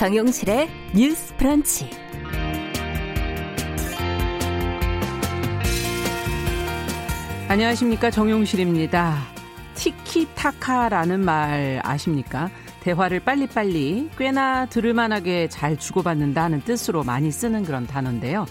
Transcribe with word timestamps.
정용실의 0.00 0.70
뉴스 0.94 1.36
프런치. 1.36 1.90
안녕하십니까. 7.48 8.10
정용실입니다. 8.10 9.18
티키타카라는 9.74 11.20
말 11.20 11.82
아십니까? 11.84 12.48
대화를 12.80 13.20
빨리빨리 13.20 14.08
꽤나 14.16 14.64
들을만하게 14.64 15.48
잘 15.48 15.76
주고받는다는 15.76 16.62
뜻으로 16.62 17.04
많이 17.04 17.30
쓰는 17.30 17.62
그런 17.62 17.86
단어인데요. 17.86 18.46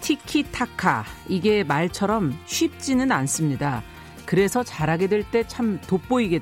티키타카. 0.00 1.04
이게 1.28 1.62
말처럼 1.62 2.36
쉽지는 2.46 3.12
않습니다. 3.12 3.84
그래서 4.26 4.64
잘하게 4.64 5.06
될 5.06 5.22
때 5.30 5.44
참 5.44 5.80
돋보이게. 5.86 6.40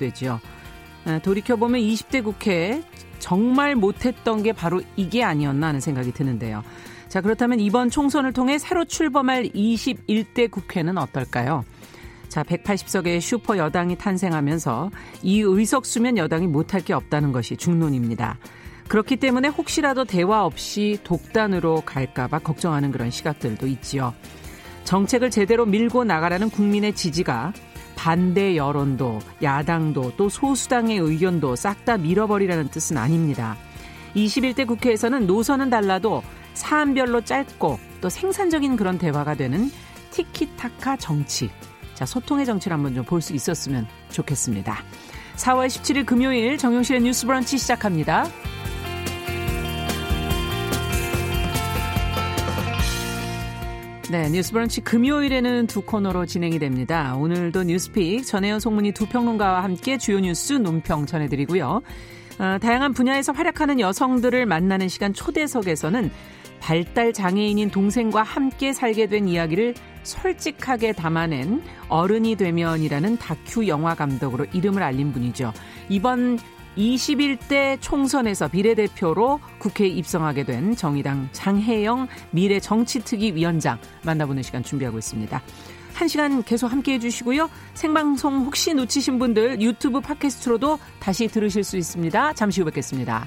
아, 1.05 1.19
돌이켜보면 1.19 1.83
20대 1.83 2.25
국회 2.25 2.83
정말 3.23 3.77
못했던 3.77 4.43
게 4.43 4.53
바로 4.53 4.83
이게 4.97 5.23
아니었나 5.23 5.69
하는 5.69 5.79
생각이 5.79 6.11
드는데요. 6.13 6.65
자, 7.09 7.21
그렇다면 7.21 7.61
이번 7.61 7.89
총선을 7.89 8.33
통해 8.33 8.59
새로 8.59 8.85
출범할 8.85 9.51
21대 9.51 10.51
국회는 10.51 10.99
어떨까요? 10.99 11.65
자, 12.29 12.43
180석의 12.43 13.21
슈퍼 13.21 13.57
여당이 13.57 13.97
탄생하면서 13.97 14.91
이 15.23 15.39
의석수면 15.41 16.19
여당이 16.19 16.49
못할 16.49 16.81
게 16.81 16.95
없다는 16.95 17.31
것이 17.31 17.57
중론입니다. 17.57 18.39
그렇기 18.89 19.17
때문에 19.17 19.49
혹시라도 19.49 20.05
대화 20.05 20.45
없이 20.45 20.99
독단으로 21.05 21.83
갈까봐 21.87 22.41
걱정하는 22.41 22.91
그런 22.91 23.11
시각들도 23.11 23.69
있지요. 23.69 24.15
정책을 24.83 25.31
제대로 25.31 25.65
밀고 25.65 26.03
나가라는 26.03 26.51
국민의 26.51 26.97
지지가 26.97 27.53
반대 27.97 28.57
여론도 28.57 29.21
야당도 29.43 30.13
또 30.17 30.29
소수당의 30.29 30.99
의견도 30.99 31.57
싹 31.57 31.85
다 31.85 31.97
밀어버리라는 31.97 32.69
뜻은 32.69 32.97
아닙니다. 32.97 33.57
21대 34.15 34.67
국회에서는 34.67 35.27
노선은 35.27 35.69
달라도 35.71 36.23
사안별로 36.55 37.23
짧고 37.23 37.79
또 38.01 38.09
생산적인 38.09 38.77
그런 38.77 38.99
대화가 38.99 39.35
되는 39.35 39.71
티키타카 40.11 40.97
정치. 40.99 41.51
자, 41.95 42.07
소통의 42.07 42.47
정치를 42.47 42.75
한번 42.77 42.95
좀 42.95 43.05
볼 43.05 43.21
수 43.21 43.33
있었으면 43.35 43.87
좋겠습니다. 44.11 44.77
4월 45.37 45.67
17일 45.67 46.07
금요일 46.07 46.59
정용실의 46.59 47.03
뉴스 47.03 47.27
브런치 47.27 47.59
시작합니다. 47.59 48.27
네, 54.13 54.29
뉴스 54.29 54.53
브런치 54.53 54.83
금요일에는 54.83 55.69
두 55.69 55.81
코너로 55.81 56.27
진행이 56.27 56.59
됩니다. 56.59 57.17
오늘도 57.17 57.63
뉴스픽 57.63 58.27
전혜연 58.27 58.61
송문희 58.61 58.93
두 58.93 59.07
평론가와 59.07 59.65
함께 59.65 59.97
주요 59.97 60.21
뉴스 60.21 60.53
논평 60.53 61.07
전해드리고요. 61.07 61.81
어, 62.39 62.59
다양한 62.61 62.93
분야에서 62.93 63.33
활약하는 63.33 63.81
여성들을 63.81 64.45
만나는 64.45 64.89
시간 64.89 65.15
초대석에서는 65.15 66.11
발달 66.61 67.15
장애인인 67.15 67.71
동생과 67.71 68.23
함께 68.23 68.75
살게 68.75 69.07
된 69.07 69.29
이야기를 69.29 69.75
솔직하게 70.03 70.93
담아낸 70.93 71.63
어른이 71.89 72.37
되면이라는 72.37 73.17
다큐 73.17 73.67
영화 73.67 73.95
감독으로 73.95 74.45
이름을 74.53 74.83
알린 74.83 75.13
분이죠. 75.13 75.55
이번 75.89 76.39
21대 76.77 77.79
총선에서 77.81 78.49
비례대표로 78.49 79.41
국회에 79.59 79.89
입성하게 79.89 80.45
된 80.45 80.77
정의당 80.77 81.29
장혜영 81.33 82.09
미래정치특위 82.31 83.35
위원장 83.35 83.79
만나보는 84.05 84.43
시간 84.43 84.63
준비하고 84.63 84.99
있습니다. 84.99 85.43
한 85.95 86.09
시간 86.09 86.43
계속 86.43 86.73
함께 86.73 86.95
해주시고요. 86.95 87.51
생방송 87.75 88.47
혹시 88.47 88.75
놓치신 88.75 89.19
분들 89.19 89.61
유튜브 89.61 90.01
팟캐스트로도 90.01 90.79
다시 91.01 91.29
들으실 91.29 91.65
수 91.65 91.77
있습니다. 91.77 92.33
잠시 92.33 92.61
후 92.61 92.65
뵙겠습니다. 92.67 93.27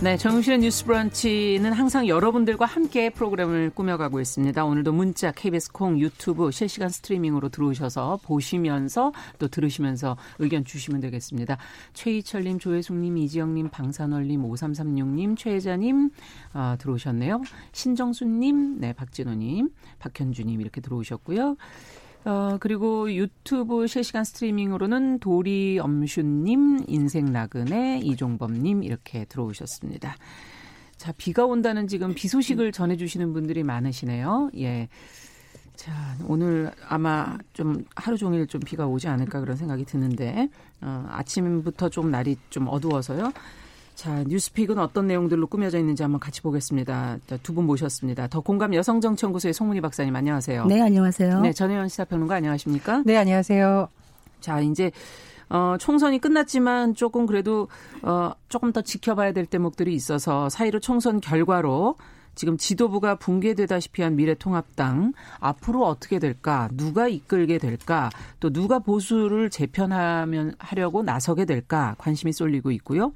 네, 0.00 0.16
정용실의 0.16 0.60
뉴스 0.60 0.84
브런치는 0.84 1.72
항상 1.72 2.06
여러분들과 2.06 2.66
함께 2.66 3.10
프로그램을 3.10 3.70
꾸며가고 3.70 4.20
있습니다. 4.20 4.64
오늘도 4.64 4.92
문자, 4.92 5.32
KBS 5.32 5.72
콩, 5.72 5.98
유튜브 5.98 6.52
실시간 6.52 6.88
스트리밍으로 6.88 7.48
들어오셔서 7.48 8.20
보시면서 8.22 9.12
또 9.40 9.48
들으시면서 9.48 10.16
의견 10.38 10.64
주시면 10.64 11.00
되겠습니다. 11.00 11.58
최희철님, 11.94 12.60
조혜숙님, 12.60 13.18
이지영님, 13.18 13.70
방산월님, 13.70 14.44
5336님, 14.44 15.36
최혜자님 15.36 16.10
아, 16.52 16.76
들어오셨네요. 16.78 17.42
신정수님, 17.72 18.78
네, 18.78 18.92
박진호님, 18.92 19.70
박현주님 19.98 20.60
이렇게 20.60 20.80
들어오셨고요. 20.80 21.56
어, 22.24 22.58
그리고 22.60 23.12
유튜브 23.12 23.86
실시간 23.86 24.24
스트리밍으로는 24.24 25.18
도리 25.20 25.78
엄슌님, 25.80 26.84
인생 26.86 27.32
나그네, 27.32 28.00
이종범님 28.00 28.82
이렇게 28.82 29.24
들어오셨습니다. 29.24 30.16
자, 30.96 31.12
비가 31.16 31.46
온다는 31.46 31.86
지금 31.86 32.12
비 32.14 32.28
소식을 32.28 32.72
전해주시는 32.72 33.32
분들이 33.32 33.62
많으시네요. 33.62 34.50
예. 34.56 34.88
자, 35.76 35.92
오늘 36.26 36.72
아마 36.88 37.38
좀 37.52 37.84
하루 37.94 38.16
종일 38.16 38.48
좀 38.48 38.60
비가 38.60 38.86
오지 38.86 39.06
않을까 39.06 39.38
그런 39.38 39.56
생각이 39.56 39.84
드는데, 39.84 40.48
어, 40.80 41.06
아침부터 41.08 41.88
좀 41.88 42.10
날이 42.10 42.36
좀 42.50 42.66
어두워서요. 42.66 43.32
자, 43.98 44.22
뉴스픽은 44.28 44.78
어떤 44.78 45.08
내용들로 45.08 45.48
꾸며져 45.48 45.76
있는지 45.76 46.04
한번 46.04 46.20
같이 46.20 46.40
보겠습니다. 46.40 47.18
두 47.42 47.52
분 47.52 47.66
모셨습니다. 47.66 48.28
더 48.28 48.40
공감 48.40 48.72
여성정치연구소의 48.72 49.52
송문희 49.52 49.80
박사님 49.80 50.14
안녕하세요. 50.14 50.66
네, 50.66 50.80
안녕하세요. 50.80 51.40
네, 51.40 51.52
전혜연 51.52 51.88
시사평론가 51.88 52.36
안녕하십니까? 52.36 53.02
네, 53.04 53.16
안녕하세요. 53.16 53.88
자, 54.40 54.60
이제 54.60 54.92
어, 55.48 55.74
총선이 55.80 56.20
끝났지만 56.20 56.94
조금 56.94 57.26
그래도 57.26 57.66
어, 58.02 58.30
조금 58.48 58.72
더 58.72 58.82
지켜봐야 58.82 59.32
될 59.32 59.46
대목들이 59.46 59.92
있어서 59.94 60.48
사이로 60.48 60.78
총선 60.78 61.20
결과로 61.20 61.96
지금 62.36 62.56
지도부가 62.56 63.16
붕괴되다시피 63.16 64.02
한 64.02 64.14
미래통합당 64.14 65.12
앞으로 65.40 65.84
어떻게 65.84 66.20
될까? 66.20 66.68
누가 66.72 67.08
이끌게 67.08 67.58
될까? 67.58 68.10
또 68.38 68.50
누가 68.50 68.78
보수를 68.78 69.50
재편하면 69.50 70.54
하려고 70.60 71.02
나서게 71.02 71.46
될까? 71.46 71.96
관심이 71.98 72.32
쏠리고 72.32 72.70
있고요. 72.70 73.12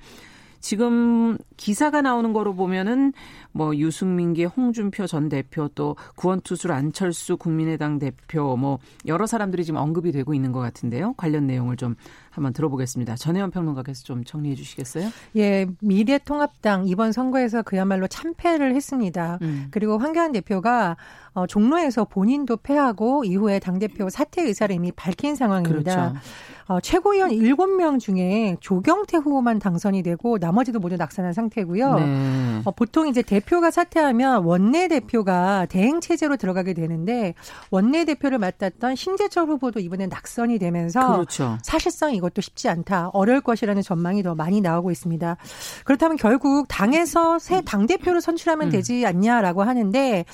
지금 0.63 1.37
기사가 1.57 2.01
나오는 2.03 2.33
거로 2.33 2.55
보면은 2.55 3.13
뭐 3.51 3.77
유승민계 3.77 4.45
홍준표 4.45 5.07
전 5.07 5.29
대표 5.29 5.69
또 5.75 5.97
구원투술 6.15 6.73
안철수 6.73 7.37
국민의당 7.37 7.99
대표 7.99 8.57
뭐 8.57 8.79
여러 9.07 9.27
사람들이 9.27 9.65
지금 9.65 9.81
언급이 9.81 10.13
되고 10.13 10.33
있는 10.33 10.53
것 10.53 10.61
같은데요. 10.61 11.15
관련 11.19 11.47
내용을 11.47 11.77
좀 11.77 11.97
한번 12.33 12.55
들어보겠습니다. 12.55 13.15
전혜원 13.17 13.51
평론가께서 13.51 14.05
좀 14.05 14.25
정리해 14.25 14.55
주시겠어요? 14.55 15.11
예, 15.37 15.67
미래통합당 15.81 16.89
이번 16.89 17.13
선거에서 17.13 17.63
그야말로 17.63 18.07
참패를 18.07 18.75
했습니다. 18.75 19.39
음. 19.43 19.69
그리고 19.71 19.99
황교안 19.99 20.33
대표가 20.33 20.97
어, 21.35 21.47
종로에서 21.47 22.05
본인도 22.05 22.57
패하고 22.57 23.25
이후에 23.25 23.59
당대표 23.59 24.09
사퇴 24.09 24.43
의사를 24.43 24.75
이미 24.75 24.93
밝힌 24.93 25.35
상황입니다. 25.35 26.11
그렇죠. 26.11 26.21
어, 26.69 26.81
최고위원 26.81 27.31
7명 27.31 27.99
중에 27.99 28.57
조경태 28.61 29.19
후보만 29.19 29.59
당선이 29.59 30.03
되고 30.03 30.39
나머지도 30.39 30.79
모두 30.79 30.97
낙선한 30.97 31.33
상태고요. 31.33 31.95
네. 31.95 32.63
어, 32.65 32.71
보통 32.71 33.09
이제 33.09 33.21
대표가 33.21 33.71
사퇴하면 33.71 34.45
원내 34.45 34.89
대표가 34.89 35.67
대행 35.67 36.01
체제로 36.01 36.37
들어가게 36.37 36.73
되는데 36.73 37.35
원내 37.71 38.05
대표를 38.05 38.39
맡았던 38.39 38.95
신재철 38.95 39.49
후보도 39.49 39.81
이번에 39.81 40.07
낙선이 40.07 40.59
되면서 40.59 41.13
그렇죠. 41.13 41.59
사실상 41.63 42.15
이것도 42.23 42.41
쉽지 42.41 42.69
않다. 42.69 43.09
어려울 43.13 43.41
것이라는 43.41 43.83
전망이 43.83 44.23
더 44.23 44.35
많이 44.35 44.61
나오고 44.61 44.91
있습니다. 44.91 45.37
그렇다면 45.85 46.17
결국 46.17 46.67
당에서 46.69 47.39
새 47.39 47.61
당 47.65 47.87
대표를 47.87 48.21
선출하면 48.21 48.69
음. 48.69 48.71
되지 48.71 49.07
않냐라고 49.07 49.63
하는데 49.63 50.25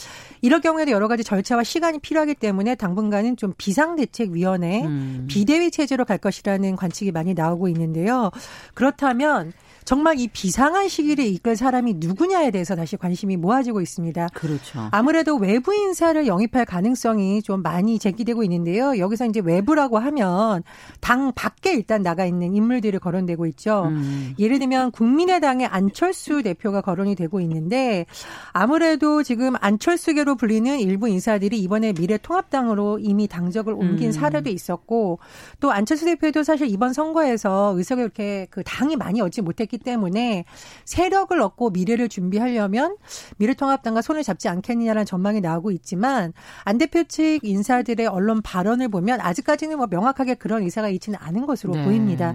이럴 0.40 0.60
경우에도 0.60 0.90
여러 0.90 1.08
가지 1.08 1.22
절차와 1.24 1.62
시간이 1.62 1.98
필요하기 2.00 2.34
때문에 2.34 2.74
당분간은 2.74 3.36
좀 3.36 3.52
비상대책위원회 3.56 4.84
음. 4.84 5.26
비대위 5.28 5.70
체제로 5.70 6.04
갈 6.04 6.18
것이라는 6.18 6.74
관측이 6.76 7.12
많이 7.12 7.34
나오고 7.34 7.68
있는데요. 7.68 8.30
그렇다면 8.74 9.52
정말 9.88 10.20
이 10.20 10.28
비상한 10.28 10.86
시기를 10.86 11.24
이끌 11.24 11.56
사람이 11.56 11.94
누구냐에 11.96 12.50
대해서 12.50 12.76
다시 12.76 12.98
관심이 12.98 13.38
모아지고 13.38 13.80
있습니다. 13.80 14.28
그렇죠. 14.34 14.86
아무래도 14.90 15.36
외부 15.36 15.74
인사를 15.74 16.26
영입할 16.26 16.66
가능성이 16.66 17.40
좀 17.40 17.62
많이 17.62 17.98
제기되고 17.98 18.42
있는데요. 18.42 18.98
여기서 18.98 19.24
이제 19.24 19.40
외부라고 19.42 19.96
하면 19.98 20.62
당 21.00 21.32
밖에 21.32 21.72
일단 21.72 22.02
나가 22.02 22.26
있는 22.26 22.54
인물들이 22.54 22.98
거론되고 22.98 23.46
있죠. 23.46 23.84
음. 23.86 24.34
예를 24.38 24.58
들면 24.58 24.90
국민의당의 24.90 25.66
안철수 25.68 26.42
대표가 26.42 26.82
거론이 26.82 27.14
되고 27.14 27.40
있는데 27.40 28.04
아무래도 28.52 29.22
지금 29.22 29.54
안철수계로 29.58 30.36
불리는 30.36 30.80
일부 30.80 31.08
인사들이 31.08 31.58
이번에 31.60 31.94
미래통합당으로 31.94 32.98
이미 32.98 33.26
당적을 33.26 33.72
옮긴 33.72 34.08
음. 34.08 34.12
사례도 34.12 34.50
있었고 34.50 35.18
또 35.60 35.72
안철수 35.72 36.04
대표도 36.04 36.42
사실 36.42 36.68
이번 36.68 36.92
선거에서 36.92 37.72
의석을 37.74 38.04
이렇게 38.04 38.46
그 38.50 38.62
당이 38.62 38.96
많이 38.96 39.22
얻지 39.22 39.40
못했기 39.40 39.77
때문에 39.78 40.44
세력을 40.84 41.38
얻고 41.40 41.70
미래를 41.70 42.08
준비하려면 42.08 42.96
미래통합당과 43.38 44.02
손을 44.02 44.22
잡지 44.22 44.48
않겠느냐라는 44.48 45.06
전망이 45.06 45.40
나오고 45.40 45.70
있지만 45.72 46.32
안 46.64 46.78
대표 46.78 47.04
측 47.04 47.40
인사들의 47.42 48.06
언론 48.06 48.42
발언을 48.42 48.88
보면 48.88 49.20
아직까지는 49.20 49.76
뭐 49.76 49.86
명확하게 49.88 50.34
그런 50.34 50.62
의사가 50.62 50.88
있지는 50.88 51.18
않은 51.20 51.46
것으로 51.46 51.74
네. 51.74 51.84
보입니다. 51.84 52.34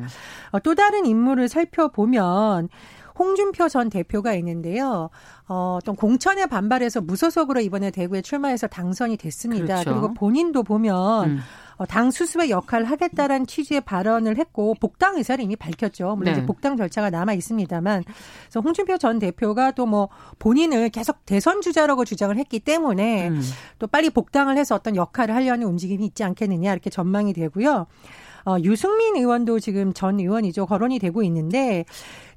어, 0.52 0.60
또 0.60 0.76
다른 0.76 1.06
인물을 1.06 1.48
살펴보면 1.48 2.70
홍준표 3.18 3.70
전 3.70 3.90
대표가 3.90 4.34
있는데요. 4.36 5.10
어, 5.48 5.78
어떤 5.80 5.96
공천에 5.96 6.46
반발해서 6.46 7.02
무소속으로 7.02 7.60
이번에 7.62 7.92
대구에 7.92 8.22
출마해서 8.22 8.68
당선이 8.68 9.18
됐습니다. 9.18 9.82
그렇죠. 9.82 9.90
그리고 9.92 10.14
본인도 10.14 10.64
보면 10.64 11.30
음. 11.30 11.40
어, 11.78 11.86
당 11.86 12.12
수습의 12.12 12.50
역할을 12.50 12.86
하겠다라는 12.90 13.48
취지의 13.48 13.82
발언을 13.82 14.38
했고 14.38 14.76
복당 14.80 15.16
의사를 15.18 15.44
이미 15.44 15.56
밝혔죠. 15.56 16.16
물론 16.16 16.34
네. 16.34 16.40
이제 16.40 16.46
복당 16.46 16.76
절차가 16.78 17.10
남아 17.10 17.34
있습니다만, 17.34 18.04
그래서 18.44 18.60
홍준표 18.60 18.98
전 18.98 19.20
대표가 19.20 19.72
또 19.72 19.84
뭐 19.94 20.10
본인을 20.40 20.90
계속 20.90 21.26
대선 21.26 21.62
주자라고 21.62 22.06
주장을 22.06 22.36
했기 22.36 22.60
때문에 22.60 23.30
음. 23.30 23.42
또 23.80 23.86
빨리 23.86 24.10
복당을 24.10 24.58
해서 24.58 24.76
어떤 24.76 24.96
역할을 24.96 25.36
하려는 25.36 25.68
움직임이 25.68 26.06
있지 26.06 26.24
않겠느냐 26.24 26.72
이렇게 26.72 26.90
전망이 26.90 27.34
되고요. 27.34 27.86
어, 28.46 28.58
유승민 28.62 29.16
의원도 29.16 29.60
지금 29.60 29.94
전 29.94 30.20
의원이죠. 30.20 30.66
거론이 30.66 31.00
되고 31.00 31.24
있는데 31.24 31.86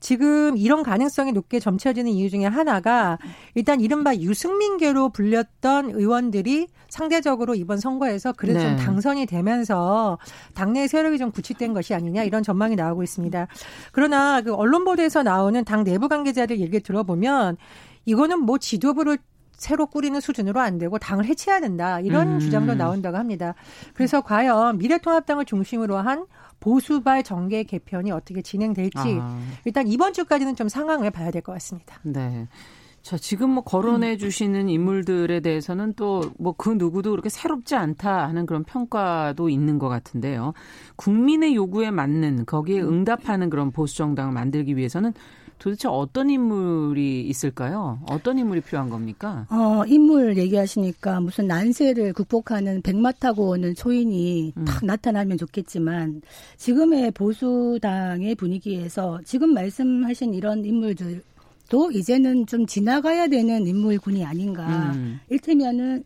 지금 0.00 0.56
이런 0.56 0.82
가능성이 0.82 1.32
높게 1.32 1.58
점쳐지는 1.58 2.10
이유 2.10 2.30
중에 2.30 2.44
하나가 2.44 3.18
일단 3.54 3.80
이른바 3.80 4.14
유승민계로 4.14 5.10
불렸던 5.10 5.90
의원들이 5.90 6.68
상대적으로 6.88 7.54
이번 7.54 7.78
선거에서 7.78 8.32
그래도 8.32 8.60
네. 8.60 8.64
좀 8.64 8.76
당선이 8.76 9.26
되면서 9.26 10.18
당내 10.54 10.86
세력이 10.86 11.18
좀 11.18 11.30
구축된 11.30 11.74
것이 11.74 11.94
아니냐 11.94 12.22
이런 12.22 12.42
전망이 12.42 12.76
나오고 12.76 13.02
있습니다. 13.02 13.46
그러나 13.92 14.40
그 14.42 14.54
언론 14.54 14.84
보도에서 14.84 15.22
나오는 15.22 15.64
당 15.64 15.84
내부 15.84 16.08
관계자들 16.08 16.60
얘기 16.60 16.80
들어보면 16.80 17.56
이거는 18.04 18.40
뭐 18.40 18.58
지도부를 18.58 19.18
새로 19.56 19.86
꾸리는 19.86 20.20
수준으로 20.20 20.60
안 20.60 20.78
되고 20.78 20.98
당을 20.98 21.24
해체해야 21.24 21.60
된다 21.60 22.00
이런 22.00 22.34
음. 22.34 22.38
주장도 22.40 22.74
나온다고 22.74 23.16
합니다. 23.16 23.54
그래서 23.94 24.20
과연 24.20 24.78
미래통합당을 24.78 25.44
중심으로 25.44 25.96
한 25.96 26.26
보수발 26.60 27.22
정계 27.22 27.64
개편이 27.64 28.10
어떻게 28.12 28.42
진행될지 28.42 29.18
아. 29.20 29.38
일단 29.64 29.86
이번 29.86 30.12
주까지는 30.12 30.56
좀 30.56 30.68
상황을 30.68 31.10
봐야 31.10 31.30
될 31.30 31.42
것 31.42 31.52
같습니다. 31.52 31.98
네. 32.02 32.48
자, 33.02 33.16
지금 33.16 33.50
뭐 33.50 33.62
거론해 33.62 34.16
주시는 34.16 34.68
인물들에 34.68 35.38
대해서는 35.38 35.94
또 35.94 36.22
뭐 36.38 36.54
그 36.54 36.70
누구도 36.70 37.10
그렇게 37.10 37.28
새롭지 37.28 37.76
않다 37.76 38.26
하는 38.26 38.46
그런 38.46 38.64
평가도 38.64 39.48
있는 39.48 39.78
것 39.78 39.88
같은데요. 39.88 40.54
국민의 40.96 41.54
요구에 41.54 41.92
맞는 41.92 42.46
거기에 42.46 42.80
응답하는 42.80 43.48
그런 43.48 43.70
보수 43.70 43.96
정당을 43.96 44.32
만들기 44.32 44.76
위해서는 44.76 45.12
도대체 45.58 45.88
어떤 45.88 46.30
인물이 46.30 47.22
있을까요? 47.22 48.00
어떤 48.08 48.38
인물이 48.38 48.60
필요한 48.60 48.90
겁니까? 48.90 49.46
어, 49.50 49.84
인물 49.86 50.36
얘기하시니까 50.36 51.20
무슨 51.20 51.46
난세를 51.46 52.12
극복하는 52.12 52.82
백마 52.82 53.12
타고 53.12 53.50
오는 53.50 53.74
초인이 53.74 54.52
음. 54.56 54.64
탁 54.64 54.84
나타나면 54.84 55.38
좋겠지만 55.38 56.22
지금의 56.56 57.12
보수당의 57.12 58.34
분위기에서 58.34 59.20
지금 59.24 59.54
말씀하신 59.54 60.34
이런 60.34 60.64
인물들 60.64 61.22
도 61.68 61.90
이제는 61.90 62.46
좀 62.46 62.64
지나가야 62.64 63.26
되는 63.26 63.66
인물군이 63.66 64.24
아닌가. 64.24 64.92
음. 64.94 65.18
일테면은 65.28 66.04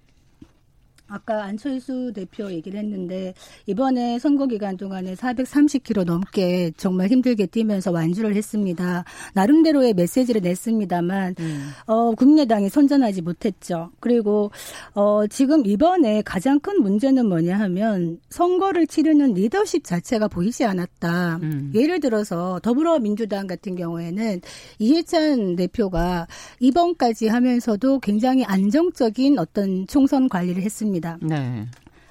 아까 1.10 1.42
안철수 1.42 2.12
대표 2.14 2.50
얘기를 2.52 2.78
했는데 2.78 3.34
이번에 3.66 4.18
선거 4.20 4.46
기간 4.46 4.76
동안에 4.76 5.14
430km 5.14 6.04
넘게 6.04 6.70
정말 6.76 7.08
힘들게 7.08 7.46
뛰면서 7.46 7.90
완주를 7.90 8.36
했습니다. 8.36 9.04
나름대로의 9.34 9.94
메시지를 9.94 10.40
냈습니다만 10.40 11.34
음. 11.40 11.70
어, 11.86 12.12
국민의당이 12.12 12.68
선전하지 12.68 13.22
못했죠. 13.22 13.90
그리고 13.98 14.52
어, 14.94 15.26
지금 15.26 15.66
이번에 15.66 16.22
가장 16.22 16.60
큰 16.60 16.80
문제는 16.80 17.26
뭐냐 17.26 17.58
하면 17.58 18.20
선거를 18.28 18.86
치르는 18.86 19.34
리더십 19.34 19.84
자체가 19.84 20.28
보이지 20.28 20.64
않았다. 20.64 21.40
음. 21.42 21.72
예를 21.74 21.98
들어서 21.98 22.60
더불어민주당 22.62 23.48
같은 23.48 23.74
경우에는 23.74 24.40
이해찬 24.78 25.56
대표가 25.56 26.28
이번까지 26.60 27.26
하면서도 27.26 27.98
굉장히 27.98 28.44
안정적인 28.44 29.38
어떤 29.38 29.86
총선 29.88 30.28
관리를 30.28 30.62
했습니다. 30.62 30.99
있습니다. 31.00 31.18
네. 31.22 31.66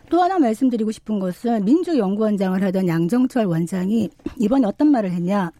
또 0.09 0.21
하나 0.21 0.39
말씀드리고 0.39 0.91
싶은 0.91 1.19
것은 1.19 1.63
민주연구원장을 1.65 2.61
하던 2.63 2.87
양정철 2.87 3.45
원장이 3.45 4.09
이번에 4.37 4.65
어떤 4.67 4.89
말을 4.91 5.11
했냐. 5.11 5.51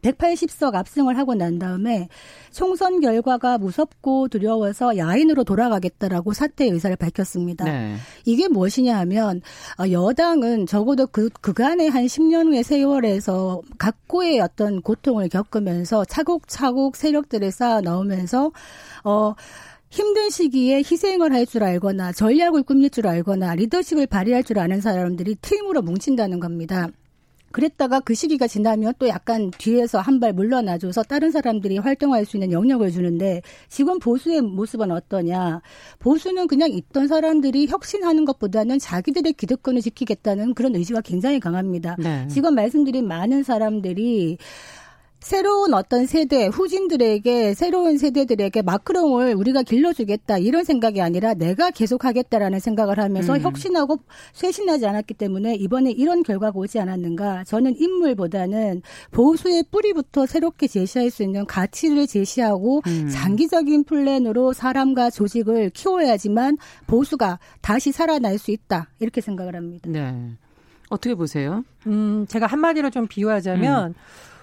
180석 0.00 0.74
압승을 0.74 1.18
하고 1.18 1.34
난 1.34 1.58
다음에 1.58 2.08
총선 2.50 3.00
결과가 3.00 3.58
무섭고 3.58 4.28
두려워서 4.28 4.96
야인으로 4.96 5.44
돌아가겠다라고 5.44 6.32
사퇴 6.32 6.64
의사를 6.64 6.96
밝혔습니다. 6.96 7.66
네. 7.66 7.96
이게 8.24 8.48
무엇이냐 8.48 8.96
하면 9.00 9.42
어, 9.78 9.90
여당은 9.90 10.66
적어도 10.66 11.06
그 11.06 11.28
그간의 11.28 11.90
한 11.90 12.06
10년 12.06 12.46
후의 12.46 12.62
세월에서 12.64 13.60
각고의 13.76 14.40
어떤 14.40 14.80
고통을 14.80 15.28
겪으면서 15.28 16.06
차곡차곡 16.06 16.96
세력들을 16.96 17.52
쌓아 17.52 17.82
넣으면서 17.82 18.50
어 19.04 19.34
힘든 19.92 20.30
시기에 20.30 20.78
희생을 20.78 21.32
할 21.34 21.44
줄 21.44 21.62
알거나 21.64 22.12
전략을 22.12 22.62
꾸밀 22.62 22.88
줄 22.88 23.06
알거나 23.06 23.54
리더십을 23.56 24.06
발휘할 24.06 24.42
줄 24.42 24.58
아는 24.58 24.80
사람들이 24.80 25.34
팀으로 25.42 25.82
뭉친다는 25.82 26.40
겁니다. 26.40 26.88
그랬다가 27.50 28.00
그 28.00 28.14
시기가 28.14 28.46
지나면 28.46 28.94
또 28.98 29.06
약간 29.08 29.50
뒤에서 29.58 30.00
한 30.00 30.18
발 30.18 30.32
물러나줘서 30.32 31.02
다른 31.02 31.30
사람들이 31.30 31.76
활동할 31.76 32.24
수 32.24 32.38
있는 32.38 32.52
영역을 32.52 32.90
주는데 32.90 33.42
지금 33.68 33.98
보수의 33.98 34.40
모습은 34.40 34.90
어떠냐. 34.90 35.60
보수는 35.98 36.46
그냥 36.46 36.70
있던 36.70 37.08
사람들이 37.08 37.66
혁신하는 37.66 38.24
것보다는 38.24 38.78
자기들의 38.78 39.34
기득권을 39.34 39.82
지키겠다는 39.82 40.54
그런 40.54 40.74
의지가 40.74 41.02
굉장히 41.02 41.38
강합니다. 41.38 41.96
네. 41.98 42.26
지금 42.28 42.54
말씀드린 42.54 43.06
많은 43.06 43.42
사람들이 43.42 44.38
새로운 45.22 45.72
어떤 45.72 46.06
세대, 46.06 46.46
후진들에게, 46.46 47.54
새로운 47.54 47.96
세대들에게 47.96 48.60
마크롱을 48.62 49.34
우리가 49.34 49.62
길러주겠다, 49.62 50.38
이런 50.38 50.64
생각이 50.64 51.00
아니라 51.00 51.34
내가 51.34 51.70
계속하겠다라는 51.70 52.58
생각을 52.58 52.98
하면서 52.98 53.34
음. 53.34 53.40
혁신하고 53.40 53.98
쇄신하지 54.32 54.84
않았기 54.84 55.14
때문에 55.14 55.54
이번에 55.54 55.92
이런 55.92 56.24
결과가 56.24 56.58
오지 56.58 56.80
않았는가. 56.80 57.44
저는 57.44 57.76
인물보다는 57.78 58.82
보수의 59.12 59.64
뿌리부터 59.70 60.26
새롭게 60.26 60.66
제시할 60.66 61.10
수 61.10 61.22
있는 61.22 61.46
가치를 61.46 62.08
제시하고 62.08 62.82
음. 62.88 63.08
장기적인 63.08 63.84
플랜으로 63.84 64.52
사람과 64.52 65.10
조직을 65.10 65.70
키워야지만 65.70 66.58
보수가 66.88 67.38
다시 67.60 67.92
살아날 67.92 68.38
수 68.38 68.50
있다. 68.50 68.88
이렇게 68.98 69.20
생각을 69.20 69.54
합니다. 69.54 69.88
네. 69.88 70.32
어떻게 70.90 71.14
보세요? 71.14 71.64
음, 71.86 72.26
제가 72.28 72.46
한마디로 72.46 72.90
좀 72.90 73.06
비유하자면, 73.06 73.90
음. 73.90 73.94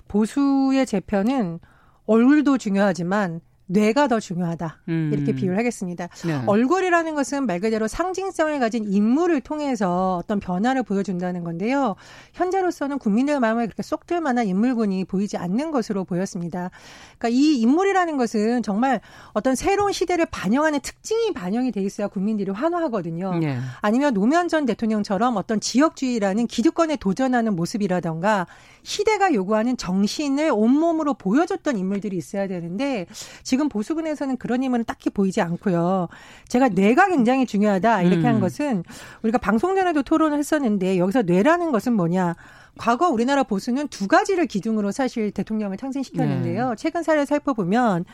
보수의 0.10 0.86
재편은 0.86 1.60
얼굴도 2.06 2.58
중요하지만 2.58 3.40
뇌가 3.72 4.08
더 4.08 4.20
중요하다. 4.20 4.80
음. 4.90 5.12
이렇게 5.14 5.34
비유를 5.34 5.58
하겠습니다. 5.58 6.08
네. 6.26 6.42
얼굴이라는 6.48 7.14
것은 7.14 7.46
말 7.46 7.60
그대로 7.60 7.88
상징성을 7.88 8.60
가진 8.60 8.92
인물을 8.92 9.42
통해서 9.42 10.18
어떤 10.18 10.40
변화를 10.40 10.82
보여준다는 10.82 11.44
건데요. 11.44 11.96
현재로서는 12.34 12.98
국민들 12.98 13.40
마음에 13.40 13.66
그렇게 13.66 13.84
쏙들 13.84 14.22
만한 14.22 14.48
인물군이 14.48 15.06
보이지 15.06 15.38
않는 15.38 15.70
것으로 15.70 16.04
보였습니다. 16.04 16.72
그러니까 17.18 17.30
이 17.30 17.60
인물이라는 17.62 18.18
것은 18.18 18.64
정말 18.64 19.02
어떤 19.34 19.54
새로운 19.54 19.92
시대를 19.92 20.26
반영하는 20.26 20.80
특징이 20.80 21.32
반영이 21.34 21.72
돼 21.72 21.82
있어야 21.82 22.08
국민들이 22.08 22.50
환호하거든요. 22.52 23.38
네. 23.38 23.60
아니면 23.82 24.16
노무현 24.16 24.48
전 24.48 24.66
대통령처럼 24.66 25.38
어떤 25.38 25.60
지역주의라는 25.60 26.48
기득권에 26.48 26.96
도전하는 26.96 27.56
모습이라던가 27.56 28.48
시대가 28.82 29.34
요구하는 29.34 29.78
정신을 29.78 30.52
온몸으로 30.52 31.14
보여줬던 31.14 31.78
인물들이 31.78 32.18
있어야 32.18 32.48
되는데 32.48 33.06
지금 33.44 33.59
지금 33.60 33.68
보수군에서는 33.68 34.38
그런 34.38 34.64
힘은 34.64 34.86
딱히 34.86 35.10
보이지 35.10 35.42
않고요. 35.42 36.08
제가 36.48 36.70
뇌가 36.70 37.10
굉장히 37.10 37.46
중요하다 37.46 38.04
이렇게 38.04 38.22
음. 38.22 38.26
한 38.26 38.40
것은 38.40 38.86
우리가 39.22 39.38
방송 39.38 39.76
전에도 39.76 40.02
토론을 40.02 40.38
했었는데 40.38 40.98
여기서 40.98 41.24
뇌라는 41.24 41.74
것은 41.74 41.92
뭐냐? 41.92 42.36
과거 42.78 43.10
우리나라 43.10 43.44
보수는 43.44 43.90
두 43.90 44.08
가지를 44.08 44.46
기둥으로 44.46 44.92
사실 44.92 45.32
대통령을 45.32 45.76
탄생시켰는데요. 45.76 46.70
네. 46.70 46.76
최근 46.78 47.04
사례를 47.04 47.26
살펴보면 47.26 48.06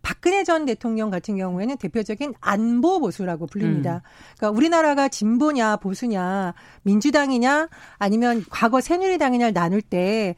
박근혜 0.00 0.42
전 0.42 0.64
대통령 0.64 1.10
같은 1.10 1.36
경우에는 1.36 1.76
대표적인 1.76 2.32
안보 2.40 2.98
보수라고 3.00 3.46
불립니다. 3.46 3.96
음. 3.96 4.36
그러니까 4.38 4.56
우리나라가 4.56 5.08
진보냐 5.08 5.76
보수냐 5.76 6.54
민주당이냐 6.84 7.68
아니면 7.98 8.42
과거 8.48 8.80
새누리당이냐를 8.80 9.52
나눌 9.52 9.82
때 9.82 10.34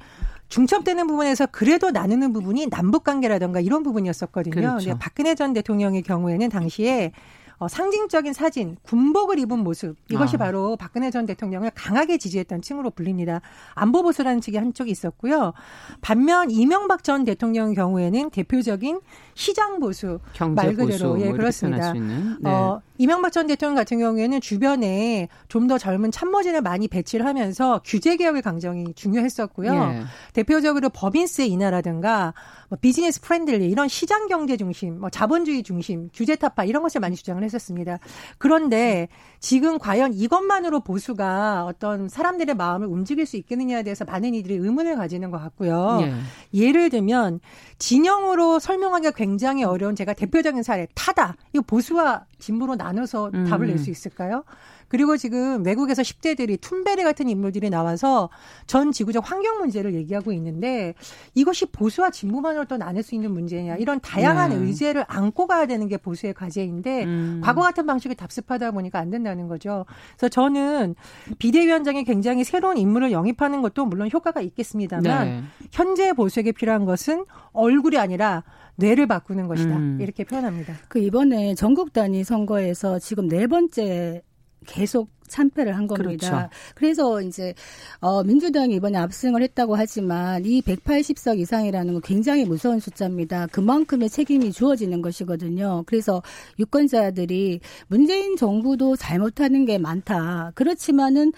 중첩되는 0.48 1.06
부분에서 1.06 1.46
그래도 1.46 1.90
나누는 1.90 2.32
부분이 2.32 2.68
남북 2.70 3.04
관계라던가 3.04 3.60
이런 3.60 3.82
부분이었었거든요. 3.82 4.54
근데 4.54 4.98
박근혜 4.98 5.34
전 5.34 5.52
대통령의 5.52 6.02
경우에는 6.02 6.48
당시에 6.48 7.12
어, 7.58 7.68
상징적인 7.68 8.32
사진, 8.32 8.76
군복을 8.82 9.38
입은 9.38 9.58
모습 9.60 9.96
이것이 10.10 10.36
아. 10.36 10.38
바로 10.38 10.76
박근혜 10.76 11.10
전 11.10 11.26
대통령을 11.26 11.70
강하게 11.74 12.18
지지했던 12.18 12.62
층으로 12.62 12.90
불립니다. 12.90 13.40
안보 13.74 14.02
보수라는 14.02 14.40
측이 14.40 14.56
한쪽이 14.56 14.90
있었고요. 14.90 15.52
반면 16.00 16.50
이명박 16.50 17.02
전 17.04 17.24
대통령 17.24 17.72
경우에는 17.74 18.30
대표적인 18.30 19.00
시장 19.34 19.80
보수 19.80 20.20
말 20.54 20.74
그대로 20.74 21.12
보수, 21.14 21.20
예 21.22 21.26
뭐 21.28 21.36
그렇습니다. 21.36 21.92
네. 21.92 22.50
어, 22.50 22.80
이명박 22.98 23.30
전 23.32 23.46
대통령 23.46 23.74
같은 23.74 23.98
경우에는 23.98 24.40
주변에 24.40 25.28
좀 25.48 25.66
더 25.66 25.78
젊은 25.78 26.12
참모진을 26.12 26.60
많이 26.62 26.86
배치를 26.86 27.26
하면서 27.26 27.80
규제 27.84 28.16
개혁을 28.16 28.40
강정이 28.40 28.94
중요했었고요. 28.94 29.72
예. 29.72 30.02
대표적으로 30.32 30.90
법인세 30.90 31.44
인하라든가 31.44 32.34
뭐 32.68 32.78
business 32.80 33.20
friendly 33.20 33.68
이런 33.68 33.88
시장 33.88 34.28
경제 34.28 34.56
중심, 34.56 35.00
뭐 35.00 35.10
자본주의 35.10 35.64
중심, 35.64 36.08
규제 36.14 36.36
타파 36.36 36.62
이런 36.64 36.84
것을 36.84 37.00
많이 37.00 37.16
주장을 37.16 37.42
했었습니다. 37.46 37.98
그런데 38.38 39.08
지금 39.40 39.78
과연 39.78 40.12
이것만으로 40.12 40.80
보수가 40.80 41.64
어떤 41.66 42.08
사람들의 42.08 42.54
마음을 42.54 42.86
움직일 42.86 43.26
수 43.26 43.36
있겠느냐에 43.36 43.82
대해서 43.82 44.04
많은 44.04 44.34
이들이 44.34 44.56
의문을 44.56 44.96
가지는 44.96 45.30
것 45.30 45.38
같고요. 45.38 46.00
예. 46.02 46.14
예를 46.52 46.90
들면 46.90 47.40
진영으로 47.78 48.58
설명하기가 48.58 49.12
굉장히 49.12 49.64
어려운 49.64 49.94
제가 49.94 50.12
대표적인 50.12 50.62
사례 50.62 50.86
타다. 50.94 51.36
이거 51.52 51.62
보수와 51.66 52.24
진보로 52.38 52.74
나눠서 52.76 53.30
음. 53.34 53.44
답을 53.44 53.68
낼 53.68 53.78
수 53.78 53.90
있을까요? 53.90 54.44
그리고 54.88 55.16
지금 55.16 55.64
외국에서 55.64 56.02
10대들이 56.02 56.60
툰베리 56.60 57.02
같은 57.04 57.28
인물들이 57.28 57.70
나와서 57.70 58.30
전 58.66 58.92
지구적 58.92 59.30
환경 59.30 59.58
문제를 59.58 59.94
얘기하고 59.94 60.32
있는데 60.32 60.94
이것이 61.34 61.66
보수와 61.66 62.10
진보만으로 62.10 62.66
또 62.66 62.76
나눌 62.76 63.02
수 63.02 63.14
있는 63.14 63.32
문제냐 63.32 63.76
이런 63.76 64.00
다양한 64.00 64.50
네. 64.50 64.56
의제를 64.56 65.04
안고 65.08 65.46
가야 65.46 65.66
되는 65.66 65.88
게 65.88 65.96
보수의 65.96 66.34
과제인데 66.34 67.04
음. 67.04 67.40
과거 67.42 67.60
같은 67.62 67.86
방식이 67.86 68.14
답습하다 68.14 68.70
보니까 68.72 68.98
안 68.98 69.10
된다는 69.10 69.48
거죠. 69.48 69.86
그래서 70.16 70.28
저는 70.28 70.94
비대위원장이 71.38 72.04
굉장히 72.04 72.44
새로운 72.44 72.76
인물을 72.76 73.12
영입하는 73.12 73.62
것도 73.62 73.86
물론 73.86 74.10
효과가 74.12 74.40
있겠습니다만 74.40 75.26
네. 75.26 75.42
현재 75.72 76.12
보수에게 76.12 76.52
필요한 76.52 76.84
것은 76.84 77.24
얼굴이 77.52 77.98
아니라 77.98 78.44
뇌를 78.76 79.06
바꾸는 79.06 79.48
것이다. 79.48 79.76
음. 79.76 79.98
이렇게 80.00 80.24
표현합니다. 80.24 80.74
그 80.88 80.98
이번에 80.98 81.54
전국 81.54 81.92
단위 81.92 82.24
선거에서 82.24 82.98
지금 82.98 83.28
네 83.28 83.46
번째 83.46 84.22
계속 84.66 85.10
참패를 85.28 85.76
한 85.76 85.86
겁니다. 85.86 86.28
그렇죠. 86.28 86.50
그래서 86.74 87.22
이제 87.22 87.54
어 88.00 88.22
민주당이 88.22 88.74
이번에 88.74 88.98
압승을 88.98 89.42
했다고 89.42 89.76
하지만 89.76 90.44
이 90.44 90.60
180석 90.62 91.38
이상이라는 91.38 91.92
건 91.94 92.02
굉장히 92.02 92.44
무서운 92.44 92.80
숫자입니다. 92.80 93.46
그만큼의 93.48 94.10
책임이 94.10 94.52
주어지는 94.52 95.02
것이거든요. 95.02 95.84
그래서 95.86 96.22
유권자들이 96.58 97.60
문재인 97.88 98.36
정부도 98.36 98.96
잘못하는 98.96 99.64
게 99.64 99.78
많다. 99.78 100.52
그렇지만은 100.54 101.32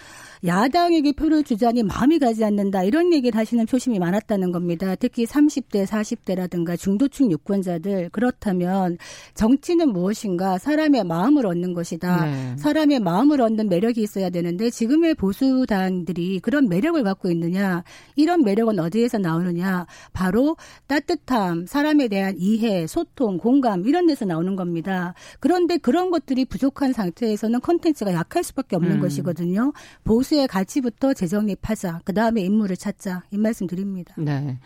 야당에게 0.45 1.13
표를 1.13 1.43
주자니 1.43 1.83
마음이 1.83 2.19
가지 2.19 2.45
않는다. 2.45 2.85
이런 2.85 3.13
얘기를 3.13 3.39
하시는 3.39 3.65
표심이 3.67 3.99
많았다는 3.99 4.53
겁니다. 4.53 4.95
특히 4.95 5.25
30대, 5.25 5.87
40대라든가 5.87 6.79
중도층 6.79 7.31
유권자들 7.31 8.11
그렇다면 8.13 8.99
정치는 9.35 9.93
무엇인가? 9.93 10.59
사람의 10.59 11.05
마음을 11.05 11.47
얻는 11.47 11.75
것이다. 11.75 12.25
네. 12.27 12.57
사람의 12.57 13.01
마음을 13.01 13.41
얻는 13.41 13.69
매력이 13.79 14.03
있어야 14.03 14.31
되는데 14.31 14.71
지금의 14.71 15.15
보수당들이 15.15 16.41
그런 16.41 16.69
매력을 16.69 17.01
갖고 17.03 17.31
있느냐? 17.31 17.85
이런 18.17 18.43
매력은 18.43 18.79
어디에서 18.79 19.19
나오느냐? 19.19 19.87
바로 20.13 20.57
따뜻함, 20.87 21.67
사람에 21.67 22.09
대한 22.09 22.35
이해, 22.39 22.87
소통, 22.87 23.39
공감 23.39 23.87
이런 23.87 24.07
데서 24.07 24.25
나오는 24.25 24.57
겁니다. 24.57 25.15
그런데 25.41 25.77
그런 25.79 26.11
것들이 26.11 26.45
부족한 26.45 26.93
상태에서는 26.93 27.61
컨텐츠가 27.61 28.13
약할 28.13 28.43
수밖에 28.43 28.77
없는 28.77 28.97
음. 28.97 29.01
것이거든요. 29.01 29.73
보수의 30.05 30.49
가치부터 30.49 31.15
재정립하자. 31.15 32.01
그 32.05 32.13
다음에 32.13 32.43
인물을 32.43 32.77
찾자. 32.77 33.23
이 33.31 33.39
말씀 33.39 33.67
드립니다. 33.67 34.15
네. 34.19 34.59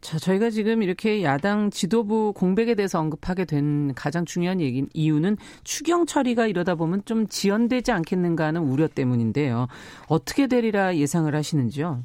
자, 0.00 0.18
저희가 0.18 0.50
지금 0.50 0.82
이렇게 0.82 1.22
야당 1.24 1.70
지도부 1.70 2.32
공백에 2.32 2.74
대해서 2.74 3.00
언급하게 3.00 3.44
된 3.44 3.94
가장 3.94 4.24
중요한 4.24 4.60
얘기 4.60 4.86
이유는 4.94 5.36
추경 5.64 6.06
처리가 6.06 6.46
이러다 6.46 6.76
보면 6.76 7.02
좀 7.04 7.26
지연되지 7.26 7.90
않겠는가 7.92 8.46
하는 8.46 8.62
우려 8.62 8.86
때문인데요. 8.86 9.66
어떻게 10.06 10.46
되리라 10.46 10.96
예상을 10.96 11.34
하시는지요? 11.34 12.04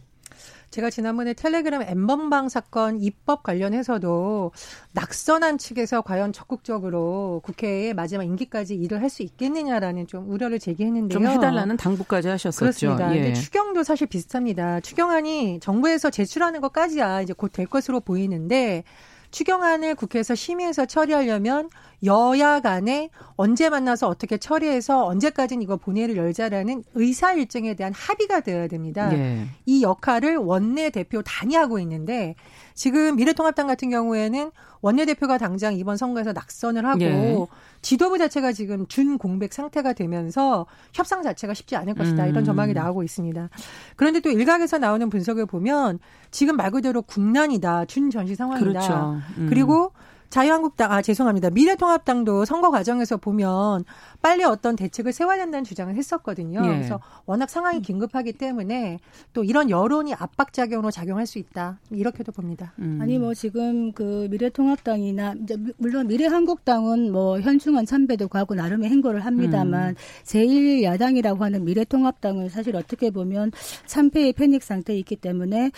제가 0.74 0.90
지난번에 0.90 1.34
텔레그램 1.36 1.84
엠번방 1.84 2.50
사건 2.50 3.00
입법 3.00 3.44
관련해서도 3.44 4.52
낙선한 4.94 5.60
측에서 5.60 6.02
과연 6.02 6.34
적극적으로 6.34 7.42
국회에 7.46 7.94
마지막 7.94 8.24
임기까지 8.24 8.74
일을 8.76 9.02
할 9.02 9.14
수 9.14 9.22
있겠느냐라는 9.22 10.08
좀 10.08 10.28
우려를 10.32 10.58
제기했는데요. 10.58 11.20
좀 11.20 11.28
해달라는 11.28 11.78
당부까지 11.78 12.30
하셨었죠. 12.30 12.60
그렇습니다. 12.60 13.16
예. 13.16 13.34
추경도 13.34 13.84
사실 13.84 14.08
비슷합니다. 14.08 14.80
추경안이 14.80 15.60
정부에서 15.60 16.10
제출하는 16.10 16.60
것까지야 16.62 17.22
이제 17.22 17.34
곧 17.34 17.54
될 17.54 17.68
것으로 17.68 18.00
보이는데 18.00 18.84
추경안을 19.34 19.96
국회에서 19.96 20.36
심의해서 20.36 20.86
처리하려면 20.86 21.70
여야 22.04 22.62
간에 22.62 23.10
언제 23.36 23.70
만나서 23.70 24.08
어떻게 24.08 24.38
처리해서 24.38 25.06
언제까지는 25.06 25.64
이거 25.64 25.76
본회의를 25.76 26.18
열자라는 26.18 26.84
의사 26.94 27.34
일정에 27.34 27.74
대한 27.74 27.94
합의가 27.94 28.42
되어야 28.42 28.68
됩니다. 28.68 29.12
예. 29.14 29.48
이 29.66 29.82
역할을 29.82 30.38
원내 30.38 30.92
대표 30.92 31.24
단위 31.24 31.56
하고 31.56 31.80
있는데 31.80 32.36
지금 32.74 33.16
미래통합당 33.16 33.68
같은 33.68 33.90
경우에는 33.90 34.52
원내대표가 34.82 35.38
당장 35.38 35.74
이번 35.76 35.98
선거에서 35.98 36.34
낙선을 36.34 36.86
하고 36.86 37.02
예. 37.02 37.48
지도부 37.82 38.18
자체가 38.18 38.52
지금 38.52 38.86
준 38.88 39.18
공백 39.18 39.54
상태가 39.54 39.94
되면서 39.94 40.66
협상 40.94 41.24
자체가 41.24 41.54
쉽지 41.54 41.76
않을 41.76 41.94
것이다. 41.96 42.26
이런 42.26 42.44
음. 42.44 42.46
전망이 42.46 42.74
나오고 42.74 43.04
있습니다. 43.04 43.50
그런데 43.96 44.20
또 44.20 44.30
일각에서 44.30 44.78
나오는 44.78 45.10
분석을 45.10 45.46
보면 45.46 46.00
지금 46.32 46.58
말 46.58 46.72
그대로 46.72 47.02
국난이다. 47.02 47.86
준 47.86 48.10
전시 48.10 48.36
상황이다. 48.36 48.70
그렇죠. 48.70 49.22
음. 49.38 49.48
그리고 49.50 49.92
자유한국당, 50.34 50.92
아, 50.92 51.04
죄송합니다. 51.04 51.52
미래통합당도 51.52 52.46
선거 52.46 52.72
과정에서 52.72 53.18
보면 53.18 53.86
빨리 54.20 54.44
어떤 54.44 54.76
대책을 54.76 55.14
세워야 55.14 55.38
된다는 55.38 55.64
주장을 55.64 55.94
했었거든요. 55.94 56.60
예. 56.64 56.70
그래서 56.70 57.00
워낙 57.28 57.52
상황이 57.52 57.84
긴급하기 57.84 58.34
때문에 58.34 58.98
또 59.34 59.44
이런 59.44 59.70
여론이 59.70 60.16
압박작용으로 60.16 60.90
작용할 60.90 61.28
수 61.28 61.38
있다. 61.38 61.78
이렇게도 61.92 62.32
봅니다. 62.32 62.74
음. 62.80 62.98
아니, 63.00 63.20
뭐 63.20 63.36
지금 63.36 63.92
그 63.92 64.28
미래통합당이나, 64.32 65.36
이제 65.44 65.56
물론 65.78 66.08
미래한국당은 66.08 67.12
뭐 67.12 67.40
현충원 67.40 67.86
참배도 67.86 68.28
가고 68.28 68.56
나름의 68.56 68.90
행보를 68.90 69.24
합니다만 69.24 69.90
음. 69.90 69.96
제1야당이라고 70.24 71.42
하는 71.42 71.64
미래통합당은 71.64 72.50
사실 72.50 72.76
어떻게 72.76 73.12
보면 73.12 73.52
참패의 73.86 74.34
패닉 74.34 74.64
상태에 74.64 74.98
있기 74.98 75.16
때문에 75.16 75.70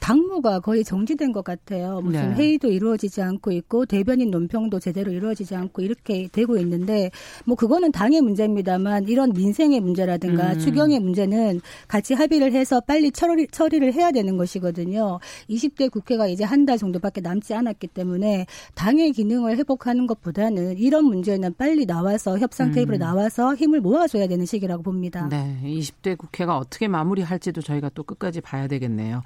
당무가 0.00 0.58
거의 0.58 0.82
정지된 0.82 1.30
것 1.30 1.44
같아요. 1.44 2.00
무슨 2.00 2.30
네. 2.30 2.34
회의도 2.34 2.72
이루어지지 2.72 3.22
않고 3.22 3.52
있고 3.52 3.86
대변인 4.00 4.30
논평도 4.30 4.80
제대로 4.80 5.12
이루어지지 5.12 5.54
않고 5.54 5.82
이렇게 5.82 6.26
되고 6.32 6.56
있는데 6.56 7.10
뭐 7.44 7.54
그거는 7.54 7.92
당의 7.92 8.22
문제입니다만 8.22 9.08
이런 9.08 9.32
민생의 9.34 9.80
문제라든가 9.80 10.54
음. 10.54 10.58
추경의 10.58 11.00
문제는 11.00 11.60
같이 11.86 12.14
합의를 12.14 12.52
해서 12.52 12.80
빨리 12.80 13.10
처리, 13.10 13.46
처리를 13.46 13.92
해야 13.92 14.10
되는 14.10 14.38
것이거든요. 14.38 15.18
20대 15.50 15.90
국회가 15.90 16.26
이제 16.26 16.44
한 16.44 16.60
달 16.60 16.76
정도밖에 16.76 17.22
남지 17.22 17.54
않았기 17.54 17.86
때문에 17.88 18.44
당의 18.74 19.12
기능을 19.12 19.56
회복하는 19.56 20.06
것보다는 20.06 20.76
이런 20.76 21.06
문제는 21.06 21.54
빨리 21.56 21.86
나와서 21.86 22.38
협상 22.38 22.70
테이블에 22.70 22.98
음. 22.98 23.00
나와서 23.00 23.54
힘을 23.54 23.80
모아줘야 23.80 24.28
되는 24.28 24.44
시기라고 24.44 24.82
봅니다. 24.82 25.26
네. 25.30 25.58
20대 25.64 26.18
국회가 26.18 26.58
어떻게 26.58 26.86
마무리할지도 26.86 27.62
저희가 27.62 27.88
또 27.94 28.02
끝까지 28.02 28.42
봐야 28.42 28.68
되겠네요. 28.68 29.22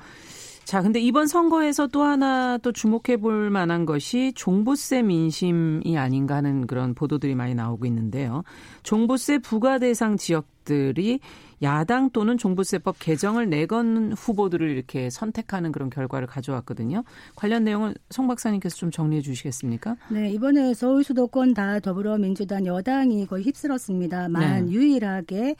자, 0.64 0.80
근데 0.80 0.98
이번 0.98 1.26
선거에서 1.26 1.86
또 1.88 2.02
하나 2.02 2.58
또 2.58 2.72
주목해 2.72 3.18
볼 3.20 3.50
만한 3.50 3.84
것이 3.84 4.32
종부세 4.34 5.02
민심이 5.02 5.98
아닌가 5.98 6.36
하는 6.36 6.66
그런 6.66 6.94
보도들이 6.94 7.34
많이 7.34 7.54
나오고 7.54 7.84
있는데요. 7.86 8.42
종부세 8.82 9.38
부과 9.38 9.78
대상 9.78 10.16
지역들이 10.16 11.20
야당 11.64 12.10
또는 12.10 12.38
종부세법 12.38 12.96
개정을 13.00 13.50
내건 13.50 14.12
후보들을 14.12 14.70
이렇게 14.70 15.10
선택하는 15.10 15.72
그런 15.72 15.90
결과를 15.90 16.28
가져왔거든요. 16.28 17.02
관련 17.34 17.64
내용을 17.64 17.94
송 18.10 18.28
박사님께서 18.28 18.76
좀 18.76 18.92
정리해 18.92 19.20
주시겠습니까? 19.20 19.96
네, 20.10 20.30
이번에 20.30 20.74
서울 20.74 21.02
수도권 21.02 21.54
다 21.54 21.80
더불어민주당 21.80 22.66
여당이 22.66 23.26
거의 23.26 23.42
휩쓸었습니다만 23.44 24.66
네. 24.66 24.72
유일하게 24.72 25.56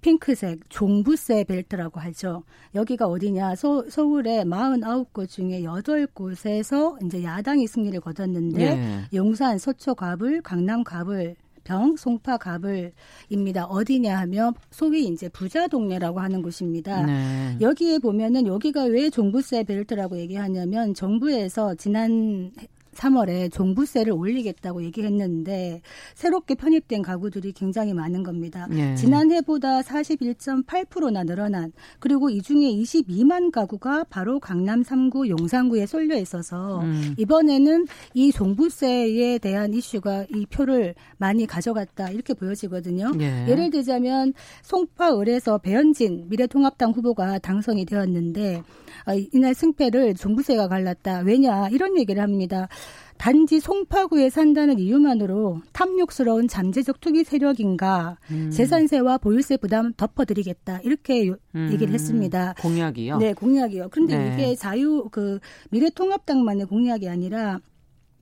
핑크색 0.00 0.70
종부세 0.70 1.44
벨트라고 1.44 2.00
하죠. 2.00 2.44
여기가 2.74 3.06
어디냐? 3.06 3.56
서, 3.56 3.84
서울의 3.88 4.44
49곳 4.44 5.28
중에 5.28 5.62
8곳에서 5.62 7.04
이제 7.04 7.22
야당이 7.22 7.66
승리를 7.66 8.00
거뒀는데 8.00 8.74
네. 8.74 9.04
용산, 9.12 9.58
서초, 9.58 9.96
갑을, 9.96 10.40
강남, 10.42 10.84
갑을 10.84 11.34
병, 11.64 11.96
송파, 11.96 12.38
갑을입니다. 12.38 13.64
어디냐 13.66 14.18
하면 14.20 14.54
소위 14.70 15.06
이제 15.06 15.28
부자 15.28 15.68
동네라고 15.68 16.20
하는 16.20 16.42
곳입니다. 16.42 17.06
네. 17.06 17.56
여기에 17.60 17.98
보면은 17.98 18.46
여기가 18.46 18.84
왜 18.84 19.10
종부세 19.10 19.64
벨트라고 19.64 20.18
얘기하냐면 20.18 20.94
정부에서 20.94 21.74
지난 21.74 22.52
3월에 22.94 23.52
종부세를 23.52 24.12
올리겠다고 24.12 24.82
얘기했는데 24.84 25.82
새롭게 26.14 26.54
편입된 26.54 27.02
가구들이 27.02 27.52
굉장히 27.52 27.94
많은 27.94 28.22
겁니다. 28.22 28.66
네. 28.70 28.94
지난해보다 28.94 29.80
41.8%나 29.82 31.24
늘어난 31.24 31.72
그리고 31.98 32.30
이 32.30 32.42
중에 32.42 32.70
22만 32.70 33.50
가구가 33.50 34.04
바로 34.10 34.40
강남 34.40 34.82
3구, 34.82 35.28
용산구에 35.28 35.86
쏠려 35.86 36.18
있어서 36.18 36.80
음. 36.80 37.14
이번에는 37.18 37.86
이 38.14 38.32
종부세에 38.32 39.38
대한 39.38 39.72
이슈가 39.72 40.26
이 40.34 40.46
표를 40.46 40.94
많이 41.16 41.46
가져갔다 41.46 42.10
이렇게 42.10 42.34
보여지거든요. 42.34 43.12
네. 43.12 43.46
예를 43.48 43.70
들자면 43.70 44.32
송파 44.62 45.18
을에서 45.18 45.58
배현진 45.58 46.26
미래통합당 46.28 46.92
후보가 46.92 47.38
당선이 47.38 47.84
되었는데 47.84 48.62
어, 49.06 49.12
이날 49.32 49.54
승패를 49.54 50.14
종부세가 50.14 50.68
갈랐다. 50.68 51.20
왜냐 51.20 51.68
이런 51.68 51.98
얘기를 51.98 52.22
합니다. 52.22 52.68
단지 53.20 53.60
송파구에 53.60 54.30
산다는 54.30 54.78
이유만으로 54.78 55.60
탐욕스러운 55.74 56.48
잠재적 56.48 57.00
투기 57.00 57.22
세력인가 57.22 58.16
음. 58.30 58.50
재산세와 58.50 59.18
보유세 59.18 59.58
부담 59.58 59.92
덮어드리겠다 59.92 60.80
이렇게 60.84 61.30
음. 61.54 61.68
얘기를 61.70 61.92
했습니다. 61.92 62.54
공약이요? 62.62 63.18
네, 63.18 63.34
공약이요. 63.34 63.88
그런데 63.90 64.16
네. 64.16 64.32
이게 64.32 64.54
자유 64.54 65.08
그 65.10 65.38
미래통합당만의 65.70 66.64
공약이 66.64 67.10
아니라 67.10 67.60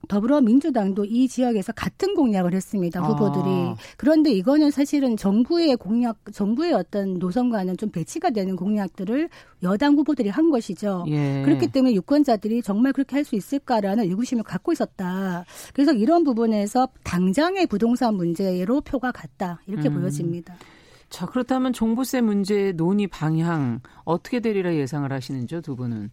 더불어민주당도 0.09 1.05
이 1.05 1.27
지역에서 1.29 1.71
같은 1.71 2.15
공약을 2.15 2.53
했습니다. 2.53 2.99
후보들이. 2.99 3.45
아. 3.45 3.75
그런데 3.95 4.31
이거는 4.31 4.71
사실은 4.71 5.15
정부의 5.15 5.77
공약, 5.77 6.17
정부의 6.33 6.73
어떤 6.73 7.19
노선과는 7.19 7.77
좀 7.77 7.91
배치가 7.91 8.31
되는 8.31 8.55
공약들을 8.57 9.29
여당 9.63 9.93
후보들이 9.95 10.29
한 10.29 10.49
것이죠. 10.49 11.05
예. 11.07 11.43
그렇기 11.45 11.67
때문에 11.67 11.93
유권자들이 11.93 12.61
정말 12.63 12.91
그렇게 12.91 13.15
할 13.15 13.29
수 13.29 13.35
있을까라는 13.35 14.05
의구심을 14.05 14.43
갖고 14.43 14.71
있었다. 14.71 15.45
그래서 15.73 15.93
이런 15.93 16.23
부분에서 16.23 16.87
당장의 17.03 17.67
부동산 17.67 18.15
문제로 18.15 18.81
표가 18.81 19.11
갔다. 19.11 19.61
이렇게 19.67 19.89
음. 19.89 19.99
보여집니다. 19.99 20.55
자, 21.09 21.27
그렇다면 21.27 21.73
종부세 21.73 22.21
문제 22.21 22.71
논의 22.71 23.05
방향 23.05 23.81
어떻게 24.05 24.39
되리라 24.39 24.73
예상을 24.73 25.11
하시는지요, 25.11 25.61
두 25.61 25.75
분은? 25.75 26.09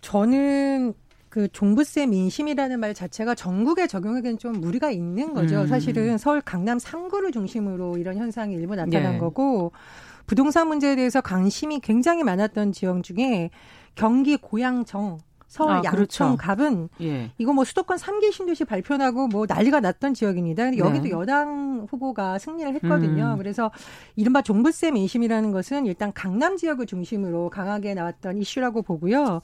저는 0.00 0.94
그 1.36 1.48
종부세 1.52 2.06
민심이라는 2.06 2.80
말 2.80 2.94
자체가 2.94 3.34
전국에 3.34 3.86
적용하기엔 3.86 4.38
좀 4.38 4.52
무리가 4.58 4.90
있는 4.90 5.34
거죠. 5.34 5.60
음. 5.60 5.66
사실은 5.66 6.16
서울 6.16 6.40
강남 6.40 6.78
3구를 6.78 7.30
중심으로 7.30 7.98
이런 7.98 8.16
현상이 8.16 8.54
일부 8.54 8.74
나타난 8.74 9.12
네. 9.12 9.18
거고 9.18 9.72
부동산 10.26 10.66
문제에 10.66 10.96
대해서 10.96 11.20
관심이 11.20 11.80
굉장히 11.80 12.24
많았던 12.24 12.72
지역 12.72 13.02
중에 13.02 13.50
경기 13.94 14.38
고양정 14.38 15.18
서울 15.46 15.72
아, 15.72 15.76
양천 15.76 15.90
그렇죠. 15.92 16.36
갑은 16.38 16.88
예. 17.02 17.30
이거 17.36 17.52
뭐 17.52 17.64
수도권 17.64 17.98
3기 17.98 18.32
신도시 18.32 18.64
발표나고 18.64 19.28
뭐 19.28 19.44
난리가 19.46 19.80
났던 19.80 20.14
지역입니다. 20.14 20.64
근데 20.64 20.78
여기도 20.78 21.04
네. 21.04 21.10
여당 21.10 21.86
후보가 21.90 22.38
승리를 22.38 22.74
했거든요. 22.76 23.32
음. 23.32 23.36
그래서 23.36 23.70
이른바 24.16 24.40
종부세 24.40 24.90
민심이라는 24.90 25.52
것은 25.52 25.84
일단 25.84 26.14
강남 26.14 26.56
지역을 26.56 26.86
중심으로 26.86 27.50
강하게 27.50 27.92
나왔던 27.92 28.38
이슈라고 28.38 28.80
보고요. 28.80 29.42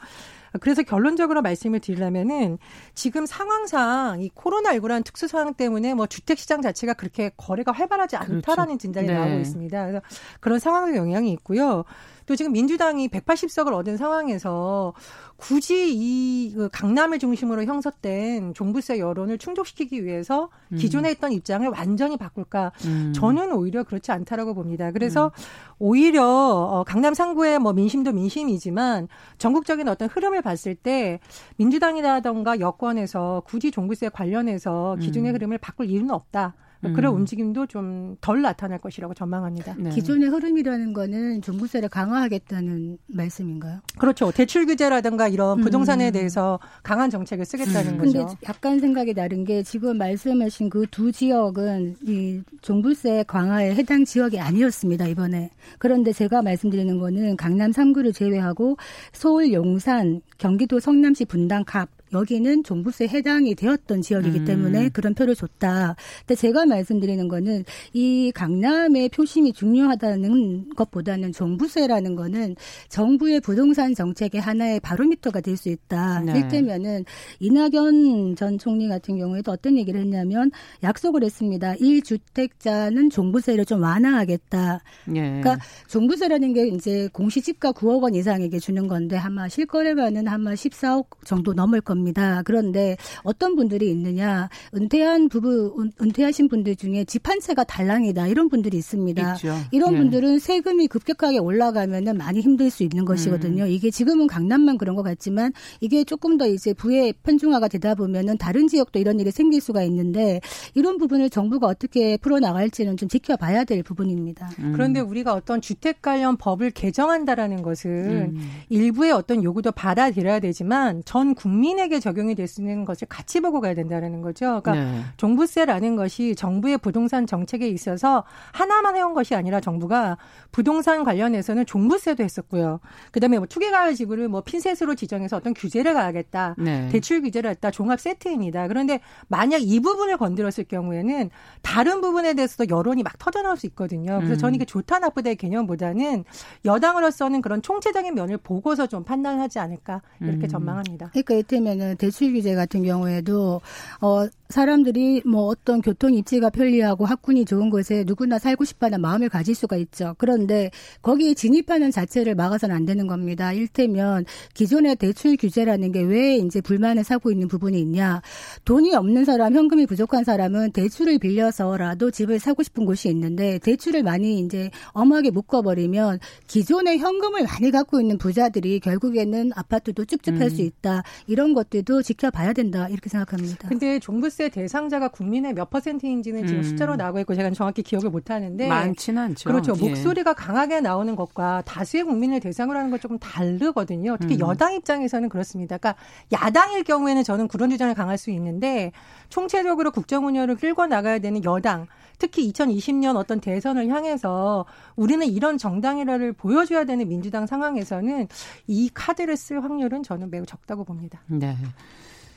그래서 0.61 0.83
결론적으로 0.83 1.43
말씀을 1.43 1.81
드리려면은 1.81 2.59
지금 2.95 3.27
상황상 3.27 4.21
이 4.21 4.31
코로나19라는 4.31 5.05
특수 5.05 5.29
상황 5.29 5.55
때문에 5.55 5.95
뭐 5.95 6.07
주택 6.07 6.39
시장 6.39 6.61
자체가 6.63 6.95
그렇게 6.95 7.31
거래가 7.37 7.73
활발하지 7.73 8.17
그렇죠. 8.17 8.35
않다라는 8.35 8.79
그렇죠. 8.79 8.83
진단이 8.83 9.07
네. 9.09 9.15
나오고 9.15 9.41
있습니다. 9.41 9.87
그래서 9.87 10.03
그런 10.41 10.59
상황의 10.59 10.97
영향이 10.97 11.33
있고요. 11.33 11.85
또 12.27 12.37
지금 12.37 12.53
민주당이 12.53 13.09
180석을 13.09 13.73
얻은 13.73 13.97
상황에서 13.97 14.93
굳이 15.37 15.93
이그 15.93 16.69
강남을 16.73 17.19
중심으로 17.19 17.65
형성된 17.65 18.55
종부세 18.55 18.99
여론을 18.99 19.39
충족시키기 19.39 20.05
위해서 20.05 20.51
음. 20.73 20.77
기존에 20.77 21.11
있던 21.13 21.33
입장을 21.33 21.67
완전히 21.69 22.17
바꿀까? 22.17 22.73
음. 22.85 23.13
저는 23.15 23.53
오히려 23.53 23.83
그렇지 23.83 24.13
않다라고 24.13 24.55
봅니다. 24.55 24.93
그래서 24.93 25.27
음. 25.27 25.75
오히려 25.81 26.25
어, 26.25 26.85
강남 26.85 27.15
상구의 27.15 27.59
뭐 27.59 27.73
민심도 27.73 28.13
민심이지만 28.13 29.09
전국적인 29.39 29.89
어떤 29.89 30.09
흐름을 30.09 30.43
봤을 30.43 30.75
때 30.75 31.19
민주당이라던가 31.57 32.61
여권에서 32.61 33.43
굳이 33.45 33.71
종부세 33.71 34.11
관련해서 34.11 34.97
기존의 35.01 35.33
음. 35.33 35.35
흐름을 35.35 35.59
바꿀 35.59 35.91
이유는 35.91 36.11
없다. 36.11 36.55
음. 36.85 36.95
그런 36.95 37.15
움직임도 37.15 37.67
좀 37.67 38.03
덜 38.21 38.43
나타날 38.43 38.79
것이라고 38.79 39.15
전망합니다. 39.15 39.75
네. 39.79 39.91
기존의 39.91 40.29
흐름이라는 40.29 40.93
거는 40.93 41.43
종부세를 41.43 41.89
강화하겠다는 41.89 42.99
말씀인가요? 43.09 43.81
그렇죠. 43.99 44.31
대출 44.31 44.67
규제라든가 44.67 45.29
이런 45.29 45.59
음. 45.59 45.63
부동산에 45.65 46.09
음. 46.09 46.13
대해서 46.13 46.59
강한 46.83 47.11
정책을 47.11 47.45
쓰겠다는 47.45 47.95
음. 47.95 47.99
거죠. 47.99 48.27
근데 48.27 48.37
약간 48.49 48.79
생각이 48.81 49.15
다른 49.15 49.45
게 49.45 49.63
지금 49.63 49.99
말씀하신 49.99 50.71
그 50.71 50.83
두 50.93 51.11
지역은 51.11 51.97
이 52.07 52.43
종부세 52.61 53.25
강화에 53.27 53.75
해당 53.75 54.05
지역이 54.05 54.39
아니었습니다, 54.39 55.07
이번에. 55.07 55.49
그런데 55.79 56.13
제가 56.13 56.43
말씀드리는 56.43 56.99
거는 56.99 57.37
강남 57.37 57.71
3구를 57.71 58.15
제외하고 58.15 58.77
서울 59.13 59.53
용산, 59.53 60.21
경기도 60.39 60.79
성남시 60.81 61.25
분당 61.25 61.65
갑 61.65 61.89
여기는 62.13 62.65
종부세 62.65 63.07
해당이 63.09 63.55
되었던 63.55 64.03
지역이기 64.03 64.41
음. 64.41 64.45
때문에 64.45 64.89
그런 64.91 65.15
표를 65.15 65.35
줬다. 65.35 65.97
근데 66.27 66.35
제가 66.35 66.67
말씀드리는 66.67 67.27
거는 67.29 67.65
이 67.95 68.31
강남의 68.35 69.09
표심이 69.09 69.53
중요하다는 69.55 70.75
것보다는 70.77 71.33
종부세라는 71.33 72.15
거는 72.15 72.57
정부의 72.89 73.41
부동산 73.41 73.95
정책의 73.95 74.41
하나의 74.41 74.81
바로미터가 74.81 75.41
될 75.41 75.53
수 75.63 75.69
있다. 75.69 76.21
네. 76.21 76.33
이를테면은 76.33 77.05
이낙연 77.41 78.37
전 78.37 78.59
총리 78.59 78.89
같은 78.89 79.17
경우에도 79.17 79.53
어떤 79.53 79.77
얘기를 79.77 80.01
했냐면 80.01 80.51
약속을 80.83 81.23
했습니다. 81.23 81.75
1주택자는 81.75 83.11
종부세를 83.11 83.65
좀 83.65 83.83
완화하겠다. 83.83 84.81
예. 85.09 85.21
그러니까 85.21 85.59
종부세라는 85.89 86.53
게 86.53 86.67
이제 86.69 87.09
공시지가 87.13 87.73
9억 87.73 88.03
원 88.03 88.15
이상에게 88.15 88.59
주는 88.59 88.89
건데 88.89 89.17
아마 89.17 89.49
실거래가는 89.49 90.27
아마 90.27 90.53
14억 90.53 91.07
정도 91.25 91.53
넘을 91.53 91.81
겁니다. 91.81 92.02
겁니다. 92.03 92.43
그런데 92.45 92.97
어떤 93.23 93.57
분들이 93.57 93.91
있느냐 93.91 94.49
은퇴한 94.75 95.29
부부 95.29 95.91
은퇴하신 96.01 96.49
분들 96.49 96.77
중에 96.77 97.05
집 97.05 97.23
한 97.23 97.39
채가 97.39 97.63
달랑이다 97.63 98.27
이런 98.27 98.49
분들이 98.49 98.77
있습니다. 98.77 99.35
있죠. 99.35 99.55
이런 99.71 99.95
예. 99.95 99.99
분들은 99.99 100.41
세금이 100.41 100.89
급격하게 100.89 101.39
올라가면은 101.39 102.19
많이 102.19 102.41
힘들 102.41 102.69
수 102.69 102.83
있는 102.83 103.05
것이거든요. 103.05 103.63
음. 103.63 103.69
이게 103.69 103.91
지금은 103.93 104.27
강남만 104.27 104.77
그런 104.77 104.97
것 104.97 105.05
같지만 105.05 105.53
이게 105.81 106.03
조금 106.03 106.37
더 106.37 106.49
이제 106.49 106.75
부의 106.75 107.15
편중화가 107.23 107.69
되다 107.69 107.95
보면은 107.95 108.39
다른 108.39 108.67
지역도 108.67 108.99
이런 108.99 109.21
일이 109.21 109.31
생길 109.31 109.61
수가 109.61 109.85
있는데 109.85 110.41
이런 110.75 110.99
부분을 110.99 111.31
정부가 111.31 111.69
어떻게 111.69 112.17
풀어 112.17 112.41
나갈지는 112.41 112.97
좀 112.97 113.09
지켜봐야 113.09 113.65
될 113.65 113.85
부분입니다. 113.85 114.51
음. 114.59 114.73
그런데 114.73 114.99
우리가 114.99 115.33
어떤 115.33 115.61
주택 115.61 116.03
관련 116.03 116.37
법을 116.37 116.73
개정한다라는 116.73 117.63
것은 117.63 117.91
음. 118.35 118.51
일부의 118.69 119.13
어떤 119.13 119.45
요구도 119.45 119.71
받아들여야 119.71 120.41
되지만 120.41 121.03
전 121.05 121.37
국민에게 121.37 121.92
유일하게 121.93 122.01
적용이 122.01 122.35
될 122.35 122.49
수 122.49 122.61
있는 122.61 122.85
것을 122.85 123.07
같이 123.09 123.41
보고 123.41 123.61
가야 123.61 123.75
된다는 123.75 124.21
거죠. 124.23 124.61
그러니까 124.63 124.73
네. 124.73 125.03
종부세라는 125.17 125.97
것이 125.97 126.35
정부의 126.35 126.79
부동산 126.79 127.27
정책에 127.27 127.69
있어서 127.69 128.25
하나만 128.53 128.97
해온 128.97 129.15
것이 129.15 129.35
아니라 129.35 129.61
정부가 129.61 130.17
부동산 130.51 131.05
관련해서는 131.05 131.67
종부세도 131.67 132.25
했었고요. 132.25 132.81
그다음에 133.13 133.39
뭐 133.39 133.47
투기가을 133.47 133.95
지구를 133.95 134.29
뭐 134.29 134.41
핀셋으로 134.41 134.95
지정해서 134.97 135.37
어떤 135.37 135.55
규제를 135.55 135.95
가하겠다. 135.95 136.57
네. 136.59 136.89
대출 136.89 137.23
규제를 137.23 137.51
했다. 137.51 137.71
종합 137.71 138.01
세트입니다. 138.01 138.67
그런데 138.69 139.01
만약 139.29 139.59
이 139.63 139.81
부분을 139.81 140.17
건드렸을 140.17 140.65
경우에는 140.65 141.31
다른 141.63 142.01
부분에 142.01 142.35
대해서도 142.35 142.75
여론이 142.75 143.03
막 143.03 143.19
터져 143.19 143.43
나올 143.43 143.57
수 143.57 143.67
있거든요. 143.67 144.17
그래서 144.19 144.35
음. 144.35 144.39
저는 144.39 144.55
이게 144.57 144.65
좋다 144.65 144.99
나쁘다의 144.99 145.37
개념보다는 145.37 146.25
여당으로서는 146.65 147.41
그런 147.41 147.63
총체적인 147.63 148.15
면을 148.15 148.37
보고서 148.37 148.87
좀 148.87 149.05
판단하지 149.05 149.59
않을까 149.59 150.03
이렇게 150.21 150.47
음. 150.47 150.49
전망합니다. 150.49 151.11
그러니까 151.11 151.35
이를테면 151.35 151.72
보면은 151.73 151.97
대출 151.97 152.33
규제 152.33 152.55
같은 152.55 152.83
경우에도 152.83 153.61
어 154.01 154.27
사람들이 154.49 155.23
뭐 155.25 155.47
어떤 155.47 155.81
교통 155.81 156.13
입지가 156.13 156.51
편리하고 156.51 157.07
학군이 157.07 157.47
좋은 157.47 157.71
곳에 157.71 158.05
누구나 158.07 158.39
살고 158.39 158.65
싶다는 158.65 159.01
마음을 159.01 159.29
가질 159.31 159.55
수가 159.55 159.77
있죠. 159.77 160.15
그런데 160.19 160.71
거기에 161.01 161.33
진입하는 161.35 161.91
자체를 161.91 162.35
막아서는 162.35 162.77
안 162.77 162.85
되는 162.85 163.07
겁니다. 163.07 163.53
일테면 163.53 164.25
기존의 164.55 164.97
대출 164.97 165.37
규제라는 165.37 165.91
게 165.91 166.03
왜 166.03 166.37
이제 166.37 166.61
불만을 166.61 167.05
사고 167.05 167.31
있는 167.31 167.49
부분이 167.49 167.81
있냐. 167.81 168.21
돈이 168.65 168.95
없는 168.95 169.25
사람, 169.25 169.55
현금이 169.55 169.87
부족한 169.87 170.25
사람은 170.25 170.73
대출을 170.73 171.19
빌려서라도 171.19 172.11
집을 172.11 172.39
사고 172.41 172.63
싶은 172.63 172.85
곳이 172.85 173.09
있는데 173.09 173.59
대출을 173.61 174.03
많이 174.03 174.41
이제 174.41 174.71
엄하게 174.89 175.31
묶어버리면 175.31 176.19
기존의 176.49 176.99
현금을 176.99 177.45
많이 177.45 177.71
갖고 177.71 178.01
있는 178.01 178.19
부자들이 178.19 178.81
결국에는 178.81 179.53
아파트도 179.55 180.05
찝찝할 180.05 180.43
음. 180.43 180.49
수 180.51 180.63
있다. 180.63 181.05
이런 181.29 181.55
것 181.55 181.62
들도 181.65 182.03
지켜봐야 182.03 182.53
된다. 182.53 182.89
이렇게 182.89 183.09
생각합니다. 183.09 183.69
근데 183.69 183.99
종부세 183.99 184.33
종부세 184.43 184.49
대상자가 184.49 185.09
국민의 185.09 185.53
몇 185.53 185.71
퍼센트인지는 185.71 186.47
지금 186.47 186.61
음. 186.61 186.65
숫자로 186.65 186.97
나오고 186.97 187.21
있고 187.21 187.35
제가 187.35 187.51
정확히 187.51 187.83
기억을 187.83 188.11
못 188.11 188.31
하는데 188.31 188.67
많지는 188.67 189.23
않죠. 189.23 189.51
그렇죠. 189.51 189.75
예. 189.81 189.89
목소리가 189.89 190.33
강하게 190.33 190.81
나오는 190.81 191.15
것과 191.15 191.63
다수의 191.67 192.05
국민을 192.05 192.41
대상으로 192.41 192.79
하는 192.79 192.91
것 192.91 193.01
조금 193.01 193.19
다르거든요. 193.19 194.17
특히 194.19 194.37
음. 194.37 194.41
여당 194.41 194.73
입장에서는 194.75 195.29
그렇습니다. 195.29 195.79
그러니까 195.79 196.01
야당일 196.33 196.85
경우에는 196.85 197.23
저는 197.23 197.49
그런 197.49 197.71
주장을 197.71 197.93
강할 197.95 198.19
수 198.19 198.31
있는데 198.31 198.93
총체적으로 199.29 199.91
국정 199.91 200.27
운영을 200.27 200.57
끌고 200.57 200.87
나가야 200.87 201.19
되는 201.19 201.45
여당 201.45 201.87
특히 202.19 202.51
2020년 202.53 203.17
어떤 203.17 203.41
대선을 203.41 203.89
향해서 203.89 204.65
우리는 204.95 205.27
이런 205.27 205.59
정당이라를 205.59 206.33
보여줘야 206.33 206.85
되는 206.85 207.09
민주당 207.09 207.47
상황에서는 207.47 208.29
이 208.69 208.91
카드를 208.95 209.37
쓸 209.37 209.63
확률은 209.65 210.05
저는 210.05 210.31
매우 210.31 210.47
적다고 210.47 210.85
봅니다. 210.85 211.21
네. 211.27 211.52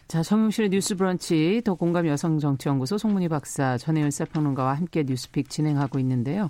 자, 0.08 0.22
정용실의 0.22 0.70
뉴스 0.70 0.96
브런치 0.96 1.62
더 1.66 1.74
공감 1.74 2.08
여성정치연구소 2.08 2.98
송문희 2.98 3.28
박사 3.28 3.78
전혜연 3.78 4.12
사평론가와 4.12 4.74
함께 4.76 5.04
뉴스픽 5.04 5.50
진행하고 5.50 6.00
있는데요. 6.00 6.50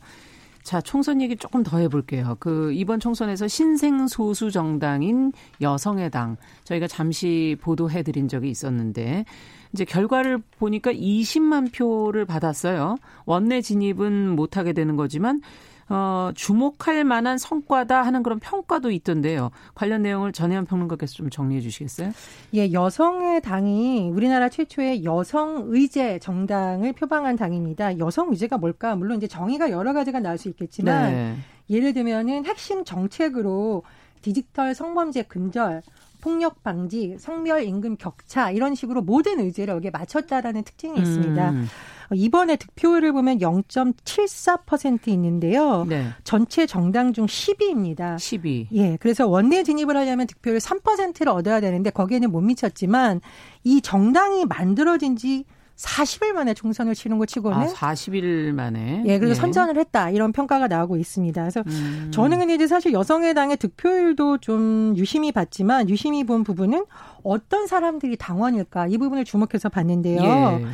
자, 0.65 0.82
총선 0.82 1.21
얘기 1.21 1.38
조금 1.38 1.62
더 1.62 1.78
해볼게요. 1.78 2.38
그, 2.39 2.73
이번 2.73 2.99
총선에서 2.99 3.47
신생 3.47 4.08
소수 4.08 4.49
정당인 4.49 5.32
여성의 5.62 6.10
당, 6.10 6.38
저희가 6.63 6.88
잠시 6.88 7.56
보도해드린 7.62 8.28
적이 8.28 8.49
있었는데, 8.49 9.25
이제 9.73 9.86
결과를 9.86 10.39
보니까 10.58 10.91
20만 10.91 11.71
표를 11.71 12.25
받았어요. 12.25 12.97
원내 13.25 13.62
진입은 13.62 14.36
못하게 14.36 14.73
되는 14.73 14.95
거지만, 14.95 15.41
어, 15.88 16.32
주목할 16.34 17.04
만한 17.04 17.38
성과다 17.38 18.02
하는 18.02 18.24
그런 18.24 18.39
평가도 18.39 18.89
있던데요. 18.91 19.52
관련 19.76 20.02
내용을 20.02 20.32
전혜연 20.32 20.65
평론가께서 20.65 21.13
좀 21.13 21.30
정리해 21.30 21.62
주시겠어요? 21.62 22.12
예, 22.56 22.71
여성의 22.71 23.41
당이 23.41 24.10
우리나라 24.10 24.50
최초의 24.50 25.04
여성 25.04 25.65
의제 25.67 26.17
정당을 26.19 26.93
표방한 26.93 27.36
당입니다. 27.36 28.00
여성 28.00 28.30
의제가 28.32 28.58
뭘까? 28.58 28.95
물론 28.95 29.17
이제 29.17 29.28
정의가 29.28 29.69
여러 29.69 29.93
가지가 29.93 30.19
나올 30.19 30.38
수 30.38 30.50
있겠지만 30.50 31.12
네. 31.12 31.36
예를 31.69 31.93
들면은 31.93 32.45
핵심 32.45 32.84
정책으로 32.84 33.84
디지털 34.21 34.74
성범죄 34.74 35.24
근절 35.24 35.84
폭력 36.26 36.64
방지, 36.64 37.18
성별 37.20 37.62
임금 37.62 37.98
격차 37.98 38.50
이런 38.50 38.74
식으로 38.74 39.04
모든 39.04 39.40
의제를 39.40 39.76
여기에 39.76 39.92
맞췄다라는 39.92 40.64
특징이 40.64 40.98
있습니다. 40.98 41.52
음. 41.52 41.68
이번에 42.16 42.56
득표율을 42.56 43.12
보면 43.12 43.38
0.74% 43.38 45.08
있는데요. 45.10 45.86
네. 45.88 46.08
전체 46.24 46.66
정당 46.66 47.14
중 47.14 47.28
10위입니다. 47.28 48.16
10위. 48.16 48.68
예. 48.74 48.98
그래서 49.00 49.28
원내 49.28 49.62
진입을 49.62 49.96
하려면 49.96 50.26
득표율 50.26 50.58
3%를 50.58 51.30
얻어야 51.30 51.62
되는데 51.62 51.92
거기에는 51.92 52.32
못 52.32 52.42
미쳤지만 52.42 53.22
이 53.64 53.82
정당이 53.82 54.46
만들어진 54.46 55.16
지 55.18 55.46
40일 55.76 56.32
만에 56.32 56.54
총선을 56.54 56.96
치른 56.96 57.18
것 57.18 57.28
치고는 57.28 57.58
아, 57.58 57.66
40일 57.68 58.54
만에 58.54 59.04
예 59.06 59.20
그리고 59.20 59.32
예. 59.32 59.36
선전을 59.36 59.78
했다 59.78 60.10
이런 60.10 60.32
평가가 60.32 60.68
나오고 60.68 60.96
있습니다. 60.98 61.42
그래서 61.42 61.64
음. 61.68 62.10
저는 62.14 62.40
근데 62.40 62.56
이제 62.56 62.66
사실 62.68 62.94
여성의당의 62.94 63.58
득표율도 63.58 64.38
좀 64.38 64.94
유심히 64.96 65.32
봤지만 65.34 65.90
유심히 65.90 66.24
본 66.24 66.44
부분은 66.44 66.86
어떤 67.24 67.68
사람들이 67.68 68.16
당원일까 68.16 68.88
이 68.88 68.98
부분을 68.98 69.26
주목해서 69.26 69.68
봤는데요. 69.70 70.22
예. 70.22 70.66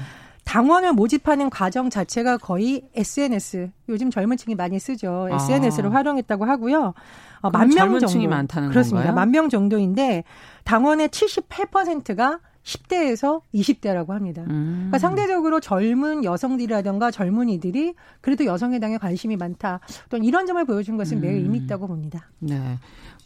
당원을 0.44 0.94
모집하는 0.94 1.50
과정 1.50 1.90
자체가 1.90 2.38
거의 2.38 2.84
SNS 2.96 3.72
요즘 3.90 4.12
젊은 4.12 4.38
층이 4.38 4.56
많이 4.56 4.80
쓰죠. 4.80 5.30
SNS를 5.32 5.90
아. 5.90 5.94
활용했다고 5.94 6.46
하고요. 6.46 6.94
어, 7.42 7.50
만명 7.50 8.00
정도 8.00 8.28
많다는 8.28 8.70
그렇습니다. 8.70 9.08
건가요? 9.08 9.16
만명 9.16 9.50
정도인데 9.50 10.24
당원의 10.64 11.10
78%가 11.10 12.40
10대에서 12.64 13.42
20대라고 13.54 14.10
합니다. 14.10 14.44
음. 14.50 14.74
그러니까 14.90 15.00
상대적으로 15.00 15.60
젊은 15.60 16.24
여성들이라든가 16.24 17.12
젊은이들이 17.12 17.96
그래도 18.22 18.46
여성의 18.46 18.80
당에 18.80 18.98
관심이 18.98 19.36
많다. 19.36 19.80
또 20.10 20.18
이런 20.18 20.46
점을 20.46 20.64
보여준 20.66 20.98
것은 20.98 21.18
음. 21.18 21.22
매우 21.22 21.34
의미 21.34 21.60
있다고 21.60 21.88
봅니다. 21.88 22.30
네. 22.40 22.78